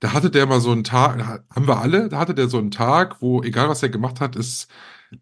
da 0.00 0.12
hatte 0.12 0.30
der 0.30 0.46
mal 0.46 0.60
so 0.60 0.70
einen 0.70 0.84
Tag, 0.84 1.44
haben 1.50 1.66
wir 1.66 1.78
alle, 1.80 2.08
da 2.08 2.18
hatte 2.18 2.34
der 2.34 2.48
so 2.48 2.58
einen 2.58 2.70
Tag, 2.70 3.20
wo 3.20 3.42
egal 3.42 3.68
was 3.68 3.82
er 3.82 3.88
gemacht 3.88 4.20
hat, 4.20 4.36
es, 4.36 4.68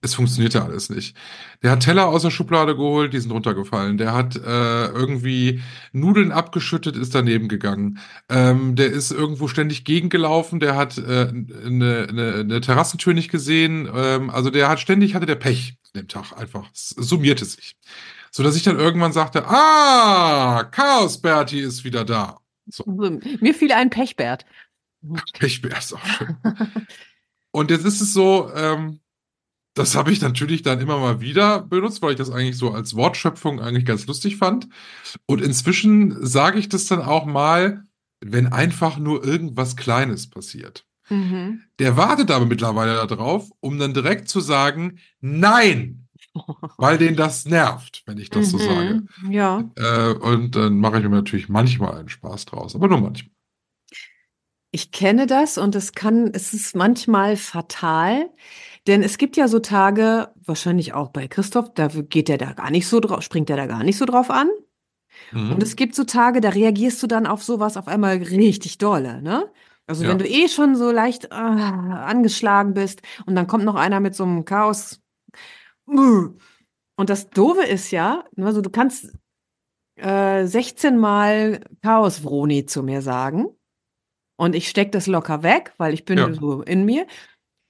es 0.01 0.14
funktionierte 0.14 0.62
alles 0.62 0.90
nicht. 0.90 1.16
Der 1.62 1.70
hat 1.70 1.81
Teller 1.81 2.09
aus 2.09 2.22
der 2.22 2.31
Schublade 2.31 2.75
geholt, 2.75 3.12
die 3.12 3.20
sind 3.20 3.31
runtergefallen. 3.31 3.99
Der 3.99 4.14
hat 4.14 4.37
äh, 4.37 4.87
irgendwie 4.87 5.62
Nudeln 5.92 6.33
abgeschüttet, 6.33 6.96
ist 6.96 7.14
daneben 7.14 7.49
gegangen. 7.49 7.99
Ähm, 8.29 8.75
der 8.75 8.87
ist 8.88 9.12
irgendwo 9.12 9.46
ständig 9.46 9.85
gegengelaufen, 9.85 10.59
der 10.59 10.77
hat 10.77 10.99
äh, 10.99 11.29
eine, 11.64 12.07
eine, 12.09 12.35
eine 12.40 12.61
Terrassentür 12.61 13.14
nicht 13.14 13.31
gesehen. 13.31 13.88
Ähm, 13.94 14.31
also 14.31 14.51
der 14.51 14.68
hat 14.68 14.81
ständig, 14.81 15.14
hatte 15.14 15.27
der 15.27 15.37
Pech 15.37 15.77
an 15.94 16.01
dem 16.01 16.09
Tag 16.09 16.33
einfach. 16.37 16.68
Es 16.72 16.88
summierte 16.90 17.44
sich. 17.44 17.77
So 18.33 18.42
dass 18.42 18.57
ich 18.57 18.64
dann 18.64 18.79
irgendwann 18.79 19.12
sagte, 19.12 19.46
ah, 19.46 20.64
Chaos 20.64 21.22
Berti 21.22 21.61
ist 21.61 21.85
wieder 21.85 22.05
da. 22.05 22.40
So. 22.66 22.85
Mir 22.87 23.55
fiel 23.55 23.72
ein 23.72 23.90
Pechbert. 23.90 24.44
Pechbär 25.33 25.79
ist 25.79 25.94
auch 25.94 26.05
schön. 26.05 26.37
Und 27.53 27.70
jetzt 27.70 27.87
ist 27.87 28.01
es 28.01 28.12
so, 28.12 28.51
ähm, 28.55 29.01
das 29.76 29.94
habe 29.94 30.10
ich 30.10 30.22
natürlich 30.22 30.62
dann 30.62 30.80
immer 30.80 30.98
mal 30.98 31.20
wieder 31.20 31.60
benutzt, 31.60 32.00
weil 32.00 32.12
ich 32.12 32.16
das 32.16 32.30
eigentlich 32.30 32.56
so 32.56 32.72
als 32.72 32.96
Wortschöpfung 32.96 33.60
eigentlich 33.60 33.84
ganz 33.84 34.06
lustig 34.06 34.38
fand. 34.38 34.68
Und 35.26 35.42
inzwischen 35.42 36.24
sage 36.24 36.58
ich 36.58 36.70
das 36.70 36.86
dann 36.86 37.02
auch 37.02 37.26
mal, 37.26 37.84
wenn 38.20 38.46
einfach 38.46 38.96
nur 38.98 39.22
irgendwas 39.22 39.76
Kleines 39.76 40.30
passiert. 40.30 40.86
Mhm. 41.10 41.60
Der 41.78 41.98
wartet 41.98 42.30
aber 42.30 42.46
mittlerweile 42.46 43.06
darauf, 43.06 43.50
um 43.60 43.78
dann 43.78 43.92
direkt 43.92 44.30
zu 44.30 44.40
sagen, 44.40 44.98
nein, 45.20 46.09
weil 46.78 46.96
den 46.96 47.14
das 47.14 47.44
nervt, 47.44 48.03
wenn 48.07 48.16
ich 48.16 48.30
das 48.30 48.51
so 48.51 48.57
sage. 48.57 49.03
Mhm. 49.20 49.30
Ja. 49.30 49.70
Äh, 49.76 50.14
und 50.14 50.57
dann 50.57 50.78
mache 50.78 50.98
ich 50.98 51.03
mir 51.05 51.11
natürlich 51.11 51.51
manchmal 51.51 51.98
einen 51.98 52.09
Spaß 52.09 52.46
draus, 52.46 52.74
aber 52.74 52.88
nur 52.88 53.03
manchmal. 53.03 53.30
Ich 54.70 54.90
kenne 54.90 55.26
das 55.26 55.59
und 55.59 55.74
es 55.74 55.92
kann, 55.92 56.30
es 56.32 56.53
ist 56.53 56.74
manchmal 56.74 57.36
fatal, 57.36 58.30
denn 58.87 59.03
es 59.03 59.18
gibt 59.18 59.37
ja 59.37 59.49
so 59.49 59.59
Tage, 59.59 60.30
wahrscheinlich 60.45 60.93
auch 60.95 61.11
bei 61.11 61.28
Christoph, 61.28 61.72
da 61.74 61.89
geht 61.89 62.28
er 62.28 62.39
da 62.39 62.53
gar 62.53 62.70
nicht 62.70 62.87
so 62.89 63.01
drauf, 63.01 63.22
springt 63.22 63.51
er 63.51 63.57
da 63.57 63.66
gar 63.66 63.82
nicht 63.84 63.99
so 63.99 64.05
drauf 64.05 64.30
an. 64.30 64.49
Mhm. 65.32 65.53
Und 65.53 65.62
es 65.62 65.76
gibt 65.76 65.95
so 65.95 66.05
Tage, 66.05 66.41
da 66.41 66.51
reagierst 66.51 67.03
du 67.03 67.07
dann 67.07 67.26
auf 67.26 67.43
sowas 67.43 67.76
auf 67.76 67.89
einmal 67.89 68.16
richtig 68.16 68.78
dolle, 68.78 69.22
ne? 69.22 69.51
Also 69.87 70.05
Ja. 70.05 70.11
wenn 70.11 70.18
du 70.18 70.28
eh 70.28 70.49
schon 70.49 70.74
so 70.76 70.91
leicht 70.91 71.26
äh, 71.26 71.28
angeschlagen 71.34 72.74
bist 72.74 73.03
und 73.24 73.34
dann 73.37 73.47
kommt 73.47 73.64
noch 73.64 73.76
einer 73.76 74.01
mit 74.01 74.14
so 74.14 74.24
einem 74.24 74.45
Chaos. 74.45 75.01
Und 75.87 76.41
das 77.11 77.30
Doofe 77.30 77.62
ist 77.64 77.91
ja, 77.93 78.24
also 78.37 78.61
du 78.61 78.70
kannst 78.70 79.12
äh, 79.97 80.45
16 80.47 80.99
Mal 80.99 81.61
Chaos 81.82 82.24
Vroni 82.24 82.66
zu 82.66 82.82
mir 82.82 83.03
sagen. 83.03 83.47
und 84.39 84.55
ich 84.55 84.68
stecke 84.68 84.91
das 84.91 85.07
locker 85.07 85.43
weg, 85.43 85.72
weil 85.78 85.95
ich 85.95 86.05
bin 86.05 86.18
Ja. 86.18 86.32
so 86.34 86.61
in 86.62 86.84
mir. 86.84 87.07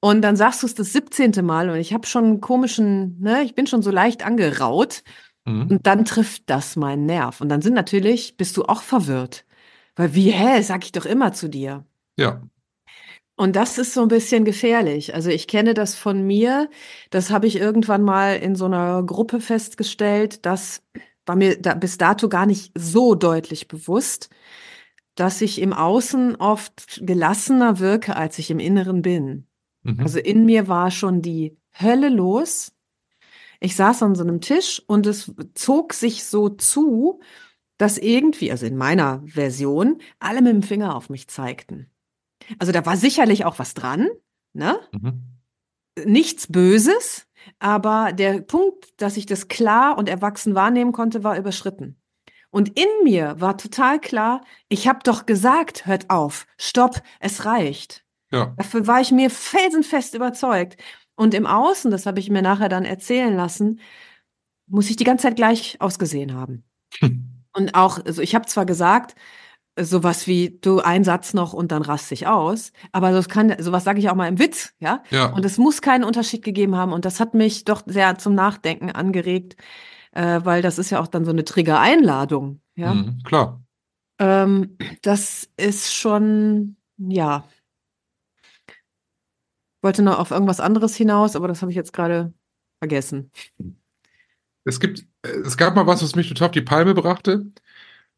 Und 0.07 0.23
dann 0.23 0.37
sagst 0.37 0.63
du 0.63 0.69
es 0.69 0.77
das 0.77 0.93
17. 0.93 1.33
Mal 1.45 1.69
und 1.69 1.79
ich 1.79 1.93
habe 1.93 2.07
schon 2.07 2.25
einen 2.25 2.41
komischen, 2.41 3.21
ne, 3.21 3.43
ich 3.43 3.57
bin 3.57 3.67
schon 3.67 3.83
so 3.83 3.91
leicht 3.91 4.25
angeraut. 4.25 5.03
Mhm. 5.45 5.67
Und 5.67 5.87
dann 5.89 6.05
trifft 6.05 6.45
das 6.47 6.77
meinen 6.77 7.07
Nerv. 7.07 7.41
Und 7.41 7.49
dann 7.49 7.61
sind 7.61 7.75
natürlich, 7.75 8.37
bist 8.37 8.57
du 8.57 8.63
auch 8.63 8.83
verwirrt. 8.83 9.45
Weil 9.97 10.15
wie, 10.15 10.31
hä, 10.31 10.63
sag 10.63 10.85
ich 10.85 10.93
doch 10.93 11.07
immer 11.07 11.33
zu 11.33 11.49
dir. 11.49 11.85
Ja. 12.17 12.41
Und 13.35 13.57
das 13.57 13.79
ist 13.79 13.95
so 13.95 14.03
ein 14.03 14.07
bisschen 14.07 14.45
gefährlich. 14.45 15.13
Also 15.13 15.29
ich 15.31 15.49
kenne 15.49 15.75
das 15.75 15.97
von 15.97 16.25
mir. 16.25 16.71
Das 17.11 17.31
habe 17.31 17.49
ich 17.49 17.57
irgendwann 17.57 18.03
mal 18.05 18.37
in 18.37 18.55
so 18.55 18.67
einer 18.67 19.03
Gruppe 19.03 19.41
festgestellt. 19.41 20.47
Das 20.47 20.85
war 21.27 21.35
mir 21.35 21.61
da, 21.61 21.75
bis 21.75 21.99
dato 21.99 22.29
gar 22.29 22.47
nicht 22.47 22.71
so 22.77 23.17
deutlich 23.17 23.67
bewusst, 23.67 24.31
dass 25.17 25.41
ich 25.41 25.61
im 25.61 25.73
Außen 25.73 26.37
oft 26.37 27.01
gelassener 27.03 27.81
wirke, 27.81 28.15
als 28.15 28.39
ich 28.39 28.53
im 28.53 28.61
Inneren 28.61 29.03
bin. 29.03 29.49
Mhm. 29.87 30.01
Also 30.01 30.18
in 30.18 30.45
mir 30.45 30.68
war 30.68 30.91
schon 30.91 31.22
die 31.22 31.57
Hölle 31.78 32.09
los. 32.09 32.72
Ich 33.61 33.76
saß 33.76 34.03
an 34.03 34.14
so 34.14 34.22
einem 34.22 34.41
Tisch 34.41 34.82
und 34.87 35.07
es 35.07 35.32
zog 35.55 35.95
sich 35.95 36.24
so 36.24 36.49
zu, 36.51 37.20
dass 37.78 37.99
irgendwie, 37.99 38.51
also 38.51 38.66
in 38.66 38.76
meiner 38.76 39.22
Version, 39.24 40.01
alle 40.18 40.43
mit 40.43 40.53
dem 40.53 40.62
Finger 40.62 40.95
auf 40.95 41.09
mich 41.09 41.28
zeigten. 41.28 41.91
Also 42.59 42.72
da 42.72 42.84
war 42.87 42.97
sicherlich 42.97 43.45
auch 43.45 43.59
was 43.59 43.74
dran, 43.74 44.09
ne? 44.53 44.78
Mhm. 44.93 45.22
Nichts 46.05 46.47
Böses, 46.47 47.26
aber 47.59 48.12
der 48.12 48.43
Punkt, 48.43 49.01
dass 49.01 49.16
ich 49.16 49.26
das 49.26 49.49
klar 49.49 49.97
und 49.97 50.09
erwachsen 50.09 50.55
wahrnehmen 50.55 50.93
konnte, 50.93 51.24
war 51.24 51.39
überschritten. 51.39 51.97
Und 52.51 52.78
in 52.78 52.89
mir 53.03 53.41
war 53.41 53.59
total 53.59 54.01
klar, 54.01 54.43
ich 54.68 54.89
habe 54.89 55.01
doch 55.03 55.26
gesagt, 55.26 55.87
hört 55.87 56.11
auf, 56.11 56.47
stopp, 56.59 57.03
es 57.20 57.45
reicht. 57.45 58.06
Ja. 58.31 58.55
Dafür 58.57 58.87
war 58.87 59.01
ich 59.01 59.12
mir 59.12 59.31
felsenfest 59.31 60.14
überzeugt. 60.14 60.77
Und 61.14 61.35
im 61.35 61.47
Außen, 61.47 61.91
das 61.91 62.07
habe 62.07 62.20
ich 62.20 62.31
mir 62.31 62.43
nachher 62.43 62.68
dann 62.68 62.85
erzählen 62.85 63.35
lassen, 63.35 63.81
muss 64.66 64.91
ich 64.91 64.97
die 64.97 65.05
ganze 65.05 65.22
Zeit 65.24 65.37
gleich 65.37 65.81
ausgesehen 65.81 66.35
haben. 66.35 66.64
Und 67.53 67.74
auch, 67.74 68.05
also 68.05 68.20
ich 68.20 68.35
habe 68.35 68.47
zwar 68.47 68.66
gesagt, 68.66 69.14
sowas 69.79 70.27
wie 70.27 70.59
du 70.61 70.81
ein 70.81 71.05
Satz 71.05 71.35
noch 71.35 71.53
und 71.53 71.70
dann 71.70 71.83
rast 71.83 72.11
dich 72.11 72.27
aus, 72.27 72.72
aber 72.93 73.11
das 73.12 73.29
kann, 73.29 73.55
sowas 73.59 73.85
sage 73.85 73.99
ich 73.99 74.09
auch 74.09 74.14
mal 74.14 74.29
im 74.29 74.39
Witz, 74.39 74.74
ja. 74.79 75.03
Ja. 75.11 75.27
Und 75.27 75.45
es 75.45 75.59
muss 75.59 75.83
keinen 75.83 76.05
Unterschied 76.05 76.43
gegeben 76.43 76.77
haben. 76.77 76.93
Und 76.93 77.05
das 77.05 77.20
hat 77.20 77.35
mich 77.35 77.64
doch 77.64 77.83
sehr 77.87 78.16
zum 78.18 78.35
Nachdenken 78.35 78.91
angeregt, 78.91 79.57
äh, 80.12 80.41
weil 80.45 80.62
das 80.62 80.79
ist 80.79 80.91
ja 80.91 81.01
auch 81.01 81.07
dann 81.07 81.24
so 81.24 81.31
eine 81.31 81.45
Trigger-Einladung, 81.45 82.61
ja. 82.74 82.95
Mhm. 82.95 83.22
Klar. 83.24 83.62
Ähm, 84.18 84.79
das 85.03 85.49
ist 85.57 85.95
schon, 85.95 86.77
ja. 86.97 87.45
Wollte 89.87 90.03
noch 90.03 90.18
auf 90.18 90.32
irgendwas 90.32 90.59
anderes 90.59 90.97
hinaus, 90.97 91.37
aber 91.37 91.47
das 91.47 91.62
habe 91.62 91.70
ich 91.70 91.76
jetzt 91.76 91.93
gerade 91.93 92.34
vergessen. 92.80 93.30
Es 94.64 94.80
gibt, 94.80 95.07
es 95.22 95.57
gab 95.57 95.76
mal 95.76 95.87
was, 95.87 96.03
was 96.03 96.16
mich 96.16 96.28
total 96.28 96.47
auf 96.49 96.53
die 96.53 96.61
Palme 96.61 96.93
brachte. 96.93 97.47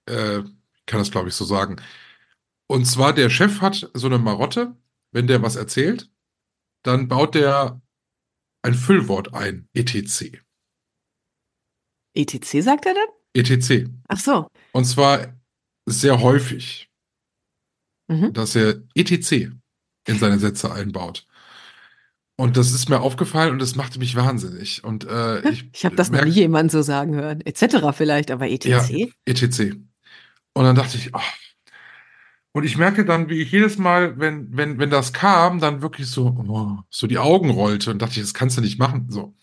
Äh, 0.09 0.39
ich 0.39 0.87
kann 0.87 0.99
das, 0.99 1.11
glaube 1.11 1.29
ich, 1.29 1.35
so 1.35 1.45
sagen. 1.45 1.77
Und 2.69 2.87
zwar, 2.87 3.13
der 3.13 3.29
Chef 3.29 3.61
hat 3.61 3.91
so 3.93 4.07
eine 4.07 4.17
Marotte, 4.19 4.75
wenn 5.13 5.27
der 5.27 5.43
was 5.43 5.57
erzählt, 5.57 6.11
dann 6.85 7.07
baut 7.07 7.35
der 7.35 7.83
ein 8.63 8.73
Füllwort 8.73 9.35
ein, 9.35 9.69
etc. 9.75 10.39
ETC 12.15 12.63
sagt 12.63 12.87
er 12.87 12.95
dann? 12.95 13.09
etc. 13.35 13.91
Ach 14.09 14.19
so. 14.19 14.49
Und 14.73 14.87
zwar 14.87 15.39
sehr 15.85 16.23
häufig, 16.23 16.91
Mhm. 18.11 18.33
dass 18.33 18.57
er 18.57 18.83
etc. 18.95 19.51
in 20.07 20.19
seine 20.19 20.39
Sätze 20.39 20.73
einbaut. 20.73 21.27
Und 22.41 22.57
das 22.57 22.71
ist 22.73 22.89
mir 22.89 23.01
aufgefallen 23.01 23.51
und 23.53 23.59
das 23.61 23.75
machte 23.75 23.99
mich 23.99 24.15
wahnsinnig. 24.15 24.85
Und 24.85 25.05
äh, 25.05 25.41
ich, 25.51 25.69
Ich 25.73 25.85
habe 25.85 25.97
das 25.97 26.11
noch 26.13 26.25
nie 26.25 26.31
jemanden 26.31 26.71
so 26.71 26.83
sagen 26.83 27.15
hören. 27.17 27.41
Etc. 27.41 27.93
vielleicht, 27.93 28.31
aber 28.31 28.49
ETC? 28.49 28.67
Ja. 28.67 29.07
etc. 29.25 29.75
Und 30.55 30.65
dann 30.65 30.77
dachte 30.77 30.97
ich, 30.99 31.15
ach. 31.15 31.33
Und 32.53 32.65
ich 32.65 32.77
merke 32.79 33.05
dann, 33.05 33.29
wie 33.29 33.43
ich 33.43 33.51
jedes 33.53 33.77
Mal, 33.79 34.19
wenn, 34.19 34.57
wenn, 34.57 34.79
wenn 34.79 34.91
das 34.91 35.13
kam, 35.13 35.61
dann 35.61 35.83
wirklich 35.83 36.09
so, 36.09 36.27
oh, 36.49 36.79
so 36.91 37.07
die 37.09 37.19
Augen 37.19 37.51
rollte 37.51 37.91
und 37.91 38.01
dachte 38.01 38.15
ich, 38.15 38.21
das 38.21 38.35
kannst 38.35 38.57
du 38.57 38.61
nicht 38.63 38.79
machen. 38.79 39.07
So. 39.11 39.35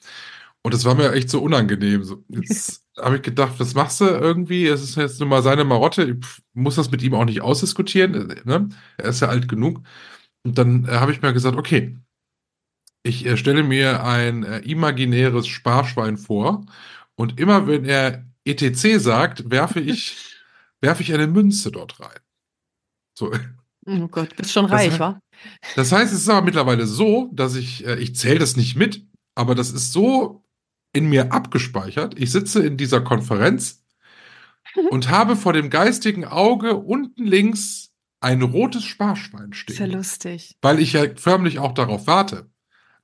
Und 0.63 0.73
das 0.73 0.85
war 0.85 0.95
mir 0.95 1.11
echt 1.13 1.29
so 1.29 1.41
unangenehm. 1.41 2.03
So, 2.03 2.23
jetzt 2.29 2.83
habe 2.99 3.17
ich 3.17 3.21
gedacht, 3.23 3.55
was 3.59 3.75
machst 3.75 4.01
du 4.01 4.05
irgendwie? 4.05 4.67
Es 4.67 4.81
ist 4.81 4.95
jetzt 4.95 5.19
nun 5.19 5.29
mal 5.29 5.43
seine 5.43 5.65
Marotte. 5.65 6.03
Ich 6.19 6.25
muss 6.53 6.75
das 6.75 6.91
mit 6.91 7.03
ihm 7.03 7.13
auch 7.13 7.25
nicht 7.25 7.41
ausdiskutieren. 7.41 8.31
äh, 8.31 8.35
Ne? 8.45 8.69
Er 8.97 9.09
ist 9.09 9.19
ja 9.21 9.27
alt 9.29 9.47
genug. 9.49 9.81
Und 10.43 10.57
dann 10.57 10.85
äh, 10.85 10.93
habe 10.93 11.11
ich 11.11 11.21
mir 11.21 11.33
gesagt, 11.33 11.57
okay, 11.57 11.97
ich 13.05 13.25
äh, 13.25 13.37
stelle 13.37 13.63
mir 13.63 14.03
ein 14.03 14.43
äh, 14.43 14.59
imaginäres 14.59 15.47
Sparschwein 15.47 16.17
vor 16.17 16.65
und 17.15 17.39
immer 17.39 17.67
wenn 17.67 17.85
er 17.85 18.25
ETC 18.45 18.99
sagt, 18.99 19.49
werfe 19.49 19.79
ich, 19.79 20.35
werfe 20.81 21.03
ich 21.03 21.13
eine 21.13 21.27
Münze 21.27 21.71
dort 21.71 21.99
rein. 21.99 22.19
So. 23.17 23.31
Oh 23.87 24.07
Gott, 24.07 24.35
bist 24.35 24.51
schon 24.51 24.65
Das 24.67 24.73
reich, 24.73 24.91
hat- 24.93 24.99
wa? 24.99 25.19
Das 25.75 25.91
heißt, 25.91 26.11
es 26.13 26.21
ist 26.21 26.29
aber 26.29 26.41
mittlerweile 26.45 26.85
so, 26.87 27.29
dass 27.33 27.55
ich, 27.55 27.85
äh, 27.85 27.95
ich 27.99 28.15
zähle 28.15 28.39
das 28.39 28.55
nicht 28.55 28.75
mit, 28.75 29.05
aber 29.35 29.53
das 29.55 29.71
ist 29.71 29.93
so 29.93 30.43
in 30.93 31.07
mir 31.07 31.31
abgespeichert. 31.31 32.17
Ich 32.19 32.31
sitze 32.31 32.65
in 32.65 32.77
dieser 32.77 33.01
Konferenz 33.01 33.83
und 34.89 35.09
habe 35.09 35.35
vor 35.35 35.53
dem 35.53 35.69
geistigen 35.69 36.25
Auge 36.25 36.75
unten 36.75 37.25
links 37.25 37.91
ein 38.21 38.41
rotes 38.41 38.83
Sparschwein 38.85 39.51
Ist 39.51 39.69
ja 39.69 39.75
stehen. 39.75 39.91
lustig. 39.91 40.55
Weil 40.61 40.79
ich 40.79 40.93
ja 40.93 41.03
förmlich 41.15 41.59
auch 41.59 41.73
darauf 41.73 42.07
warte, 42.07 42.49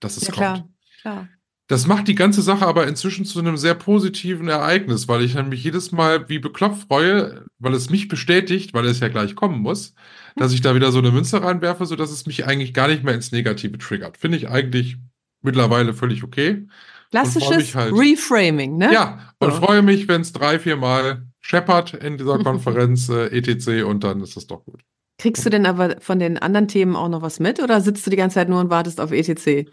dass 0.02 0.18
es 0.18 0.28
Ja, 0.28 0.34
kommt. 0.34 0.66
klar. 1.02 1.30
Das 1.68 1.88
macht 1.88 2.10
die 2.10 2.16
ganze 2.16 2.42
Sache 2.42 2.68
aber 2.68 2.86
inzwischen 2.88 3.24
zu 3.24 3.40
einem 3.40 3.56
sehr 3.56 3.76
positiven 3.76 4.50
Ereignis, 4.50 5.08
weil 5.08 5.22
ich 5.24 5.36
mich 5.36 5.64
jedes 5.64 5.94
Mal 5.94 6.28
wie 6.28 6.40
bekloppt 6.40 6.84
freue, 6.90 7.46
weil 7.60 7.74
es 7.74 7.90
mich 7.90 8.10
bestätigt, 8.10 8.74
weil 8.74 8.86
es 8.86 9.00
ja 9.00 9.08
gleich 9.08 9.36
kommen 9.36 9.60
muss, 9.62 9.94
dass 10.36 10.52
ich 10.52 10.60
da 10.62 10.76
wieder 10.76 10.92
so 10.92 11.00
eine 11.00 11.12
Münze 11.12 11.42
reinwerfe, 11.42 11.86
sodass 11.86 12.12
es 12.12 12.26
mich 12.26 12.46
eigentlich 12.46 12.74
gar 12.74 12.90
nicht 12.90 13.04
mehr 13.06 13.14
ins 13.14 13.32
Negative 13.32 13.78
triggert. 13.78 14.18
Finde 14.18 14.38
ich 14.38 14.50
eigentlich 14.50 14.98
mittlerweile 15.42 15.94
völlig 15.94 16.24
okay. 16.24 16.68
Klassisches 17.12 17.74
halt. 17.76 17.94
Reframing, 17.94 18.78
ne? 18.78 18.92
Ja, 18.94 19.34
und 19.40 19.52
So. 19.52 19.58
freue 19.62 19.82
mich, 19.82 20.08
wenn 20.10 20.22
es 20.22 20.34
drei, 20.34 20.60
vier 20.60 20.76
Mal 20.76 21.26
scheppert 21.40 21.94
in 21.94 22.18
dieser 22.18 22.40
Konferenz 22.44 23.08
äh, 23.10 23.28
etc. 23.28 23.84
und 23.84 24.04
dann 24.04 24.22
ist 24.22 24.36
das 24.36 24.48
doch 24.48 24.66
gut. 24.66 24.82
Kriegst 25.18 25.46
du 25.46 25.50
denn 25.50 25.66
aber 25.66 26.02
von 26.02 26.20
den 26.20 26.38
anderen 26.38 26.68
Themen 26.68 26.96
auch 26.96 27.10
noch 27.10 27.22
was 27.22 27.40
mit 27.40 27.62
oder 27.62 27.80
sitzt 27.82 28.06
du 28.06 28.10
die 28.10 28.18
ganze 28.18 28.36
Zeit 28.36 28.50
nur 28.50 28.60
und 28.60 28.70
wartest 28.70 29.00
auf 29.00 29.12
ETC? 29.12 29.68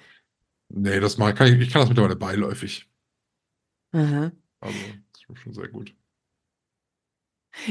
Nee, 0.70 1.00
das 1.00 1.18
mal, 1.18 1.34
kann 1.34 1.48
ich, 1.48 1.60
ich 1.60 1.70
kann 1.70 1.80
das 1.82 1.88
mittlerweile 1.88 2.16
beiläufig. 2.16 2.88
Aha. 3.92 4.32
Also, 4.60 4.78
das 5.12 5.22
ist 5.28 5.38
schon 5.42 5.52
sehr 5.54 5.68
gut. 5.68 5.94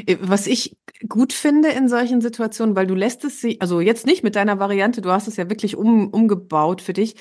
Äh, 0.05 0.17
Was 0.21 0.47
ich 0.47 0.77
gut 1.07 1.33
finde 1.33 1.69
in 1.69 1.87
solchen 1.87 2.21
Situationen, 2.21 2.75
weil 2.75 2.87
du 2.87 2.95
lässt 2.95 3.23
es 3.25 3.41
sie, 3.41 3.61
also 3.61 3.81
jetzt 3.81 4.05
nicht 4.05 4.23
mit 4.23 4.35
deiner 4.35 4.59
Variante, 4.59 5.01
du 5.01 5.11
hast 5.11 5.27
es 5.27 5.37
ja 5.37 5.49
wirklich 5.49 5.75
um, 5.75 6.09
umgebaut 6.09 6.81
für 6.81 6.93
dich. 6.93 7.15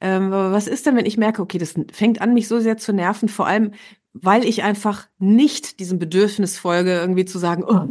Ähm, 0.00 0.26
aber 0.26 0.52
was 0.52 0.66
ist 0.66 0.86
denn, 0.86 0.96
wenn 0.96 1.06
ich 1.06 1.16
merke, 1.16 1.42
okay, 1.42 1.58
das 1.58 1.74
fängt 1.92 2.20
an, 2.20 2.34
mich 2.34 2.48
so 2.48 2.60
sehr 2.60 2.76
zu 2.76 2.92
nerven, 2.92 3.28
vor 3.28 3.46
allem, 3.46 3.72
weil 4.12 4.44
ich 4.44 4.62
einfach 4.62 5.08
nicht 5.18 5.80
diesem 5.80 5.98
Bedürfnis 5.98 6.58
folge, 6.58 6.92
irgendwie 6.92 7.24
zu 7.24 7.38
sagen, 7.38 7.64
oh, 7.64 7.86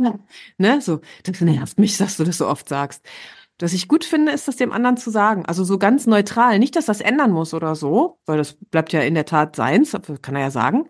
ne, 0.57 0.81
so, 0.81 1.01
das 1.23 1.41
nervt 1.41 1.79
mich, 1.79 1.97
dass 1.97 2.17
du 2.17 2.23
das 2.23 2.37
so 2.37 2.47
oft 2.47 2.69
sagst. 2.69 3.03
Was 3.61 3.73
ich 3.73 3.87
gut 3.87 4.03
finde, 4.05 4.31
ist 4.31 4.47
das 4.47 4.55
dem 4.55 4.71
anderen 4.71 4.97
zu 4.97 5.09
sagen. 5.09 5.45
Also 5.45 5.63
so 5.63 5.77
ganz 5.77 6.07
neutral. 6.07 6.59
Nicht, 6.59 6.75
dass 6.75 6.85
das 6.85 7.01
ändern 7.01 7.31
muss 7.31 7.53
oder 7.53 7.75
so, 7.75 8.19
weil 8.25 8.37
das 8.37 8.53
bleibt 8.53 8.93
ja 8.93 9.01
in 9.01 9.13
der 9.13 9.25
Tat 9.25 9.55
seins, 9.55 9.95
kann 10.21 10.35
er 10.35 10.41
ja 10.41 10.51
sagen. 10.51 10.87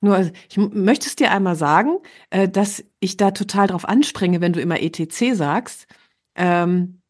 Nur, 0.00 0.14
also, 0.16 0.30
ich 0.48 0.56
möchte 0.56 1.06
es 1.08 1.16
dir 1.16 1.30
einmal 1.30 1.56
sagen, 1.56 1.98
äh, 2.30 2.48
dass 2.48 2.82
ich 3.00 3.16
da 3.16 3.32
total 3.32 3.66
drauf 3.66 3.86
anspringe, 3.86 4.40
wenn 4.40 4.52
du 4.52 4.60
immer 4.60 4.80
ETC 4.80 5.34
sagst. 5.34 5.86
Ähm, 6.34 7.02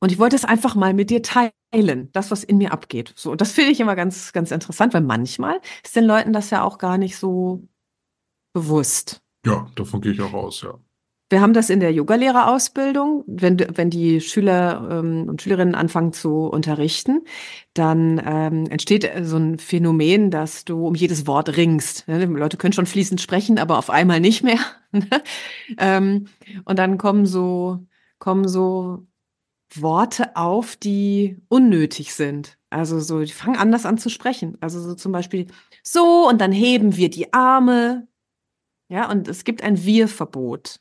und 0.00 0.12
ich 0.12 0.18
wollte 0.18 0.36
es 0.36 0.44
einfach 0.44 0.74
mal 0.74 0.92
mit 0.92 1.10
dir 1.10 1.22
teilen, 1.22 2.10
das, 2.12 2.30
was 2.30 2.44
in 2.44 2.58
mir 2.58 2.72
abgeht. 2.72 3.12
So, 3.16 3.30
und 3.30 3.40
das 3.40 3.52
finde 3.52 3.70
ich 3.70 3.80
immer 3.80 3.96
ganz, 3.96 4.32
ganz 4.32 4.50
interessant, 4.50 4.92
weil 4.92 5.02
manchmal 5.02 5.60
ist 5.82 5.96
den 5.96 6.04
Leuten 6.04 6.32
das 6.32 6.50
ja 6.50 6.62
auch 6.62 6.78
gar 6.78 6.98
nicht 6.98 7.16
so 7.16 7.66
bewusst. 8.52 9.22
Ja, 9.46 9.66
davon 9.74 10.00
gehe 10.00 10.12
ich 10.12 10.20
auch 10.20 10.32
aus, 10.32 10.62
ja. 10.62 10.78
Wir 11.30 11.40
haben 11.40 11.54
das 11.54 11.70
in 11.70 11.80
der 11.80 11.92
Yogalehrerausbildung, 11.92 13.24
wenn, 13.26 13.58
wenn 13.74 13.88
die 13.88 14.20
Schüler 14.20 14.88
ähm, 14.90 15.26
und 15.28 15.40
Schülerinnen 15.40 15.74
anfangen 15.74 16.12
zu 16.12 16.46
unterrichten, 16.46 17.22
dann 17.72 18.22
ähm, 18.24 18.66
entsteht 18.66 19.04
äh, 19.04 19.24
so 19.24 19.38
ein 19.38 19.58
Phänomen, 19.58 20.30
dass 20.30 20.64
du 20.64 20.86
um 20.86 20.94
jedes 20.94 21.26
Wort 21.26 21.56
ringst. 21.56 22.06
Ne? 22.08 22.26
Die 22.26 22.32
Leute 22.32 22.58
können 22.58 22.74
schon 22.74 22.86
fließend 22.86 23.20
sprechen, 23.20 23.58
aber 23.58 23.78
auf 23.78 23.88
einmal 23.88 24.20
nicht 24.20 24.44
mehr. 24.44 24.58
ne? 24.92 25.06
ähm, 25.78 26.26
und 26.66 26.78
dann 26.78 26.98
kommen 26.98 27.24
so, 27.24 27.86
kommen 28.18 28.46
so 28.46 29.06
Worte 29.74 30.36
auf, 30.36 30.76
die 30.76 31.38
unnötig 31.48 32.14
sind. 32.14 32.58
Also 32.70 33.00
so, 33.00 33.20
die 33.20 33.32
fangen 33.32 33.56
anders 33.56 33.86
an 33.86 33.98
zu 33.98 34.10
sprechen. 34.10 34.58
Also 34.60 34.80
so 34.80 34.94
zum 34.94 35.12
Beispiel 35.12 35.46
so 35.82 36.28
und 36.28 36.40
dann 36.40 36.52
heben 36.52 36.96
wir 36.96 37.08
die 37.08 37.32
Arme. 37.32 38.08
Ja, 38.88 39.10
und 39.10 39.26
es 39.26 39.44
gibt 39.44 39.62
ein 39.62 39.84
Wir-Verbot. 39.84 40.80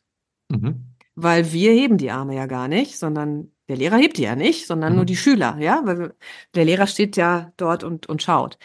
Mhm. 0.61 0.85
weil 1.15 1.51
wir 1.53 1.71
heben 1.71 1.97
die 1.97 2.11
Arme 2.11 2.35
ja 2.35 2.45
gar 2.47 2.67
nicht, 2.67 2.97
sondern 2.97 3.51
der 3.69 3.77
Lehrer 3.77 3.97
hebt 3.97 4.17
die 4.17 4.23
ja 4.23 4.35
nicht, 4.35 4.65
sondern 4.67 4.93
nur 4.95 5.03
Mhm. 5.03 5.07
die 5.07 5.15
Schüler, 5.17 5.57
ja, 5.59 5.81
weil 5.85 6.13
der 6.55 6.65
Lehrer 6.65 6.87
steht 6.87 7.15
ja 7.17 7.51
dort 7.57 7.83
und, 7.83 8.07
und 8.07 8.21
schaut. 8.23 8.57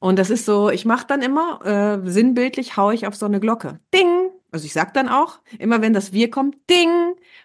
Und 0.00 0.18
das 0.18 0.30
ist 0.30 0.44
so, 0.44 0.70
ich 0.70 0.84
mache 0.84 1.06
dann 1.06 1.22
immer, 1.22 1.64
äh, 2.04 2.08
sinnbildlich 2.10 2.76
haue 2.76 2.94
ich 2.94 3.06
auf 3.06 3.16
so 3.16 3.26
eine 3.26 3.40
Glocke. 3.40 3.80
Ding! 3.94 4.30
Also 4.50 4.64
ich 4.66 4.72
sag 4.72 4.94
dann 4.94 5.08
auch, 5.08 5.40
immer 5.58 5.82
wenn 5.82 5.92
das 5.92 6.12
Wir 6.12 6.30
kommt, 6.30 6.56
Ding! 6.70 6.88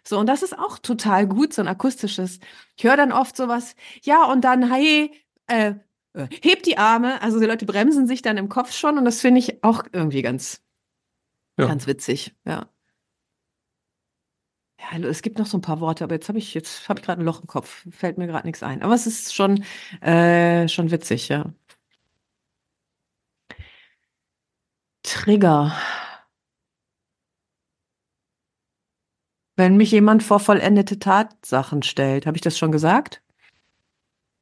So, 0.05 0.19
und 0.19 0.27
das 0.27 0.43
ist 0.43 0.57
auch 0.57 0.77
total 0.79 1.27
gut, 1.27 1.53
so 1.53 1.61
ein 1.61 1.67
akustisches. 1.67 2.39
Ich 2.77 2.83
höre 2.83 2.97
dann 2.97 3.11
oft 3.11 3.35
sowas, 3.35 3.75
ja, 4.03 4.25
und 4.31 4.41
dann, 4.43 4.71
hey, 4.71 5.11
äh, 5.47 5.73
äh, 6.13 6.27
hebt 6.41 6.65
die 6.65 6.77
Arme, 6.77 7.21
also 7.21 7.39
die 7.39 7.45
Leute 7.45 7.65
bremsen 7.65 8.07
sich 8.07 8.21
dann 8.21 8.37
im 8.37 8.49
Kopf 8.49 8.71
schon 8.73 8.97
und 8.97 9.05
das 9.05 9.19
finde 9.21 9.39
ich 9.39 9.63
auch 9.63 9.83
irgendwie 9.91 10.21
ganz, 10.21 10.61
Ja. 11.57 11.65
ganz 11.67 11.87
witzig, 11.87 12.33
ja. 12.45 12.67
Ja, 14.91 14.97
es 15.07 15.21
gibt 15.21 15.37
noch 15.39 15.45
so 15.45 15.57
ein 15.57 15.61
paar 15.61 15.79
Worte, 15.79 16.03
aber 16.03 16.15
jetzt 16.15 16.27
habe 16.29 16.37
ich 16.39 16.53
jetzt 16.53 16.89
habe 16.89 16.99
ich 16.99 17.05
gerade 17.05 17.21
ein 17.21 17.25
Loch 17.25 17.41
im 17.41 17.47
Kopf, 17.47 17.85
fällt 17.91 18.17
mir 18.17 18.27
gerade 18.27 18.45
nichts 18.47 18.63
ein. 18.63 18.81
Aber 18.83 18.93
es 18.93 19.07
ist 19.07 19.33
schon 19.33 19.63
äh, 20.01 20.67
schon 20.67 20.91
witzig, 20.91 21.29
ja. 21.29 21.53
Trigger. 25.03 25.71
Wenn 29.55 29.77
mich 29.77 29.89
jemand 29.89 30.21
vor 30.21 30.39
vollendete 30.39 30.99
Tatsachen 30.99 31.81
stellt, 31.81 32.27
habe 32.27 32.37
ich 32.37 32.41
das 32.41 32.55
schon 32.55 32.71
gesagt? 32.71 33.23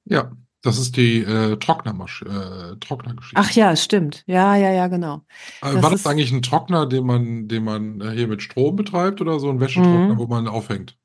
Ja, 0.05 0.31
das 0.61 0.77
ist 0.77 0.95
die 0.97 1.23
äh, 1.23 1.57
Trocknermasch 1.57 2.21
äh, 2.23 2.75
Trocknergeschichte. 2.79 3.35
Ach 3.39 3.51
ja, 3.51 3.71
es 3.71 3.83
stimmt. 3.83 4.23
Ja, 4.27 4.55
ja, 4.55 4.71
ja, 4.71 4.87
genau. 4.87 5.23
Äh, 5.61 5.73
das 5.73 5.81
War 5.83 5.89
das 5.91 5.99
ist- 6.01 6.07
eigentlich 6.07 6.31
ein 6.31 6.41
Trockner, 6.41 6.85
den 6.85 7.05
man, 7.05 7.47
den 7.47 7.63
man 7.63 7.99
äh, 8.01 8.11
hier 8.11 8.27
mit 8.27 8.41
Strom 8.41 8.75
betreibt 8.75 9.21
oder 9.21 9.39
so 9.39 9.49
ein 9.49 9.59
Wäschetrockner, 9.59 10.13
Mhm. 10.13 10.17
wo 10.17 10.27
man 10.27 10.47
aufhängt? 10.47 10.97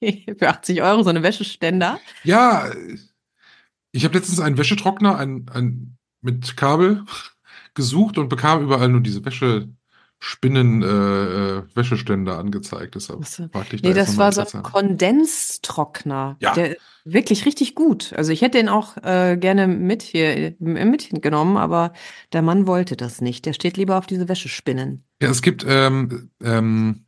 Für 0.38 0.48
80 0.48 0.82
Euro 0.82 1.02
so 1.02 1.10
eine 1.10 1.22
Wäscheständer. 1.22 1.98
Ja, 2.24 2.70
ich 3.92 4.04
habe 4.04 4.14
letztens 4.16 4.38
einen 4.40 4.58
Wäschetrockner 4.58 5.16
ein, 5.18 5.46
ein, 5.52 5.96
mit 6.20 6.56
Kabel 6.56 7.04
gesucht 7.74 8.18
und 8.18 8.28
bekam 8.28 8.62
überall 8.62 8.88
nur 8.88 9.00
diese 9.00 9.24
Wäschespinnen, 9.24 9.78
äh, 10.82 11.58
äh, 11.58 11.62
Wäscheständer 11.74 12.38
angezeigt. 12.38 12.94
Deshalb 12.94 13.24
so. 13.24 13.48
ich 13.70 13.82
Nee, 13.82 13.90
da 13.90 13.94
das 13.94 14.16
war 14.16 14.32
so 14.32 14.42
ein. 14.42 14.62
Kondenstrockner. 14.62 16.36
Ja. 16.40 16.54
Der 16.54 16.76
wirklich 17.12 17.46
richtig 17.46 17.74
gut. 17.74 18.12
Also 18.14 18.32
ich 18.32 18.42
hätte 18.42 18.58
den 18.58 18.68
auch 18.68 18.96
äh, 18.98 19.36
gerne 19.36 19.66
mit 19.66 20.02
hier 20.02 20.36
äh, 20.36 20.56
mitgenommen, 20.60 21.56
aber 21.56 21.92
der 22.32 22.42
Mann 22.42 22.66
wollte 22.66 22.96
das 22.96 23.20
nicht. 23.20 23.46
Der 23.46 23.52
steht 23.52 23.76
lieber 23.76 23.96
auf 23.96 24.06
diese 24.06 24.28
Wäschespinnen. 24.28 25.04
Ja, 25.22 25.30
es 25.30 25.42
gibt, 25.42 25.64
ähm, 25.66 26.30
ähm, 26.42 27.06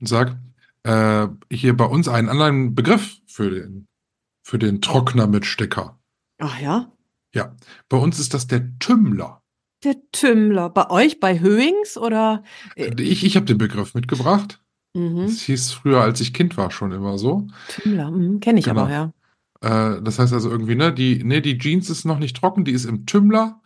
sag, 0.00 0.36
äh, 0.82 1.28
hier 1.50 1.76
bei 1.76 1.84
uns 1.84 2.08
einen 2.08 2.28
anderen 2.28 2.74
Begriff 2.74 3.18
für 3.26 3.50
den, 3.50 3.86
für 4.42 4.58
den 4.58 4.80
Trockner 4.80 5.26
mit 5.26 5.46
Stecker. 5.46 5.98
Ach 6.38 6.60
ja? 6.60 6.92
Ja, 7.34 7.56
bei 7.88 7.96
uns 7.96 8.18
ist 8.18 8.34
das 8.34 8.46
der 8.46 8.78
Tümmler. 8.78 9.42
Der 9.84 9.96
Tümmler. 10.12 10.70
Bei 10.70 10.90
euch, 10.90 11.20
bei 11.20 11.38
Höings 11.40 11.96
oder? 11.96 12.42
Äh, 12.74 12.92
Ich, 13.02 13.24
ich 13.24 13.36
habe 13.36 13.46
den 13.46 13.58
Begriff 13.58 13.94
mitgebracht. 13.94 14.60
mhm. 14.94 15.26
Das 15.26 15.40
hieß 15.42 15.72
früher, 15.72 16.00
als 16.00 16.20
ich 16.20 16.32
Kind 16.32 16.56
war, 16.56 16.70
schon 16.70 16.92
immer 16.92 17.18
so. 17.18 17.46
Tümmler, 17.68 18.10
mhm. 18.10 18.40
kenne 18.40 18.58
ich 18.60 18.66
Genau. 18.66 18.82
aber, 18.82 18.90
ja. 18.90 19.12
Äh, 19.96 20.02
das 20.02 20.18
heißt 20.18 20.32
also 20.32 20.50
irgendwie, 20.50 20.74
ne, 20.74 20.92
die, 20.92 21.22
nee, 21.24 21.40
die 21.40 21.58
Jeans 21.58 21.90
ist 21.90 22.04
noch 22.04 22.18
nicht 22.18 22.36
trocken, 22.36 22.64
die 22.64 22.72
ist 22.72 22.84
im 22.84 23.06
Tümmler. 23.06 23.60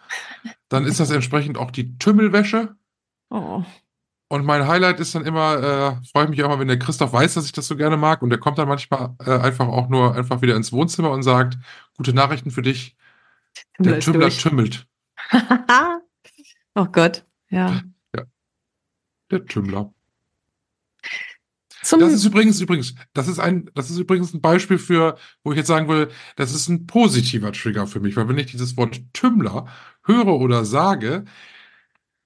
Dann 0.68 0.84
ist 0.84 1.00
das 1.00 1.10
entsprechend 1.10 1.58
auch 1.58 1.70
die 1.70 1.98
Tümmelwäsche. 1.98 2.74
Oh. 3.30 3.62
Und 4.30 4.44
mein 4.44 4.66
Highlight 4.68 5.00
ist 5.00 5.14
dann 5.14 5.24
immer, 5.24 5.56
äh, 6.00 6.06
freue 6.12 6.24
ich 6.24 6.30
mich 6.30 6.42
auch 6.42 6.48
mal, 6.48 6.58
wenn 6.58 6.68
der 6.68 6.78
Christoph 6.78 7.12
weiß, 7.12 7.34
dass 7.34 7.46
ich 7.46 7.52
das 7.52 7.66
so 7.66 7.76
gerne 7.76 7.96
mag. 7.96 8.22
Und 8.22 8.30
der 8.30 8.38
kommt 8.38 8.58
dann 8.58 8.68
manchmal 8.68 9.14
äh, 9.24 9.38
einfach 9.38 9.68
auch 9.68 9.88
nur 9.88 10.14
einfach 10.14 10.42
wieder 10.42 10.54
ins 10.56 10.72
Wohnzimmer 10.72 11.10
und 11.10 11.22
sagt, 11.22 11.56
gute 11.96 12.12
Nachrichten 12.12 12.50
für 12.50 12.62
dich. 12.62 12.96
Tümmler 13.76 13.92
Der 13.92 14.00
Tümmler 14.00 14.20
durch. 14.20 14.38
tümmelt. 14.42 14.86
oh 16.78 16.86
Gott, 16.86 17.24
ja. 17.50 17.82
Der 19.30 19.44
Tümmler. 19.44 19.92
Zum, 21.82 22.00
Das 22.00 22.12
ist 22.12 22.24
übrigens, 22.24 22.60
übrigens, 22.60 22.94
das 23.12 23.28
ist 23.28 23.38
ein, 23.38 23.70
das 23.74 23.90
ist 23.90 23.98
übrigens 23.98 24.32
ein 24.34 24.40
Beispiel 24.40 24.78
für, 24.78 25.16
wo 25.44 25.52
ich 25.52 25.58
jetzt 25.58 25.66
sagen 25.68 25.86
will, 25.88 26.10
das 26.36 26.54
ist 26.54 26.68
ein 26.68 26.86
positiver 26.86 27.52
Trigger 27.52 27.86
für 27.86 28.00
mich, 28.00 28.16
weil 28.16 28.28
wenn 28.28 28.38
ich 28.38 28.46
dieses 28.50 28.76
Wort 28.76 29.00
Tümmler 29.12 29.66
höre 30.04 30.28
oder 30.40 30.64
sage, 30.64 31.24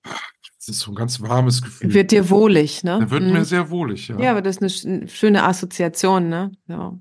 das 0.05 0.69
ist 0.69 0.81
so 0.81 0.93
ein 0.93 0.95
ganz 0.95 1.21
warmes 1.21 1.61
Gefühl. 1.61 1.93
wird 1.93 2.13
dir 2.13 2.31
wohlig, 2.31 2.83
ne? 2.85 2.99
Da 3.01 3.11
wird 3.11 3.25
Mhm. 3.25 3.33
mir 3.33 3.45
sehr 3.45 3.69
wohlig, 3.69 4.09
ja. 4.09 4.19
Ja, 4.21 4.31
aber 4.31 4.43
das 4.43 4.57
ist 4.59 4.87
eine 4.87 5.05
sch- 5.05 5.09
schöne 5.09 5.43
Assoziation, 5.43 6.29
ne? 6.29 6.53
Ja. 6.69 6.99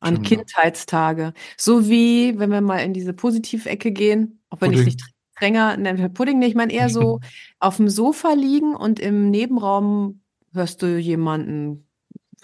An. 0.00 0.22
Kindheitstage. 0.22 1.32
So 1.56 1.88
wie, 1.88 2.38
wenn 2.38 2.50
wir 2.50 2.60
mal 2.60 2.78
in 2.78 2.92
diese 2.94 3.12
Positivecke 3.12 3.92
gehen, 3.92 4.40
auch 4.50 4.60
wenn 4.60 4.72
ich 4.72 4.80
es 4.80 4.84
nicht 4.86 5.04
strenger 5.38 5.76
nenne, 5.76 6.10
Pudding 6.10 6.38
nicht, 6.38 6.50
ich 6.50 6.54
meine 6.54 6.72
eher 6.72 6.88
so 6.88 7.20
auf 7.60 7.76
dem 7.76 7.88
Sofa 7.88 8.32
liegen 8.32 8.74
und 8.74 9.00
im 9.00 9.30
Nebenraum 9.30 10.20
hörst 10.52 10.82
du 10.82 10.98
jemanden 10.98 11.86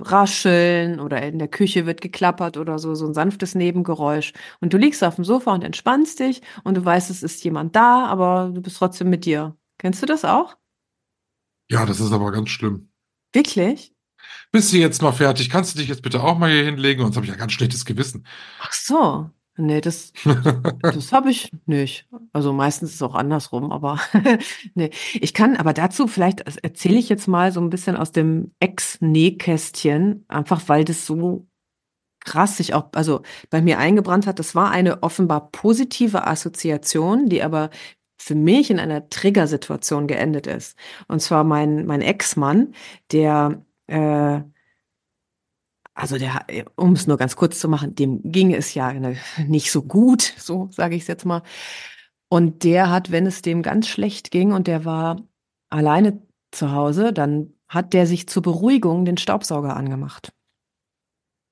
rascheln 0.00 0.98
oder 0.98 1.22
in 1.22 1.38
der 1.38 1.48
Küche 1.48 1.86
wird 1.86 2.00
geklappert 2.00 2.56
oder 2.56 2.78
so, 2.78 2.94
so 2.94 3.06
ein 3.06 3.14
sanftes 3.14 3.54
Nebengeräusch. 3.54 4.32
Und 4.60 4.72
du 4.72 4.76
liegst 4.76 5.04
auf 5.04 5.16
dem 5.16 5.24
Sofa 5.24 5.52
und 5.52 5.62
entspannst 5.62 6.18
dich 6.18 6.42
und 6.64 6.76
du 6.76 6.84
weißt, 6.84 7.10
es 7.10 7.22
ist 7.22 7.44
jemand 7.44 7.76
da, 7.76 8.06
aber 8.06 8.50
du 8.52 8.60
bist 8.60 8.78
trotzdem 8.78 9.10
mit 9.10 9.24
dir. 9.24 9.56
Kennst 9.78 10.02
du 10.02 10.06
das 10.06 10.24
auch? 10.24 10.56
Ja, 11.70 11.86
das 11.86 12.00
ist 12.00 12.12
aber 12.12 12.32
ganz 12.32 12.50
schlimm. 12.50 12.88
Wirklich? 13.32 13.92
Bist 14.50 14.72
du 14.72 14.78
jetzt 14.78 15.02
mal 15.02 15.12
fertig? 15.12 15.50
Kannst 15.50 15.74
du 15.74 15.78
dich 15.78 15.88
jetzt 15.88 16.02
bitte 16.02 16.22
auch 16.22 16.38
mal 16.38 16.50
hier 16.50 16.64
hinlegen? 16.64 17.02
Sonst 17.02 17.16
habe 17.16 17.26
ich 17.26 17.32
ja 17.32 17.38
ganz 17.38 17.52
schlechtes 17.52 17.84
Gewissen. 17.84 18.26
Ach 18.60 18.72
so. 18.72 19.30
Nee, 19.56 19.80
das, 19.80 20.12
Das 20.82 21.12
habe 21.12 21.30
ich 21.30 21.52
nicht. 21.66 22.06
Also 22.32 22.52
meistens 22.52 22.90
ist 22.90 22.96
es 22.96 23.02
auch 23.02 23.14
andersrum, 23.14 23.70
aber 23.70 24.00
nee. 24.74 24.90
Ich 25.14 25.32
kann, 25.32 25.56
aber 25.56 25.72
dazu 25.72 26.08
vielleicht 26.08 26.40
erzähle 26.40 26.98
ich 26.98 27.08
jetzt 27.08 27.28
mal 27.28 27.52
so 27.52 27.60
ein 27.60 27.70
bisschen 27.70 27.96
aus 27.96 28.12
dem 28.12 28.52
Ex-Nähkästchen, 28.60 30.24
einfach 30.28 30.62
weil 30.68 30.84
das 30.84 31.06
so 31.06 31.46
krass 32.20 32.56
sich 32.56 32.74
auch, 32.74 32.88
also 32.94 33.22
bei 33.50 33.62
mir 33.62 33.78
eingebrannt 33.78 34.26
hat. 34.26 34.38
Das 34.38 34.54
war 34.54 34.70
eine 34.70 35.02
offenbar 35.02 35.50
positive 35.52 36.26
Assoziation, 36.26 37.28
die 37.28 37.42
aber 37.42 37.70
für 38.16 38.34
mich 38.34 38.70
in 38.70 38.80
einer 38.80 39.08
Triggersituation 39.08 40.06
geendet 40.06 40.46
ist. 40.46 40.76
Und 41.08 41.20
zwar 41.20 41.44
mein, 41.44 41.86
mein 41.86 42.00
Ex-Mann, 42.00 42.74
der 43.12 43.62
äh, 43.86 44.40
also 45.94 46.18
der, 46.18 46.44
um 46.76 46.92
es 46.92 47.06
nur 47.06 47.16
ganz 47.16 47.36
kurz 47.36 47.60
zu 47.60 47.68
machen, 47.68 47.94
dem 47.94 48.20
ging 48.24 48.52
es 48.52 48.74
ja 48.74 48.92
ne, 48.92 49.16
nicht 49.46 49.70
so 49.70 49.82
gut, 49.82 50.22
so 50.36 50.68
sage 50.72 50.96
ich 50.96 51.02
es 51.02 51.08
jetzt 51.08 51.24
mal. 51.24 51.42
Und 52.28 52.64
der 52.64 52.90
hat, 52.90 53.12
wenn 53.12 53.26
es 53.26 53.42
dem 53.42 53.62
ganz 53.62 53.86
schlecht 53.88 54.30
ging 54.30 54.52
und 54.52 54.66
der 54.66 54.84
war 54.84 55.22
alleine 55.70 56.20
zu 56.50 56.72
Hause, 56.72 57.12
dann 57.12 57.54
hat 57.68 57.92
der 57.92 58.06
sich 58.06 58.28
zur 58.28 58.42
Beruhigung 58.42 59.04
den 59.04 59.16
Staubsauger 59.16 59.76
angemacht. 59.76 60.32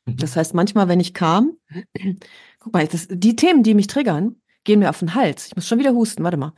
Das 0.07 0.36
heißt, 0.36 0.55
manchmal, 0.55 0.88
wenn 0.88 1.01
ich 1.01 1.14
kam, 1.14 1.57
guck 2.59 2.72
mal, 2.72 2.86
das, 2.86 3.07
die 3.09 3.36
Themen, 3.36 3.62
die 3.62 3.74
mich 3.74 3.86
triggern, 3.86 4.36
gehen 4.64 4.80
mir 4.80 4.90
auf 4.90 4.99
den 4.99 5.14
Hals. 5.14 5.47
Ich 5.47 5.57
muss 5.57 5.68
schon 5.68 5.78
wieder 5.78 5.93
husten, 5.93 6.24
warte 6.24 6.36
mal. 6.36 6.55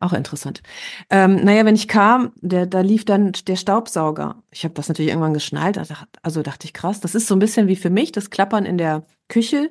Auch 0.00 0.12
interessant. 0.12 0.62
Ähm, 1.10 1.36
naja, 1.44 1.64
wenn 1.64 1.74
ich 1.74 1.88
kam, 1.88 2.32
der, 2.40 2.66
da 2.66 2.80
lief 2.80 3.04
dann 3.04 3.32
der 3.46 3.56
Staubsauger. 3.56 4.42
Ich 4.50 4.64
habe 4.64 4.74
das 4.74 4.88
natürlich 4.88 5.10
irgendwann 5.10 5.34
geschnallt. 5.34 5.78
Also, 6.22 6.42
dachte 6.42 6.66
ich, 6.66 6.72
krass, 6.72 7.00
das 7.00 7.14
ist 7.14 7.26
so 7.26 7.34
ein 7.34 7.38
bisschen 7.40 7.68
wie 7.68 7.76
für 7.76 7.90
mich, 7.90 8.12
das 8.12 8.30
Klappern 8.30 8.64
in 8.64 8.78
der 8.78 9.06
Küche. 9.28 9.70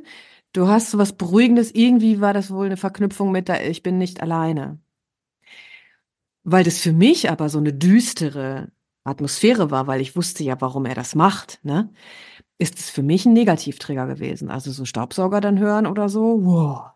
Du 0.53 0.67
hast 0.67 0.91
so 0.91 0.97
was 0.97 1.13
Beruhigendes. 1.13 1.71
Irgendwie 1.73 2.21
war 2.21 2.33
das 2.33 2.51
wohl 2.51 2.67
eine 2.67 2.77
Verknüpfung 2.77 3.31
mit, 3.31 3.49
da, 3.49 3.59
ich 3.59 3.83
bin 3.83 3.97
nicht 3.97 4.21
alleine. 4.21 4.79
Weil 6.43 6.63
das 6.63 6.79
für 6.79 6.93
mich 6.93 7.29
aber 7.29 7.49
so 7.49 7.57
eine 7.57 7.73
düstere 7.73 8.71
Atmosphäre 9.03 9.71
war, 9.71 9.87
weil 9.87 10.01
ich 10.01 10.15
wusste 10.15 10.43
ja, 10.43 10.59
warum 10.61 10.85
er 10.85 10.95
das 10.95 11.15
macht, 11.15 11.59
ne? 11.63 11.91
Ist 12.57 12.79
es 12.79 12.89
für 12.89 13.03
mich 13.03 13.25
ein 13.25 13.33
Negativtrigger 13.33 14.07
gewesen. 14.07 14.49
Also 14.49 14.71
so 14.71 14.85
Staubsauger 14.85 15.41
dann 15.41 15.59
hören 15.59 15.87
oder 15.87 16.07
so, 16.07 16.45
wow. 16.45 16.91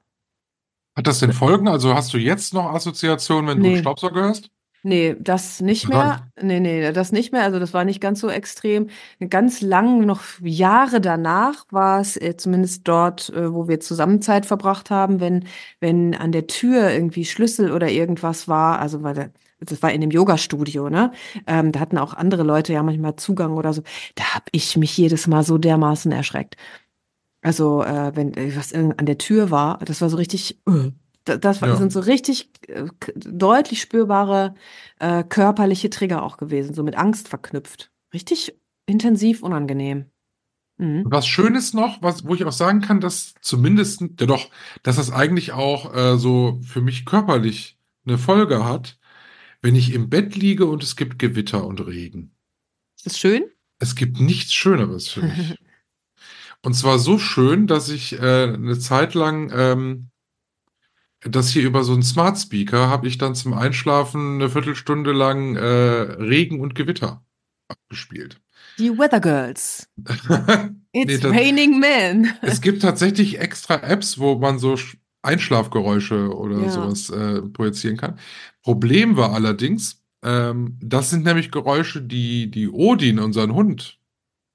Hat 0.98 1.08
das 1.08 1.20
denn 1.20 1.32
Folgen? 1.32 1.70
Also 1.70 1.94
hast 1.96 2.14
du 2.14 2.18
jetzt 2.18 2.54
noch 2.54 2.74
Assoziationen, 2.74 3.48
wenn 3.50 3.60
du 3.60 3.64
Nee. 3.64 3.68
einen 3.68 3.78
Staubsauger 3.78 4.22
hörst? 4.22 4.50
Nee, 4.84 5.16
das 5.20 5.60
nicht 5.60 5.90
mehr. 5.90 6.32
Nee, 6.42 6.60
nee, 6.62 6.92
das 6.94 7.12
nicht 7.12 7.34
mehr. 7.34 7.44
Also 7.44 7.60
das 7.60 7.74
war 7.74 7.84
nicht 7.84 8.00
ganz 8.00 8.22
so 8.22 8.30
extrem. 8.30 8.90
Ganz 9.30 9.60
lang, 9.62 10.06
noch 10.06 10.22
Jahre 10.42 11.02
danach 11.02 11.66
war 11.72 12.00
es 12.00 12.16
äh, 12.16 12.38
zumindest 12.38 12.88
dort, 12.88 13.30
äh, 13.32 13.54
wo 13.54 13.68
wir 13.68 13.80
zusammen 13.82 14.22
Zeit 14.22 14.46
verbracht 14.46 14.90
haben, 14.90 15.20
wenn, 15.20 15.46
wenn 15.82 16.16
an 16.16 16.32
der 16.32 16.48
Tür 16.48 16.92
irgendwie 16.92 17.26
Schlüssel 17.26 17.72
oder 17.72 17.90
irgendwas 17.90 18.48
war, 18.48 18.80
also 18.80 19.04
weil 19.04 19.16
der, 19.16 19.32
das 19.60 19.82
war 19.84 19.92
in 19.92 20.02
dem 20.02 20.12
Yoga-Studio, 20.12 20.90
ne? 20.90 21.12
Ähm, 21.48 21.72
da 21.74 21.80
hatten 21.82 21.98
auch 21.98 22.14
andere 22.14 22.44
Leute 22.44 22.72
ja 22.74 22.84
manchmal 22.84 23.16
Zugang 23.18 23.54
oder 23.58 23.74
so. 23.74 23.82
Da 24.16 24.36
hab 24.36 24.48
ich 24.52 24.78
mich 24.78 24.96
jedes 24.98 25.28
Mal 25.28 25.44
so 25.44 25.58
dermaßen 25.58 26.12
erschreckt. 26.14 26.56
Also, 27.42 27.84
äh, 27.84 28.16
wenn 28.16 28.34
äh, 28.36 28.56
was 28.56 28.74
an 28.74 28.94
der 29.06 29.18
Tür 29.18 29.52
war, 29.52 29.78
das 29.80 30.02
war 30.02 30.10
so 30.10 30.18
richtig, 30.18 30.60
äh, 30.68 30.92
Da- 31.26 31.36
Das 31.36 31.62
war- 31.62 31.68
Ja. 31.68 31.76
sind 31.76 31.92
so 31.92 32.00
richtig 32.00 32.50
äh, 32.70 32.86
deutlich 33.16 33.82
spürbare 33.82 34.56
äh, 35.00 35.26
körperliche 35.26 35.90
Trigger 35.90 36.24
auch 36.24 36.38
gewesen, 36.38 36.74
so 36.74 36.84
mit 36.84 36.96
Angst 36.96 37.28
verknüpft. 37.28 37.92
Richtig 38.14 38.56
intensiv 38.86 39.44
unangenehm. 39.44 40.06
Mhm. 40.78 41.04
Was 41.06 41.28
Schönes 41.28 41.74
noch, 41.74 42.02
was, 42.02 42.26
wo 42.26 42.34
ich 42.34 42.46
auch 42.46 42.54
sagen 42.54 42.80
kann, 42.80 43.02
dass 43.02 43.34
zumindest, 43.42 44.00
ja 44.22 44.26
doch, 44.26 44.50
dass 44.84 44.96
das 44.96 45.12
eigentlich 45.12 45.52
auch 45.52 45.94
äh, 45.94 46.18
so 46.18 46.62
für 46.64 46.80
mich 46.82 47.06
körperlich 47.06 47.78
eine 48.06 48.18
Folge 48.18 48.64
hat, 48.64 48.98
wenn 49.62 49.76
ich 49.76 49.94
im 49.94 50.10
Bett 50.10 50.34
liege 50.38 50.66
und 50.66 50.82
es 50.82 50.96
gibt 50.96 51.20
Gewitter 51.20 51.66
und 51.68 51.86
Regen. 51.86 52.32
Ist 52.96 53.06
das 53.06 53.20
schön? 53.20 53.44
Es 53.80 53.96
gibt 53.96 54.22
nichts 54.22 54.54
Schöneres 54.54 55.10
für 55.10 55.24
mich. 55.24 55.56
Und 56.66 56.74
zwar 56.74 57.00
so 57.00 57.18
schön, 57.20 57.68
dass 57.68 57.90
ich 57.90 58.14
äh, 58.20 58.44
eine 58.54 58.78
Zeit 58.80 59.14
lang 59.14 59.52
ähm, 59.54 60.10
das 61.22 61.50
hier 61.50 61.64
über 61.64 61.84
so 61.84 61.94
einen 61.94 62.04
Smart 62.04 62.38
Speaker 62.38 62.90
habe 62.90 63.08
ich 63.08 63.18
dann 63.18 63.36
zum 63.36 63.54
Einschlafen 63.54 64.36
eine 64.36 64.50
Viertelstunde 64.50 65.12
lang 65.14 65.56
äh, 65.56 65.62
Regen 65.62 66.62
und 66.62 66.76
Gewitter 66.76 67.24
abgespielt. 67.68 68.40
Die 68.78 68.96
Weather 68.98 69.20
Girls. 69.20 69.88
It's 70.94 71.24
Nee, 71.24 71.30
raining 71.30 71.80
men. 71.80 72.34
Es 72.42 72.62
gibt 72.62 72.82
tatsächlich 72.82 73.40
extra 73.40 73.76
Apps, 73.76 74.20
wo 74.20 74.38
man 74.38 74.60
so 74.60 74.74
Sch- 74.74 74.98
Einschlafgeräusche 75.24 76.36
oder 76.36 76.62
Ja. 76.64 76.70
sowas 76.70 77.10
äh, 77.10 77.42
projizieren 77.42 77.98
kann. 77.98 78.20
Problem 78.64 79.18
war 79.18 79.34
allerdings, 79.34 80.04
ähm, 80.24 80.78
das 80.82 81.10
sind 81.10 81.26
nämlich 81.26 81.52
Geräusche, 81.52 82.02
die 82.02 82.50
die 82.52 82.70
Odin, 82.70 83.20
unseren 83.20 83.54
Hund, 83.54 84.00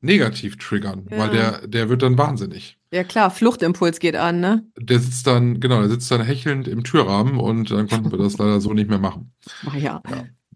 negativ 0.03 0.59
triggern, 0.59 1.07
Ja. 1.11 1.19
weil 1.19 1.31
der, 1.31 1.67
der 1.67 1.89
wird 1.89 2.03
dann 2.03 2.19
wahnsinnig. 2.19 2.79
Ja 2.93 3.05
klar, 3.05 3.31
Fluchtimpuls 3.31 4.01
geht 4.01 4.17
an, 4.17 4.41
ne? 4.41 4.67
Der 4.79 4.99
sitzt 4.99 5.27
dann, 5.27 5.61
genau, 5.61 5.81
der 5.81 5.89
sitzt 5.89 6.11
dann 6.11 6.21
hechelnd 6.23 6.69
im 6.69 6.85
Türrahmen 6.85 7.39
und 7.39 7.71
dann 7.71 7.89
konnten 7.89 8.11
wir 8.11 8.19
das 8.19 8.37
leider 8.39 8.61
so 8.61 8.75
nicht 8.75 8.91
mehr 8.91 8.99
machen. 8.99 9.33
Ach 9.67 9.75
ja. 9.75 10.03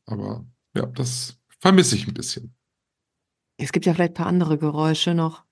Aber 0.05 0.45
ja, 0.77 0.87
das 0.87 1.39
vermisse 1.61 1.97
ich 1.97 2.07
ein 2.07 2.15
bisschen. 2.15 2.55
Es 3.59 3.73
gibt 3.73 3.87
ja 3.87 3.95
vielleicht 3.95 4.11
ein 4.13 4.15
paar 4.15 4.27
andere 4.27 4.59
Geräusche 4.59 5.15
noch. 5.15 5.45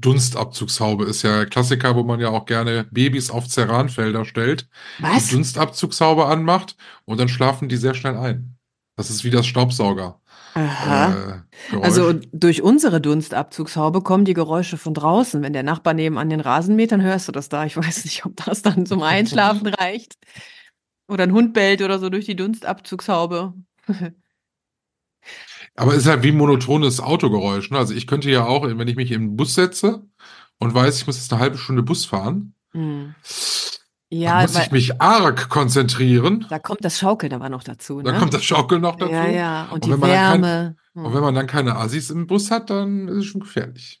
Dunstabzugshaube 0.00 1.04
ist 1.04 1.22
ja 1.22 1.44
Klassiker, 1.44 1.94
wo 1.94 2.02
man 2.04 2.20
ja 2.20 2.30
auch 2.30 2.46
gerne 2.46 2.86
Babys 2.90 3.30
auf 3.30 3.46
Ceranfelder 3.48 4.24
stellt. 4.24 4.66
Was? 4.98 5.28
Dunstabzugshaube 5.28 6.24
anmacht 6.24 6.76
und 7.04 7.20
dann 7.20 7.28
schlafen 7.28 7.68
die 7.68 7.76
sehr 7.76 7.92
schnell 7.94 8.16
ein. 8.16 8.56
Das 8.96 9.10
ist 9.10 9.24
wie 9.24 9.30
das 9.30 9.46
Staubsauger. 9.46 10.19
Aha. 10.54 11.44
Äh. 11.72 11.76
Also 11.76 12.14
durch 12.32 12.62
unsere 12.62 13.00
Dunstabzugshaube 13.00 14.02
kommen 14.02 14.24
die 14.24 14.34
Geräusche 14.34 14.76
von 14.78 14.94
draußen. 14.94 15.42
Wenn 15.42 15.52
der 15.52 15.62
Nachbar 15.62 15.94
nebenan 15.94 16.30
den 16.30 16.40
Rasen 16.40 16.76
mäht, 16.76 16.92
dann 16.92 17.02
hörst 17.02 17.28
du 17.28 17.32
das 17.32 17.48
da. 17.48 17.64
Ich 17.64 17.76
weiß 17.76 18.04
nicht, 18.04 18.24
ob 18.26 18.36
das 18.36 18.62
dann 18.62 18.86
zum 18.86 19.02
Einschlafen 19.02 19.66
reicht. 19.74 20.16
Oder 21.08 21.24
ein 21.24 21.32
Hund 21.32 21.54
bellt 21.54 21.82
oder 21.82 21.98
so 21.98 22.08
durch 22.08 22.26
die 22.26 22.36
Dunstabzugshaube. 22.36 23.54
Aber 25.76 25.92
es 25.92 25.98
ist 25.98 26.06
halt 26.06 26.22
wie 26.22 26.28
ein 26.28 26.36
monotones 26.36 27.00
Autogeräusch. 27.00 27.70
Ne? 27.70 27.78
Also 27.78 27.94
ich 27.94 28.06
könnte 28.06 28.30
ja 28.30 28.46
auch, 28.46 28.62
wenn 28.62 28.88
ich 28.88 28.96
mich 28.96 29.12
in 29.12 29.22
den 29.22 29.36
Bus 29.36 29.54
setze 29.54 30.06
und 30.58 30.74
weiß, 30.74 31.00
ich 31.00 31.06
muss 31.06 31.16
jetzt 31.16 31.32
eine 31.32 31.40
halbe 31.42 31.58
Stunde 31.58 31.82
Bus 31.82 32.04
fahren, 32.04 32.54
Hm. 32.72 33.14
Ja, 34.12 34.42
muss 34.42 34.54
weil 34.56 34.62
ich 34.64 34.70
mich 34.72 35.00
arg 35.00 35.48
konzentrieren. 35.48 36.44
da 36.48 36.58
kommt 36.58 36.84
das 36.84 36.98
Schaukeln 36.98 37.32
aber 37.32 37.48
noch 37.48 37.62
dazu, 37.62 38.00
ne? 38.00 38.12
kommt 38.18 38.34
das 38.34 38.42
Schaukeln 38.44 38.82
noch 38.82 38.96
dazu. 38.96 39.12
Ja, 39.12 39.26
ja. 39.28 39.64
Und, 39.66 39.72
Und 39.74 39.84
die 39.84 39.90
dann 39.90 40.00
kein- 40.00 40.10
Wärme. 40.10 40.76
Hm. 40.94 41.04
Und 41.06 41.14
wenn 41.14 41.20
man 41.20 41.34
dann 41.36 41.46
keine 41.46 41.76
Assis 41.76 42.10
im 42.10 42.26
Bus 42.26 42.50
hat, 42.50 42.70
dann 42.70 43.06
ist 43.06 43.16
es 43.18 43.24
schon 43.26 43.40
gefährlich. 43.40 44.00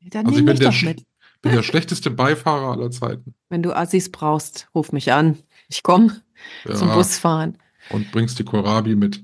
dann 0.00 0.24
also 0.26 0.38
ich 0.38 0.44
bin 0.46 0.56
mich 0.58 0.80
der, 0.82 0.94
bin 1.42 1.52
der 1.52 1.62
schlechteste 1.62 2.10
Beifahrer 2.10 2.72
aller 2.72 2.90
Zeiten. 2.90 3.34
Wenn 3.50 3.62
du 3.62 3.74
Assis 3.76 4.10
brauchst, 4.10 4.68
ruf 4.74 4.90
mich 4.92 5.12
an. 5.12 5.38
Ich 5.68 5.82
komme 5.82 6.22
zum 6.74 6.88
Ja, 6.88 6.94
Busfahren. 6.94 7.58
und 7.90 8.10
bringst 8.10 8.38
die 8.38 8.44
Kohlrabi 8.44 8.96
mit. 8.96 9.22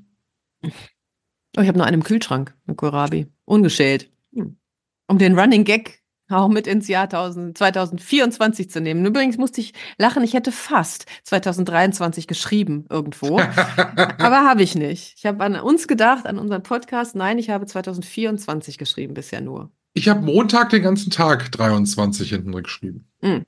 Oh, 1.57 1.61
ich 1.63 1.69
habe 1.69 1.79
nur 1.79 1.87
einen 1.87 1.95
im 1.95 2.05
Kühlschrank, 2.05 2.55
eine 2.67 2.77
Kohlrabi. 2.77 3.29
Ungeschält. 3.47 4.11
Hm. 4.35 4.59
Um 5.07 5.17
den 5.19 5.39
Running 5.39 5.65
Gag 5.65 5.98
auch 6.29 6.49
mit 6.49 6.67
ins 6.67 6.89
Jahr 6.89 7.05
1000, 7.05 7.57
2024 7.57 8.71
zu 8.71 8.81
nehmen. 8.81 9.05
Übrigens 9.05 9.39
musste 9.39 9.61
ich 9.61 9.73
lachen, 9.99 10.23
ich 10.23 10.35
hätte 10.35 10.53
fast 10.53 11.07
2023 11.25 12.27
geschrieben 12.27 12.87
irgendwo. 12.91 13.39
aber 13.87 14.45
habe 14.45 14.63
ich 14.63 14.75
nicht. 14.75 15.15
Ich 15.17 15.27
habe 15.27 15.43
an 15.45 15.57
uns 15.57 15.89
gedacht, 15.89 16.27
an 16.27 16.39
unseren 16.39 16.63
Podcast. 16.63 17.15
Nein, 17.17 17.39
ich 17.39 17.51
habe 17.51 17.67
2024 17.67 18.79
geschrieben 18.79 19.15
bisher 19.15 19.41
nur. 19.41 19.71
Ich 19.95 20.09
habe 20.09 20.21
Montag 20.21 20.71
den 20.71 20.83
ganzen 20.83 21.11
Tag 21.11 21.51
23 21.53 22.29
hinten 22.29 22.53
drin 22.53 22.63
geschrieben. 22.63 23.09
Mhm. 23.21 23.45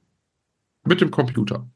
Mit 0.84 1.00
dem 1.00 1.10
Computer. 1.10 1.66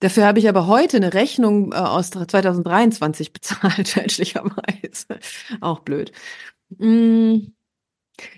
Dafür 0.00 0.26
habe 0.26 0.38
ich 0.38 0.48
aber 0.48 0.66
heute 0.66 0.96
eine 0.96 1.12
Rechnung 1.12 1.72
äh, 1.72 1.76
aus 1.76 2.10
2023 2.10 3.32
bezahlt, 3.32 3.88
fälschlicherweise. 3.88 5.18
Auch 5.60 5.80
blöd. 5.80 6.12
Mm. 6.78 7.52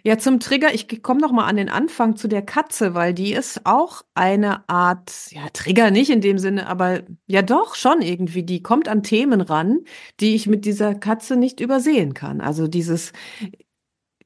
Ja, 0.03 0.19
zum 0.19 0.41
Trigger, 0.41 0.75
ich 0.75 1.03
komme 1.03 1.21
noch 1.21 1.33
mal 1.33 1.47
an 1.47 1.57
den 1.57 1.69
Anfang 1.69 2.17
zu 2.17 2.29
der 2.29 2.43
Katze, 2.43 2.95
weil 2.95 3.15
die 3.15 3.33
ist 3.33 3.65
auch 3.65 4.03
eine 4.15 4.69
Art, 4.69 5.13
ja, 5.31 5.49
Trigger 5.53 5.91
nicht 5.91 6.11
in 6.11 6.21
dem 6.21 6.39
Sinne, 6.39 6.67
aber 6.67 7.03
ja 7.27 7.43
doch 7.43 7.75
schon 7.75 8.03
irgendwie, 8.03 8.43
die 8.43 8.63
kommt 8.63 8.89
an 8.89 9.03
Themen 9.03 9.41
ran, 9.41 9.81
die 10.21 10.35
ich 10.35 10.47
mit 10.47 10.65
dieser 10.65 10.95
Katze 10.95 11.37
nicht 11.37 11.61
übersehen 11.61 12.15
kann. 12.15 12.41
Also 12.41 12.69
dieses, 12.69 13.13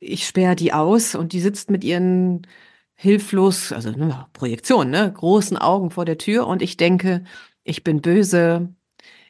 ich 0.01 0.27
sperre 0.27 0.57
die 0.57 0.73
aus 0.73 1.15
und 1.15 1.33
die 1.33 1.41
sitzt 1.41 1.71
mit 1.71 1.85
ihren 1.85 2.47
hilflos, 2.95 3.73
also 3.73 3.91
ne, 3.91 4.27
Projektion, 4.33 4.91
ne, 4.91 5.13
großen 5.13 5.57
Augen 5.57 5.91
vor 5.91 6.05
der 6.05 6.19
Tür 6.19 6.47
und 6.47 6.63
ich 6.63 6.77
denke, 6.77 7.25
ich 7.65 7.85
bin 7.85 8.01
böse, 8.01 8.75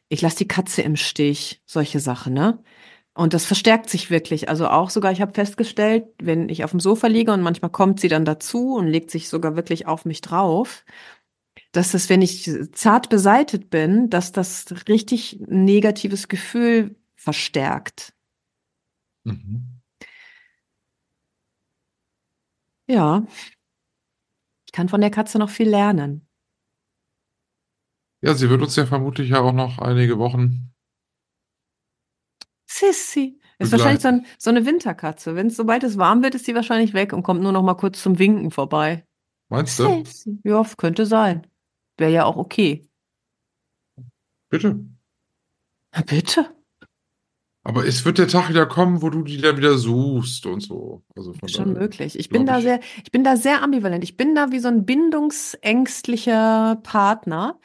ich 0.08 0.22
lasse 0.22 0.38
die 0.38 0.48
Katze 0.48 0.82
im 0.82 0.96
Stich, 0.96 1.62
solche 1.66 2.00
Sachen, 2.00 2.32
ne? 2.34 2.62
Und 3.18 3.34
das 3.34 3.46
verstärkt 3.46 3.90
sich 3.90 4.10
wirklich. 4.10 4.48
Also 4.48 4.68
auch 4.68 4.90
sogar, 4.90 5.10
ich 5.10 5.20
habe 5.20 5.34
festgestellt, 5.34 6.04
wenn 6.22 6.48
ich 6.48 6.62
auf 6.62 6.70
dem 6.70 6.78
Sofa 6.78 7.08
liege 7.08 7.32
und 7.32 7.42
manchmal 7.42 7.72
kommt 7.72 7.98
sie 7.98 8.06
dann 8.06 8.24
dazu 8.24 8.76
und 8.76 8.86
legt 8.86 9.10
sich 9.10 9.28
sogar 9.28 9.56
wirklich 9.56 9.88
auf 9.88 10.04
mich 10.04 10.20
drauf, 10.20 10.84
dass 11.72 11.90
das, 11.90 12.08
wenn 12.08 12.22
ich 12.22 12.48
zart 12.70 13.08
beseitet 13.08 13.70
bin, 13.70 14.08
dass 14.08 14.30
das 14.30 14.66
richtig 14.86 15.40
ein 15.40 15.64
negatives 15.64 16.28
Gefühl 16.28 16.94
verstärkt. 17.16 18.14
Mhm. 19.24 19.80
Ja. 22.86 23.26
Ich 24.64 24.70
kann 24.70 24.88
von 24.88 25.00
der 25.00 25.10
Katze 25.10 25.40
noch 25.40 25.50
viel 25.50 25.68
lernen. 25.68 26.24
Ja, 28.20 28.34
sie 28.34 28.48
wird 28.48 28.62
uns 28.62 28.76
ja 28.76 28.86
vermutlich 28.86 29.30
ja 29.30 29.40
auch 29.40 29.52
noch 29.52 29.80
einige 29.80 30.18
Wochen. 30.18 30.72
Sissy. 32.78 33.38
Ist 33.58 33.72
wahrscheinlich 33.72 34.02
so, 34.02 34.08
ein, 34.08 34.26
so 34.38 34.50
eine 34.50 34.64
Winterkatze. 34.66 35.34
Wenn 35.34 35.48
es 35.48 35.56
sobald 35.56 35.82
es 35.82 35.98
warm 35.98 36.22
wird, 36.22 36.34
ist 36.36 36.44
sie 36.44 36.54
wahrscheinlich 36.54 36.94
weg 36.94 37.12
und 37.12 37.24
kommt 37.24 37.42
nur 37.42 37.52
noch 37.52 37.62
mal 37.62 37.74
kurz 37.74 38.00
zum 38.02 38.18
Winken 38.18 38.50
vorbei. 38.50 39.04
Meinst 39.48 39.78
du? 39.78 40.04
Sissy. 40.04 40.38
Ja, 40.44 40.64
könnte 40.76 41.06
sein. 41.06 41.46
Wäre 41.96 42.12
ja 42.12 42.24
auch 42.24 42.36
okay. 42.36 42.88
Bitte. 44.48 44.78
Na 45.92 46.02
bitte. 46.02 46.54
Aber 47.64 47.84
es 47.84 48.04
wird 48.04 48.18
der 48.18 48.28
Tag 48.28 48.48
wieder 48.48 48.64
kommen, 48.66 49.02
wo 49.02 49.10
du 49.10 49.22
die 49.22 49.38
dann 49.38 49.58
wieder 49.58 49.76
suchst 49.76 50.46
und 50.46 50.60
so. 50.60 51.02
Also 51.14 51.34
von 51.34 51.48
Schon 51.48 51.74
daher, 51.74 51.80
möglich. 51.82 52.18
Ich 52.18 52.30
bin 52.30 52.46
da 52.46 52.58
ich. 52.58 52.64
sehr, 52.64 52.80
ich 53.04 53.10
bin 53.10 53.24
da 53.24 53.36
sehr 53.36 53.62
ambivalent. 53.62 54.04
Ich 54.04 54.16
bin 54.16 54.34
da 54.34 54.52
wie 54.52 54.60
so 54.60 54.68
ein 54.68 54.86
bindungsängstlicher 54.86 56.80
Partner, 56.82 57.60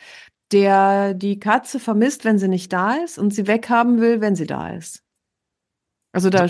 der 0.53 1.13
die 1.13 1.39
Katze 1.39 1.79
vermisst, 1.79 2.23
wenn 2.23 2.39
sie 2.39 2.47
nicht 2.47 2.71
da 2.71 2.93
ist 2.93 3.17
und 3.17 3.33
sie 3.33 3.47
weghaben 3.47 3.99
will, 3.99 4.21
wenn 4.21 4.35
sie 4.35 4.47
da 4.47 4.69
ist. 4.69 5.03
Also 6.11 6.29
da 6.29 6.47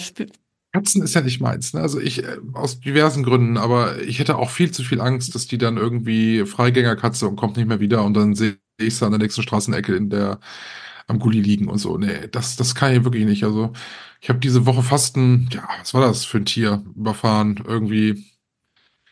Katzen 0.73 1.03
ist 1.03 1.13
ja 1.13 1.21
nicht 1.21 1.39
meins. 1.39 1.73
Ne? 1.73 1.81
Also 1.81 1.99
ich, 1.99 2.23
äh, 2.23 2.37
aus 2.53 2.79
diversen 2.79 3.23
Gründen, 3.23 3.57
aber 3.57 4.01
ich 4.01 4.19
hätte 4.19 4.37
auch 4.37 4.49
viel 4.49 4.71
zu 4.71 4.83
viel 4.83 5.01
Angst, 5.01 5.35
dass 5.35 5.47
die 5.47 5.59
dann 5.59 5.77
irgendwie 5.77 6.45
Freigängerkatze 6.45 7.27
und 7.27 7.35
kommt 7.35 7.57
nicht 7.57 7.67
mehr 7.67 7.79
wieder 7.79 8.03
und 8.03 8.15
dann 8.15 8.33
sehe 8.33 8.57
ich 8.79 8.95
sie 8.95 9.05
an 9.05 9.11
der 9.11 9.19
nächsten 9.19 9.43
Straßenecke 9.43 9.95
in 9.95 10.09
der 10.09 10.39
am 11.07 11.19
Gully 11.19 11.41
liegen 11.41 11.67
und 11.67 11.77
so. 11.77 11.97
Nee, 11.97 12.27
das, 12.31 12.55
das 12.55 12.75
kann 12.75 12.93
ich 12.93 13.03
wirklich 13.03 13.25
nicht. 13.25 13.43
Also 13.43 13.73
ich 14.21 14.29
habe 14.29 14.39
diese 14.39 14.65
Woche 14.65 14.81
fast 14.83 15.15
ein, 15.17 15.49
ja, 15.51 15.67
was 15.79 15.93
war 15.93 16.01
das 16.01 16.25
für 16.25 16.37
ein 16.37 16.45
Tier 16.45 16.83
überfahren? 16.95 17.63
Irgendwie 17.67 18.25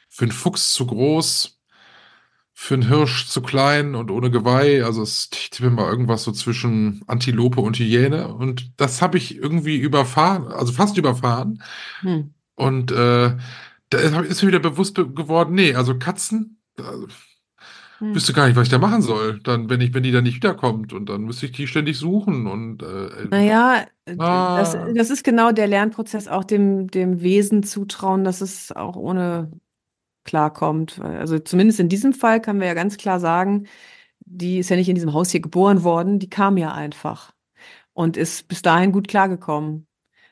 für 0.10 0.26
einen 0.26 0.32
Fuchs 0.32 0.74
zu 0.74 0.88
groß, 0.88 1.61
für 2.64 2.76
einen 2.76 2.88
Hirsch 2.88 3.28
zu 3.28 3.42
klein 3.42 3.96
und 3.96 4.12
ohne 4.12 4.30
Geweih. 4.30 4.84
Also 4.86 5.02
es 5.02 5.30
ich 5.34 5.50
tippe 5.50 5.72
mal 5.72 5.90
irgendwas 5.90 6.24
so 6.24 6.32
zwischen 6.32 7.02
Antilope 7.08 7.60
und 7.60 7.78
Hyäne. 7.80 8.34
Und 8.36 8.72
das 8.80 9.02
habe 9.02 9.18
ich 9.18 9.36
irgendwie 9.36 9.78
überfahren, 9.78 10.48
also 10.48 10.72
fast 10.72 10.98
überfahren. 10.98 11.64
hm. 12.02 12.22
Und 12.56 12.92
äh, 12.92 13.38
da 13.90 13.98
ist 14.00 14.42
mir 14.42 14.48
wieder 14.50 14.60
bewusst 14.60 14.94
be- 14.96 15.12
geworden, 15.12 15.56
nee, 15.56 15.74
also 15.76 15.98
Katzen, 15.98 16.62
da 16.76 16.84
Hm. 18.00 18.14
wüsste 18.16 18.34
gar 18.34 18.48
nicht, 18.48 18.56
was 18.56 18.64
ich 18.64 18.72
da 18.72 18.78
machen 18.80 19.02
soll. 19.02 19.40
Dann, 19.44 19.70
wenn 19.70 19.82
ich, 19.82 19.94
wenn 19.94 20.04
die 20.04 20.12
dann 20.12 20.24
nicht 20.24 20.36
wiederkommt 20.36 20.94
und 20.94 21.08
dann 21.10 21.24
müsste 21.24 21.46
ich 21.46 21.52
die 21.52 21.68
ständig 21.68 21.98
suchen 21.98 22.48
und 22.48 22.84
äh, 22.84 23.10
Naja, 23.30 23.86
äh, 24.06 24.16
Ah. 24.18 24.58
das, 24.60 24.78
das 24.96 25.10
ist 25.10 25.24
genau 25.24 25.52
der 25.52 25.68
Lernprozess, 25.68 26.28
auch 26.28 26.44
dem, 26.44 26.88
dem 26.90 27.22
Wesen 27.22 27.64
zutrauen, 27.64 28.24
dass 28.24 28.42
es 28.42 28.72
auch 28.72 28.96
ohne 28.96 29.52
klarkommt. 30.24 31.00
Also 31.02 31.40
zumindest 31.40 31.80
in 31.80 31.90
diesem 31.90 32.14
Fall 32.14 32.42
können 32.42 32.60
wir 32.60 32.68
ja 32.68 32.74
ganz 32.74 32.98
klar 32.98 33.20
sagen, 33.20 33.68
die 34.20 34.60
ist 34.60 34.70
ja 34.70 34.76
nicht 34.76 34.90
in 34.90 34.96
diesem 34.96 35.14
Haus 35.14 35.32
hier 35.32 35.42
geboren 35.42 35.84
worden, 35.84 36.20
die 36.20 36.30
kam 36.30 36.58
ja 36.58 36.72
einfach 36.74 37.34
und 37.94 38.18
ist 38.18 38.48
bis 38.48 38.62
dahin 38.62 38.92
gut 38.92 39.08
klargekommen. 39.08 39.88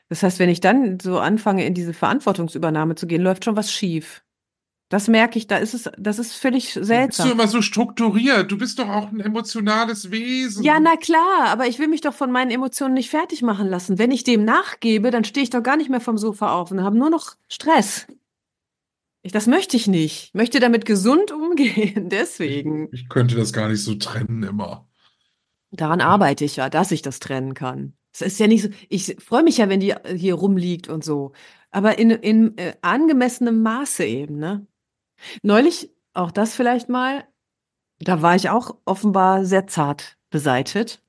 Das 0.08 0.22
heißt, 0.22 0.38
wenn 0.38 0.48
ich 0.48 0.60
dann 0.60 0.98
so 1.00 1.18
anfange, 1.18 1.64
in 1.64 1.74
diese 1.74 1.92
Verantwortungsübernahme 1.92 2.96
zu 2.96 3.06
gehen, 3.06 3.22
läuft 3.22 3.44
schon 3.44 3.56
was 3.56 3.72
schief. 3.72 4.22
Das 4.88 5.06
merke 5.06 5.38
ich, 5.38 5.46
da 5.46 5.56
ist 5.56 5.72
es, 5.72 5.88
das 5.96 6.18
ist 6.18 6.32
völlig 6.32 6.64
Bist 6.64 6.76
du 6.76 6.84
seltsam. 6.84 7.30
immer 7.30 7.46
so 7.46 7.62
strukturiert? 7.62 8.50
Du 8.50 8.58
bist 8.58 8.80
doch 8.80 8.88
auch 8.88 9.12
ein 9.12 9.20
emotionales 9.20 10.10
Wesen. 10.10 10.64
Ja, 10.64 10.80
na 10.80 10.96
klar, 10.96 11.46
aber 11.46 11.68
ich 11.68 11.78
will 11.78 11.86
mich 11.86 12.00
doch 12.00 12.12
von 12.12 12.32
meinen 12.32 12.50
Emotionen 12.50 12.94
nicht 12.94 13.08
fertig 13.08 13.40
machen 13.42 13.68
lassen. 13.68 13.98
Wenn 14.00 14.10
ich 14.10 14.24
dem 14.24 14.44
nachgebe, 14.44 15.12
dann 15.12 15.22
stehe 15.22 15.44
ich 15.44 15.50
doch 15.50 15.62
gar 15.62 15.76
nicht 15.76 15.90
mehr 15.90 16.00
vom 16.00 16.18
Sofa 16.18 16.54
auf 16.54 16.72
und 16.72 16.82
habe 16.82 16.98
nur 16.98 17.08
noch 17.08 17.36
Stress. 17.48 18.08
Ich, 19.22 19.32
das 19.32 19.46
möchte 19.46 19.76
ich 19.76 19.86
nicht. 19.86 20.28
Ich 20.28 20.34
möchte 20.34 20.60
damit 20.60 20.84
gesund 20.84 21.30
umgehen, 21.32 22.08
deswegen. 22.08 22.88
Ich 22.92 23.08
könnte 23.08 23.36
das 23.36 23.52
gar 23.52 23.68
nicht 23.68 23.82
so 23.82 23.94
trennen 23.94 24.42
immer. 24.42 24.88
Daran 25.72 26.00
arbeite 26.00 26.44
ich 26.44 26.56
ja, 26.56 26.68
dass 26.68 26.90
ich 26.90 27.02
das 27.02 27.20
trennen 27.20 27.54
kann. 27.54 27.94
Es 28.12 28.22
ist 28.22 28.40
ja 28.40 28.48
nicht 28.48 28.62
so, 28.62 28.70
ich 28.88 29.16
freue 29.20 29.44
mich 29.44 29.58
ja, 29.58 29.68
wenn 29.68 29.80
die 29.80 29.94
hier 30.16 30.34
rumliegt 30.34 30.88
und 30.88 31.04
so. 31.04 31.32
Aber 31.70 31.98
in, 31.98 32.10
in 32.10 32.58
äh, 32.58 32.74
angemessenem 32.82 33.62
Maße 33.62 34.04
eben, 34.04 34.38
ne? 34.38 34.66
Neulich, 35.42 35.90
auch 36.12 36.32
das 36.32 36.54
vielleicht 36.54 36.88
mal, 36.88 37.24
da 38.00 38.22
war 38.22 38.34
ich 38.34 38.50
auch 38.50 38.76
offenbar 38.84 39.44
sehr 39.44 39.66
zart 39.68 40.16
beseitet. 40.30 41.02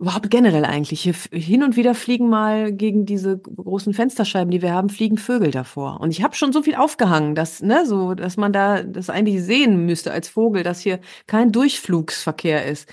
Überhaupt 0.00 0.28
generell 0.30 0.64
eigentlich. 0.64 1.02
Hin 1.32 1.62
und 1.62 1.76
wieder 1.76 1.94
fliegen 1.94 2.28
mal 2.28 2.72
gegen 2.72 3.06
diese 3.06 3.38
großen 3.38 3.94
Fensterscheiben, 3.94 4.50
die 4.50 4.60
wir 4.60 4.72
haben, 4.72 4.88
fliegen 4.88 5.18
Vögel 5.18 5.52
davor. 5.52 6.00
Und 6.00 6.10
ich 6.10 6.22
habe 6.22 6.34
schon 6.34 6.52
so 6.52 6.62
viel 6.62 6.74
aufgehangen, 6.74 7.34
dass, 7.36 7.62
ne, 7.62 7.86
so, 7.86 8.14
dass 8.14 8.36
man 8.36 8.52
da 8.52 8.82
das 8.82 9.08
eigentlich 9.08 9.42
sehen 9.44 9.86
müsste 9.86 10.12
als 10.12 10.28
Vogel, 10.28 10.64
dass 10.64 10.80
hier 10.80 11.00
kein 11.26 11.52
Durchflugsverkehr 11.52 12.66
ist. 12.66 12.88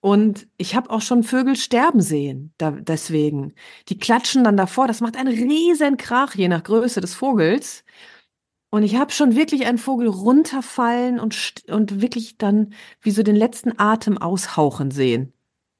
Und 0.00 0.46
ich 0.56 0.76
habe 0.76 0.90
auch 0.90 1.00
schon 1.02 1.24
Vögel 1.24 1.56
sterben 1.56 2.00
sehen, 2.00 2.54
da, 2.58 2.70
deswegen. 2.70 3.54
Die 3.88 3.98
klatschen 3.98 4.44
dann 4.44 4.56
davor, 4.56 4.86
das 4.86 5.00
macht 5.00 5.16
einen 5.16 5.28
riesen 5.36 5.96
Krach, 5.96 6.36
je 6.36 6.46
nach 6.48 6.62
Größe 6.62 7.00
des 7.00 7.14
Vogels. 7.14 7.84
Und 8.70 8.84
ich 8.84 8.96
habe 8.96 9.12
schon 9.12 9.34
wirklich 9.36 9.66
einen 9.66 9.78
Vogel 9.78 10.08
runterfallen 10.08 11.18
und, 11.18 11.64
und 11.68 12.00
wirklich 12.02 12.38
dann 12.38 12.74
wie 13.00 13.10
so 13.10 13.22
den 13.24 13.36
letzten 13.36 13.78
Atem 13.78 14.18
aushauchen 14.18 14.90
sehen. 14.92 15.32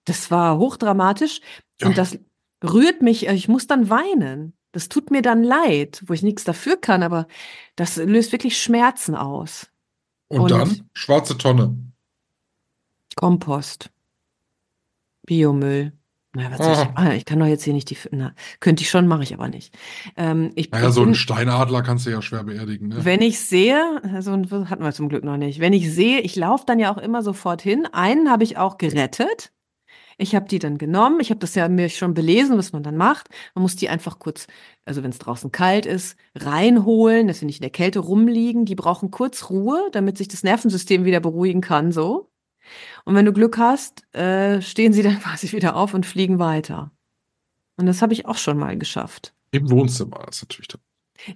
Das 0.07 0.31
war 0.31 0.57
hochdramatisch 0.59 1.41
Ja. 1.81 1.89
und 1.89 1.99
das 1.99 2.19
rührt 2.65 3.03
mich, 3.03 3.27
ich 3.29 3.49
muss 3.49 3.67
dann 3.67 3.91
weinen. 3.91 4.55
Das 4.73 4.89
tut 4.89 5.11
mir 5.11 5.21
dann 5.23 5.43
leid, 5.43 6.03
wo 6.07 6.13
ich 6.15 6.23
nichts 6.23 6.45
dafür 6.45 6.77
kann, 6.77 7.03
aber 7.03 7.27
das 7.77 7.97
löst 7.97 8.33
wirklich 8.33 8.61
Schmerzen 8.61 9.15
aus. 9.15 9.69
Und, 10.29 10.41
Und- 10.41 10.51
dann 10.51 10.89
schwarze 10.95 11.37
Tonne. 11.39 11.77
Kompost. 13.15 13.91
Biomüll. 15.27 15.93
Na, 16.35 16.51
was 16.51 16.59
soll 16.59 16.73
ich, 16.73 16.79
Ah. 16.79 16.93
ah, 16.97 17.13
ich 17.15 17.25
kann 17.25 17.39
doch 17.39 17.47
jetzt 17.47 17.65
hier 17.65 17.73
nicht 17.73 17.89
die, 17.89 17.97
na, 18.11 18.35
könnte 18.61 18.83
ich 18.83 18.91
schon, 18.91 19.07
mache 19.09 19.23
ich 19.23 19.33
aber 19.33 19.49
nicht. 19.49 19.75
Ähm, 20.19 20.53
ich, 20.55 20.71
Naja, 20.71 20.91
so 20.91 21.01
einen 21.03 21.15
Steinadler 21.15 21.83
kannst 21.83 22.05
du 22.05 22.11
ja 22.11 22.21
schwer 22.21 22.45
beerdigen. 22.45 22.89
Ne? 22.89 23.05
Wenn 23.07 23.23
ich 23.23 23.41
sehe, 23.41 24.03
so 24.21 24.33
einen 24.33 24.69
hatten 24.69 24.83
wir 24.85 24.93
zum 24.93 25.09
Glück 25.09 25.25
noch 25.25 25.39
nicht. 25.39 25.61
Wenn 25.61 25.73
ich 25.73 25.93
sehe, 25.95 26.21
ich 26.21 26.37
laufe 26.37 26.65
dann 26.67 26.79
ja 26.79 26.93
auch 26.93 26.99
immer 26.99 27.23
sofort 27.23 27.63
hin. 27.63 27.87
Einen 27.91 28.31
habe 28.31 28.45
ich 28.45 28.59
auch 28.59 28.77
gerettet. 28.77 29.51
Ich 30.19 30.35
habe 30.35 30.49
die 30.49 30.59
dann 30.59 30.79
genommen. 30.79 31.21
Ich 31.21 31.31
habe 31.31 31.41
das 31.41 31.55
ja 31.55 31.69
mir 31.69 31.89
schon 31.91 32.15
belesen, 32.15 32.57
was 32.57 32.73
man 32.73 32.83
dann 32.83 32.97
macht. 32.97 33.29
Man 33.55 33.63
muss 33.63 33.77
die 33.77 33.89
einfach 33.89 34.19
kurz, 34.19 34.47
also 34.85 35.03
wenn 35.03 35.11
es 35.11 35.19
draußen 35.19 35.53
kalt 35.53 35.85
ist, 35.85 36.17
reinholen, 36.35 37.29
dass 37.29 37.41
sie 37.41 37.47
nicht 37.47 37.59
in 37.59 37.63
der 37.63 37.71
Kälte 37.71 37.99
rumliegen. 37.99 38.65
Die 38.65 38.75
brauchen 38.75 39.11
kurz 39.11 39.51
Ruhe, 39.51 39.91
damit 39.93 40.17
sich 40.17 40.29
das 40.29 40.43
Nervensystem 40.43 41.05
wieder 41.05 41.21
beruhigen 41.21 41.61
kann, 41.61 41.93
so. 41.93 42.31
Und 43.05 43.15
wenn 43.15 43.27
du 43.27 43.33
Glück 43.33 43.59
hast, 43.59 44.03
äh, 44.15 44.61
stehen 44.63 44.93
sie 44.93 45.03
dann 45.05 45.21
quasi 45.21 45.53
wieder 45.53 45.77
auf 45.77 45.95
und 45.95 46.07
fliegen 46.07 46.39
weiter. 46.39 46.93
Und 47.77 47.87
das 47.87 48.01
habe 48.01 48.15
ich 48.15 48.27
auch 48.27 48.39
schon 48.39 48.59
mal 48.59 48.79
geschafft. 48.79 49.35
Im 49.51 49.71
Wohnzimmer 49.71 50.27
ist 50.29 50.43
natürlich. 50.43 50.69
Da. 50.69 50.79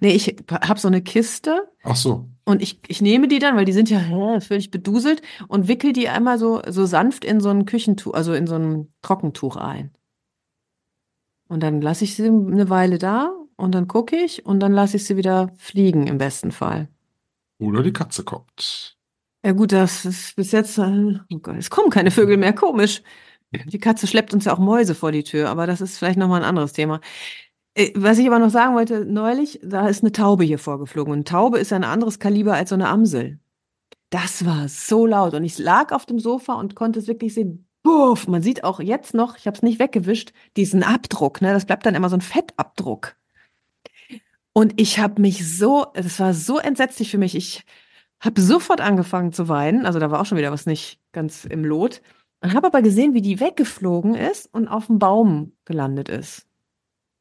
Nee, 0.00 0.12
ich 0.12 0.36
habe 0.50 0.78
so 0.78 0.88
eine 0.88 1.02
Kiste 1.02 1.68
Ach 1.82 1.96
so. 1.96 2.28
und 2.44 2.62
ich, 2.62 2.80
ich 2.86 3.02
nehme 3.02 3.28
die 3.28 3.38
dann, 3.38 3.56
weil 3.56 3.64
die 3.64 3.72
sind 3.72 3.90
ja 3.90 3.98
hä, 3.98 4.40
völlig 4.40 4.70
beduselt 4.70 5.22
und 5.48 5.68
wickel 5.68 5.92
die 5.92 6.08
einmal 6.08 6.38
so, 6.38 6.62
so 6.68 6.86
sanft 6.86 7.24
in 7.24 7.40
so 7.40 7.48
ein 7.48 7.66
Küchentuch, 7.66 8.14
also 8.14 8.32
in 8.32 8.46
so 8.46 8.54
ein 8.56 8.92
Trockentuch 9.02 9.56
ein. 9.56 9.90
Und 11.48 11.62
dann 11.62 11.80
lasse 11.80 12.04
ich 12.04 12.14
sie 12.14 12.28
eine 12.28 12.70
Weile 12.70 12.98
da 12.98 13.34
und 13.56 13.74
dann 13.74 13.88
gucke 13.88 14.16
ich 14.16 14.46
und 14.46 14.60
dann 14.60 14.72
lasse 14.72 14.96
ich 14.96 15.04
sie 15.04 15.16
wieder 15.16 15.52
fliegen 15.56 16.06
im 16.06 16.18
besten 16.18 16.52
Fall. 16.52 16.88
Oder 17.58 17.82
die 17.82 17.92
Katze 17.92 18.24
kommt. 18.24 18.96
Ja 19.44 19.52
gut, 19.52 19.72
das 19.72 20.04
ist 20.04 20.36
bis 20.36 20.52
jetzt, 20.52 20.78
äh, 20.78 21.18
oh 21.32 21.38
Gott, 21.38 21.56
es 21.56 21.70
kommen 21.70 21.90
keine 21.90 22.10
Vögel 22.10 22.36
mehr, 22.36 22.52
komisch. 22.52 23.02
Die 23.52 23.78
Katze 23.78 24.06
schleppt 24.06 24.32
uns 24.32 24.44
ja 24.44 24.54
auch 24.54 24.60
Mäuse 24.60 24.94
vor 24.94 25.10
die 25.10 25.24
Tür, 25.24 25.48
aber 25.48 25.66
das 25.66 25.80
ist 25.80 25.98
vielleicht 25.98 26.18
nochmal 26.18 26.42
ein 26.42 26.48
anderes 26.48 26.72
Thema. 26.72 27.00
Äh, 27.74 27.90
Was 27.94 28.18
ich 28.18 28.26
aber 28.26 28.38
noch 28.38 28.50
sagen 28.50 28.74
wollte, 28.74 29.04
neulich, 29.04 29.60
da 29.62 29.88
ist 29.88 30.02
eine 30.02 30.12
Taube 30.12 30.44
hier 30.44 30.58
vorgeflogen. 30.58 31.12
Und 31.12 31.28
Taube 31.28 31.58
ist 31.58 31.72
ein 31.72 31.84
anderes 31.84 32.18
Kaliber 32.18 32.54
als 32.54 32.70
so 32.70 32.74
eine 32.74 32.88
Amsel. 32.88 33.38
Das 34.10 34.44
war 34.44 34.68
so 34.68 35.06
laut. 35.06 35.34
Und 35.34 35.44
ich 35.44 35.58
lag 35.58 35.92
auf 35.92 36.06
dem 36.06 36.18
Sofa 36.18 36.54
und 36.54 36.74
konnte 36.74 36.98
es 36.98 37.06
wirklich 37.06 37.34
sehen. 37.34 37.66
Buff! 37.82 38.28
Man 38.28 38.42
sieht 38.42 38.64
auch 38.64 38.80
jetzt 38.80 39.14
noch, 39.14 39.36
ich 39.36 39.46
habe 39.46 39.56
es 39.56 39.62
nicht 39.62 39.78
weggewischt, 39.78 40.32
diesen 40.56 40.82
Abdruck. 40.82 41.40
Ne? 41.40 41.52
Das 41.52 41.64
bleibt 41.64 41.86
dann 41.86 41.94
immer 41.94 42.10
so 42.10 42.16
ein 42.16 42.20
Fettabdruck. 42.20 43.16
Und 44.52 44.80
ich 44.80 44.98
habe 44.98 45.22
mich 45.22 45.56
so, 45.56 45.86
das 45.94 46.18
war 46.18 46.34
so 46.34 46.58
entsetzlich 46.58 47.10
für 47.10 47.18
mich. 47.18 47.36
Ich 47.36 47.64
habe 48.18 48.40
sofort 48.40 48.80
angefangen 48.80 49.32
zu 49.32 49.48
weinen. 49.48 49.86
Also 49.86 49.98
da 49.98 50.10
war 50.10 50.20
auch 50.20 50.26
schon 50.26 50.38
wieder 50.38 50.52
was 50.52 50.66
nicht 50.66 51.00
ganz 51.12 51.44
im 51.44 51.64
Lot. 51.64 52.02
Und 52.42 52.54
habe 52.54 52.66
aber 52.66 52.82
gesehen, 52.82 53.14
wie 53.14 53.22
die 53.22 53.40
weggeflogen 53.40 54.14
ist 54.14 54.52
und 54.52 54.68
auf 54.68 54.86
dem 54.86 54.98
Baum 54.98 55.52
gelandet 55.64 56.08
ist. 56.08 56.46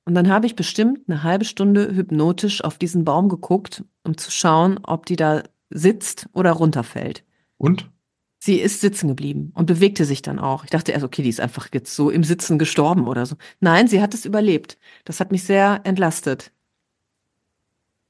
Und 0.10 0.16
dann 0.16 0.30
habe 0.30 0.48
ich 0.48 0.56
bestimmt 0.56 1.08
eine 1.08 1.22
halbe 1.22 1.46
Stunde 1.46 1.96
hypnotisch 1.96 2.64
auf 2.64 2.80
diesen 2.80 3.06
Baum 3.06 3.30
geguckt, 3.30 3.84
um 4.04 4.18
zu 4.18 4.32
schauen, 4.32 4.80
ob 4.82 5.06
die 5.06 5.16
da 5.16 5.44
sitzt 5.70 6.28
oder 6.34 6.54
runterfällt. 6.54 7.24
Und? 7.60 7.92
Sie 8.40 8.56
ist 8.56 8.82
sitzen 8.82 9.08
geblieben 9.08 9.52
und 9.54 9.68
bewegte 9.68 10.06
sich 10.06 10.24
dann 10.24 10.40
auch. 10.40 10.64
Ich 10.64 10.72
dachte 10.72 10.94
erst, 10.94 11.06
okay, 11.06 11.22
die 11.22 11.30
ist 11.30 11.40
einfach 11.40 11.70
jetzt 11.76 11.96
so 11.96 12.10
im 12.10 12.24
Sitzen 12.24 12.58
gestorben 12.58 13.08
oder 13.08 13.28
so. 13.28 13.36
Nein, 13.60 13.88
sie 13.88 14.02
hat 14.02 14.16
es 14.16 14.26
überlebt. 14.26 14.80
Das 15.06 15.20
hat 15.20 15.32
mich 15.32 15.44
sehr 15.44 15.82
entlastet. 15.84 16.52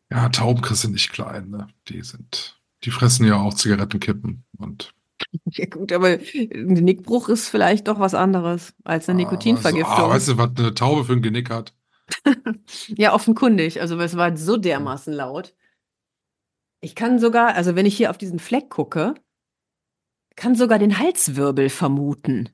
Ja, 0.10 0.30
Taubenkriss 0.30 0.80
sind 0.80 0.94
nicht 0.94 1.12
klein, 1.12 1.50
ne? 1.50 1.68
Die 1.90 2.02
sind, 2.02 2.62
die 2.86 2.92
fressen 2.92 3.28
ja 3.28 3.42
auch 3.42 3.54
Zigarettenkippen 3.56 4.46
und 4.58 4.94
Ja 5.52 5.66
gut, 5.66 5.92
aber 5.92 6.08
ein 6.08 6.76
Genickbruch 6.76 7.28
ist 7.28 7.50
vielleicht 7.50 7.90
doch 7.90 8.00
was 8.00 8.14
anderes 8.14 8.74
als 8.86 9.10
eine 9.10 9.18
Nikotinvergiftung. 9.18 9.92
Ah, 9.92 10.08
weißt 10.08 10.30
du, 10.30 10.38
was 10.38 10.52
eine 10.58 10.74
Taube 10.74 11.04
für 11.04 11.12
ein 11.12 11.22
Genick 11.22 11.50
hat? 11.50 11.74
Ja, 12.88 13.14
offenkundig. 13.14 13.82
Also 13.82 14.00
es 14.00 14.16
war 14.18 14.36
so 14.38 14.58
dermaßen 14.58 15.14
laut. 15.14 15.54
Ich 16.82 16.96
kann 16.96 17.20
sogar, 17.20 17.56
also 17.56 17.76
wenn 17.76 17.86
ich 17.86 17.98
hier 17.98 18.10
auf 18.10 18.18
diesen 18.18 18.40
Fleck 18.40 18.70
gucke, 18.70 19.16
kann 20.36 20.56
sogar 20.56 20.80
den 20.80 20.98
Halswirbel 20.98 21.70
vermuten. 21.70 22.50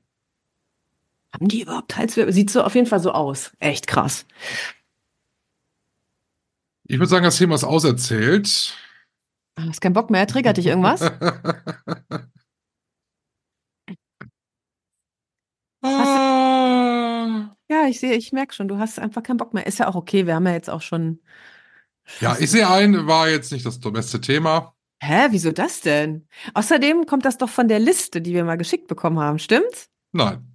Haben 1.32 1.48
die 1.48 1.62
überhaupt 1.62 1.96
Halswirbel? 1.96 2.32
Sieht 2.32 2.50
so 2.50 2.62
auf 2.62 2.74
jeden 2.74 2.86
Fall 2.86 3.00
so 3.00 3.12
aus. 3.12 3.52
Echt 3.60 3.86
krass. 3.86 4.26
Ich 6.84 6.98
würde 6.98 7.08
sagen, 7.08 7.24
das 7.24 7.38
Thema 7.38 7.54
ist 7.54 7.64
auserzählt. 7.64 8.74
Hast 9.58 9.80
keinen 9.80 9.92
Bock 9.92 10.10
mehr? 10.10 10.26
Triggert 10.26 10.56
dich 10.56 10.66
irgendwas? 10.66 11.00
Ja, 17.82 17.88
ich 17.88 18.00
sehe, 18.00 18.14
ich 18.14 18.32
merke 18.32 18.54
schon, 18.54 18.68
du 18.68 18.78
hast 18.78 18.98
einfach 18.98 19.22
keinen 19.22 19.36
Bock 19.36 19.52
mehr. 19.54 19.66
Ist 19.66 19.78
ja 19.78 19.88
auch 19.88 19.94
okay, 19.94 20.26
wir 20.26 20.34
haben 20.34 20.46
ja 20.46 20.52
jetzt 20.52 20.70
auch 20.70 20.82
schon. 20.82 21.20
Ja, 22.20 22.36
ich 22.38 22.50
sehe 22.50 22.68
ein, 22.68 23.06
war 23.06 23.28
jetzt 23.28 23.52
nicht 23.52 23.66
das 23.66 23.80
beste 23.80 24.20
Thema. 24.20 24.74
Hä, 25.02 25.26
wieso 25.30 25.52
das 25.52 25.80
denn? 25.80 26.26
Außerdem 26.54 27.04
kommt 27.06 27.24
das 27.24 27.36
doch 27.38 27.48
von 27.50 27.68
der 27.68 27.78
Liste, 27.80 28.20
die 28.22 28.32
wir 28.32 28.44
mal 28.44 28.56
geschickt 28.56 28.86
bekommen 28.86 29.18
haben, 29.18 29.38
stimmt's? 29.38 29.88
Nein. 30.12 30.52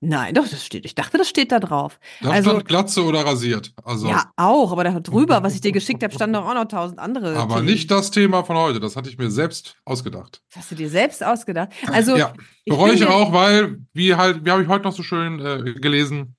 Nein, 0.00 0.32
doch, 0.34 0.46
das 0.46 0.64
steht. 0.64 0.84
Ich 0.84 0.94
dachte, 0.94 1.18
das 1.18 1.28
steht 1.28 1.50
da 1.50 1.58
drauf. 1.58 1.98
Da 2.20 2.30
Also- 2.30 2.50
stand 2.50 2.68
Glatze 2.68 3.02
oder 3.04 3.24
rasiert. 3.26 3.72
Also, 3.82 4.08
Ja, 4.08 4.30
auch, 4.36 4.70
aber 4.70 4.84
da 4.84 5.00
drüber, 5.00 5.42
was 5.42 5.54
ich 5.54 5.60
dir 5.60 5.72
geschickt 5.72 6.04
habe, 6.04 6.14
standen 6.14 6.34
doch 6.34 6.46
auch 6.46 6.54
noch 6.54 6.66
tausend 6.66 7.00
andere. 7.00 7.36
aber 7.36 7.56
Themen. 7.56 7.66
nicht 7.66 7.90
das 7.90 8.12
Thema 8.12 8.44
von 8.44 8.56
heute. 8.56 8.78
Das 8.78 8.94
hatte 8.94 9.08
ich 9.10 9.18
mir 9.18 9.28
selbst 9.30 9.76
ausgedacht. 9.84 10.40
Das 10.50 10.58
hast 10.62 10.70
du 10.70 10.74
dir 10.76 10.88
selbst 10.88 11.24
ausgedacht. 11.24 11.70
Also, 11.90 12.16
ja, 12.16 12.32
ich 12.64 12.70
bereue 12.72 12.92
ich 12.94 13.00
mir- 13.00 13.10
auch, 13.10 13.32
weil, 13.32 13.78
wie 13.92 14.14
halt, 14.14 14.44
wie 14.44 14.50
habe 14.52 14.62
ich 14.62 14.68
heute 14.68 14.84
noch 14.84 14.92
so 14.94 15.02
schön 15.02 15.40
äh, 15.40 15.72
gelesen, 15.80 16.36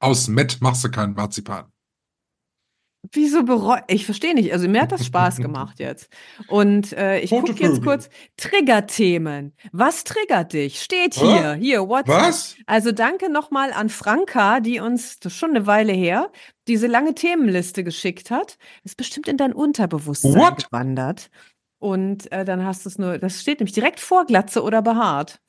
aus 0.00 0.28
Met 0.28 0.60
machst 0.60 0.82
du 0.84 0.90
keinen 0.90 1.14
Marzipan. 1.14 1.70
Wieso 3.12 3.44
bereue 3.44 3.82
ich? 3.88 4.04
verstehe 4.04 4.34
nicht. 4.34 4.52
Also, 4.52 4.68
mir 4.68 4.82
hat 4.82 4.92
das 4.92 5.06
Spaß 5.06 5.36
gemacht 5.38 5.78
jetzt. 5.78 6.10
Und 6.48 6.92
äh, 6.92 7.20
ich 7.20 7.30
gucke 7.30 7.52
jetzt 7.52 7.82
kurz. 7.82 8.10
Triggerthemen. 8.36 9.54
Was 9.72 10.04
triggert 10.04 10.52
dich? 10.52 10.82
Steht 10.82 11.16
Hä? 11.16 11.20
hier. 11.20 11.52
Hier, 11.54 11.88
WhatsApp. 11.88 12.22
Was? 12.22 12.56
Also 12.66 12.92
danke 12.92 13.30
nochmal 13.30 13.72
an 13.72 13.88
Franka, 13.88 14.60
die 14.60 14.80
uns, 14.80 15.18
das 15.18 15.32
ist 15.32 15.38
schon 15.38 15.50
eine 15.50 15.66
Weile 15.66 15.92
her, 15.92 16.30
diese 16.68 16.86
lange 16.86 17.14
Themenliste 17.14 17.84
geschickt 17.84 18.30
hat. 18.30 18.58
Ist 18.84 18.98
bestimmt 18.98 19.28
in 19.28 19.38
dein 19.38 19.54
Unterbewusstsein 19.54 20.34
What? 20.34 20.66
gewandert. 20.66 21.30
Und 21.78 22.30
äh, 22.32 22.44
dann 22.44 22.66
hast 22.66 22.84
du 22.84 22.90
es 22.90 22.98
nur, 22.98 23.16
das 23.16 23.40
steht 23.40 23.60
nämlich 23.60 23.72
direkt 23.72 24.00
vor 24.00 24.26
Glatze 24.26 24.62
oder 24.62 24.82
behaart. 24.82 25.40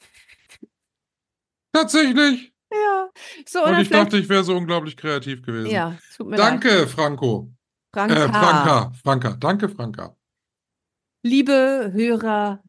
Tatsächlich. 1.74 2.51
Ja. 2.72 3.10
So, 3.46 3.64
Und, 3.64 3.72
dann 3.72 3.82
ich 3.82 3.90
dachte, 3.90 4.18
ich 4.18 4.30
wäre 4.30 4.44
so 4.44 4.56
unglaublich 4.56 4.96
kreativ 4.98 5.42
gewesen. 5.44 5.70
ja, 5.72 5.98
tut 6.16 6.28
mir 6.28 6.38
leid. 6.38 6.40
Danke, 6.48 6.88
Franco. 6.88 7.52
Franka. 7.94 8.16
Äh, 8.16 8.30
Franka. 8.30 8.92
Franka. 9.04 9.30
Danke, 9.40 9.70
Franka. 9.70 10.16
Liebe 11.24 11.92
Hörer 11.94 12.64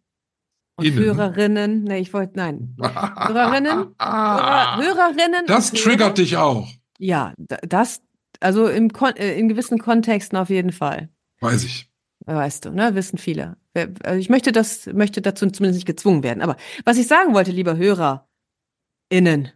und 0.77 0.85
Innen. 0.87 0.99
Hörerinnen, 1.05 1.85
nee, 1.85 1.99
ich 2.01 2.13
wollte, 2.13 2.33
nein, 2.37 2.77
Hörerinnen? 2.81 3.95
Hörer, 4.01 4.77
Hörerinnen. 4.79 5.47
Das 5.47 5.71
und 5.71 5.79
triggert 5.81 6.01
Hörer. 6.09 6.15
dich 6.15 6.37
auch. 6.37 6.69
Ja, 6.99 7.33
da- 7.39 7.59
das, 7.63 8.03
also 8.41 8.67
im 8.69 8.91
äh, 9.17 9.39
in 9.39 9.49
gewissen 9.49 9.79
Kontexten 9.79 10.37
auf 10.37 10.51
jeden 10.51 10.73
Fall. 10.73 11.09
Weiß 11.41 11.65
ich. 11.65 11.89
Weißt 12.27 12.65
du, 12.65 12.71
ne? 12.71 12.95
Wissen 12.95 13.19
viele. 13.19 13.57
Also 13.75 14.19
ich 14.19 14.29
möchte 14.29 14.53
das, 14.53 14.87
möchte 14.87 15.23
dazu 15.23 15.49
zumindest 15.51 15.77
nicht 15.79 15.87
gezwungen 15.87 16.23
werden. 16.23 16.41
Aber 16.43 16.57
was 16.85 16.97
ich 16.99 17.07
sagen 17.09 17.35
wollte, 17.35 17.51
lieber 17.51 17.77
HörerInnen 17.77 19.51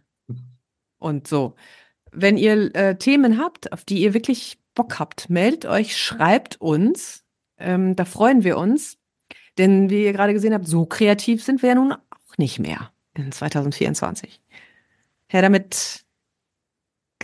und 0.99 1.27
so, 1.27 1.55
wenn 2.11 2.37
ihr 2.37 2.75
äh, 2.75 2.97
Themen 2.97 3.37
habt, 3.37 3.71
auf 3.73 3.83
die 3.83 4.01
ihr 4.01 4.13
wirklich 4.13 4.57
Bock 4.73 4.99
habt, 4.99 5.29
meldet 5.29 5.65
euch, 5.65 5.97
schreibt 5.97 6.59
uns. 6.61 7.23
Ähm, 7.57 7.95
da 7.95 8.05
freuen 8.05 8.43
wir 8.43 8.57
uns. 8.57 8.97
Denn 9.57 9.89
wie 9.89 10.03
ihr 10.03 10.13
gerade 10.13 10.33
gesehen 10.33 10.53
habt, 10.53 10.67
so 10.67 10.85
kreativ 10.85 11.43
sind 11.43 11.61
wir 11.61 11.69
ja 11.69 11.75
nun 11.75 11.93
auch 11.93 12.37
nicht 12.37 12.59
mehr 12.59 12.91
in 13.15 13.31
2024. 13.31 14.39
Her 15.27 15.41
damit. 15.41 16.05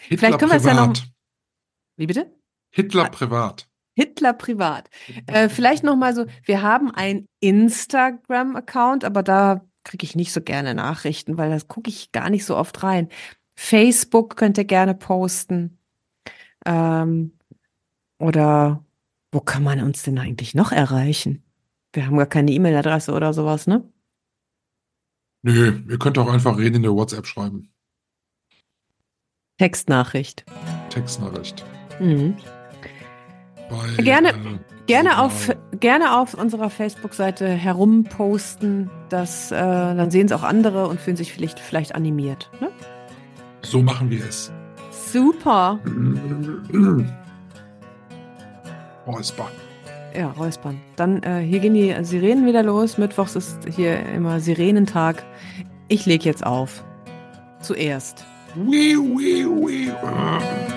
Hitler 0.01 0.17
Vielleicht 0.17 0.39
können 0.39 0.51
wir 0.51 0.57
es 0.57 0.65
ja 0.65 0.73
noch. 0.73 0.93
privat. 0.93 1.07
Wie 1.95 2.07
bitte? 2.07 2.31
Hitler 2.71 3.09
privat. 3.09 3.69
Hitler 3.95 4.33
privat. 4.33 4.89
Äh, 5.27 5.49
vielleicht 5.49 5.83
noch 5.83 5.95
mal 5.95 6.15
so, 6.15 6.25
wir 6.43 6.63
haben 6.63 6.89
einen 6.89 7.27
Instagram-Account, 7.39 9.05
aber 9.05 9.21
da 9.21 9.63
kriege 9.83 10.03
ich 10.03 10.15
nicht 10.15 10.33
so 10.33 10.41
gerne 10.41 10.73
Nachrichten, 10.73 11.37
weil 11.37 11.51
das 11.51 11.67
gucke 11.67 11.89
ich 11.91 12.11
gar 12.11 12.31
nicht 12.31 12.45
so 12.45 12.57
oft 12.57 12.81
rein. 12.81 13.09
Facebook 13.55 14.35
könnt 14.35 14.57
ihr 14.57 14.65
gerne 14.65 14.93
posten. 14.95 15.77
Ähm, 16.65 17.33
oder 18.19 18.83
wo 19.31 19.39
kann 19.41 19.63
man 19.63 19.81
uns 19.81 20.03
denn 20.03 20.17
eigentlich 20.19 20.55
noch 20.55 20.71
erreichen? 20.71 21.43
Wir 21.91 22.05
haben 22.07 22.17
gar 22.17 22.25
keine 22.25 22.51
E-Mail-Adresse 22.51 23.11
oder 23.13 23.33
sowas, 23.33 23.67
ne? 23.67 23.83
Nö, 25.43 25.81
ihr 25.89 25.99
könnt 25.99 26.17
auch 26.17 26.31
einfach 26.31 26.57
reden 26.57 26.77
in 26.77 26.83
der 26.83 26.93
WhatsApp 26.93 27.27
schreiben. 27.27 27.69
Textnachricht. 29.57 30.45
Textnachricht. 30.89 31.63
Mhm. 31.99 32.35
Bei, 33.69 34.03
Gerne- 34.03 34.29
äh, 34.29 34.59
Gerne 34.85 35.09
Signal. 35.11 35.25
auf, 35.25 35.55
gerne 35.79 36.17
auf 36.19 36.33
unserer 36.33 36.69
Facebook-Seite 36.69 37.47
herumposten, 37.47 38.89
das, 39.09 39.51
äh, 39.51 39.55
dann 39.55 40.11
sehen 40.11 40.25
es 40.25 40.31
auch 40.33 40.43
andere 40.43 40.87
und 40.87 40.99
fühlen 40.99 41.15
sich 41.15 41.31
vielleicht, 41.31 41.59
vielleicht 41.59 41.95
animiert. 41.95 42.51
Ne? 42.59 42.69
So 43.63 43.81
machen 43.81 44.09
wir 44.09 44.23
es. 44.25 44.51
Super. 44.91 45.79
Räusper. 49.07 49.49
Ja, 50.15 50.29
Räuspern. 50.31 50.79
Dann, 50.95 51.23
äh, 51.23 51.39
hier 51.41 51.59
gehen 51.59 51.73
die 51.73 51.95
Sirenen 52.03 52.45
wieder 52.45 52.61
los. 52.61 52.97
Mittwochs 52.97 53.35
ist 53.35 53.57
hier 53.75 53.99
immer 54.09 54.39
Sirenentag. 54.39 55.23
Ich 55.87 56.05
leg 56.05 56.23
jetzt 56.23 56.45
auf. 56.45 56.83
Zuerst. 57.61 58.25
Wii, 58.55 58.97
wii, 58.97 59.45
wii. 59.45 59.91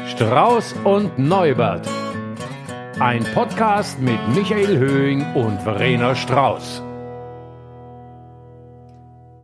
Strauß 0.09 0.75
und 0.85 1.19
Neubert. 1.19 1.87
Ein 2.99 3.25
Podcast 3.35 4.01
mit 4.01 4.19
Michael 4.35 4.79
Höhing 4.79 5.23
und 5.35 5.61
Verena 5.61 6.15
Strauß. 6.15 6.83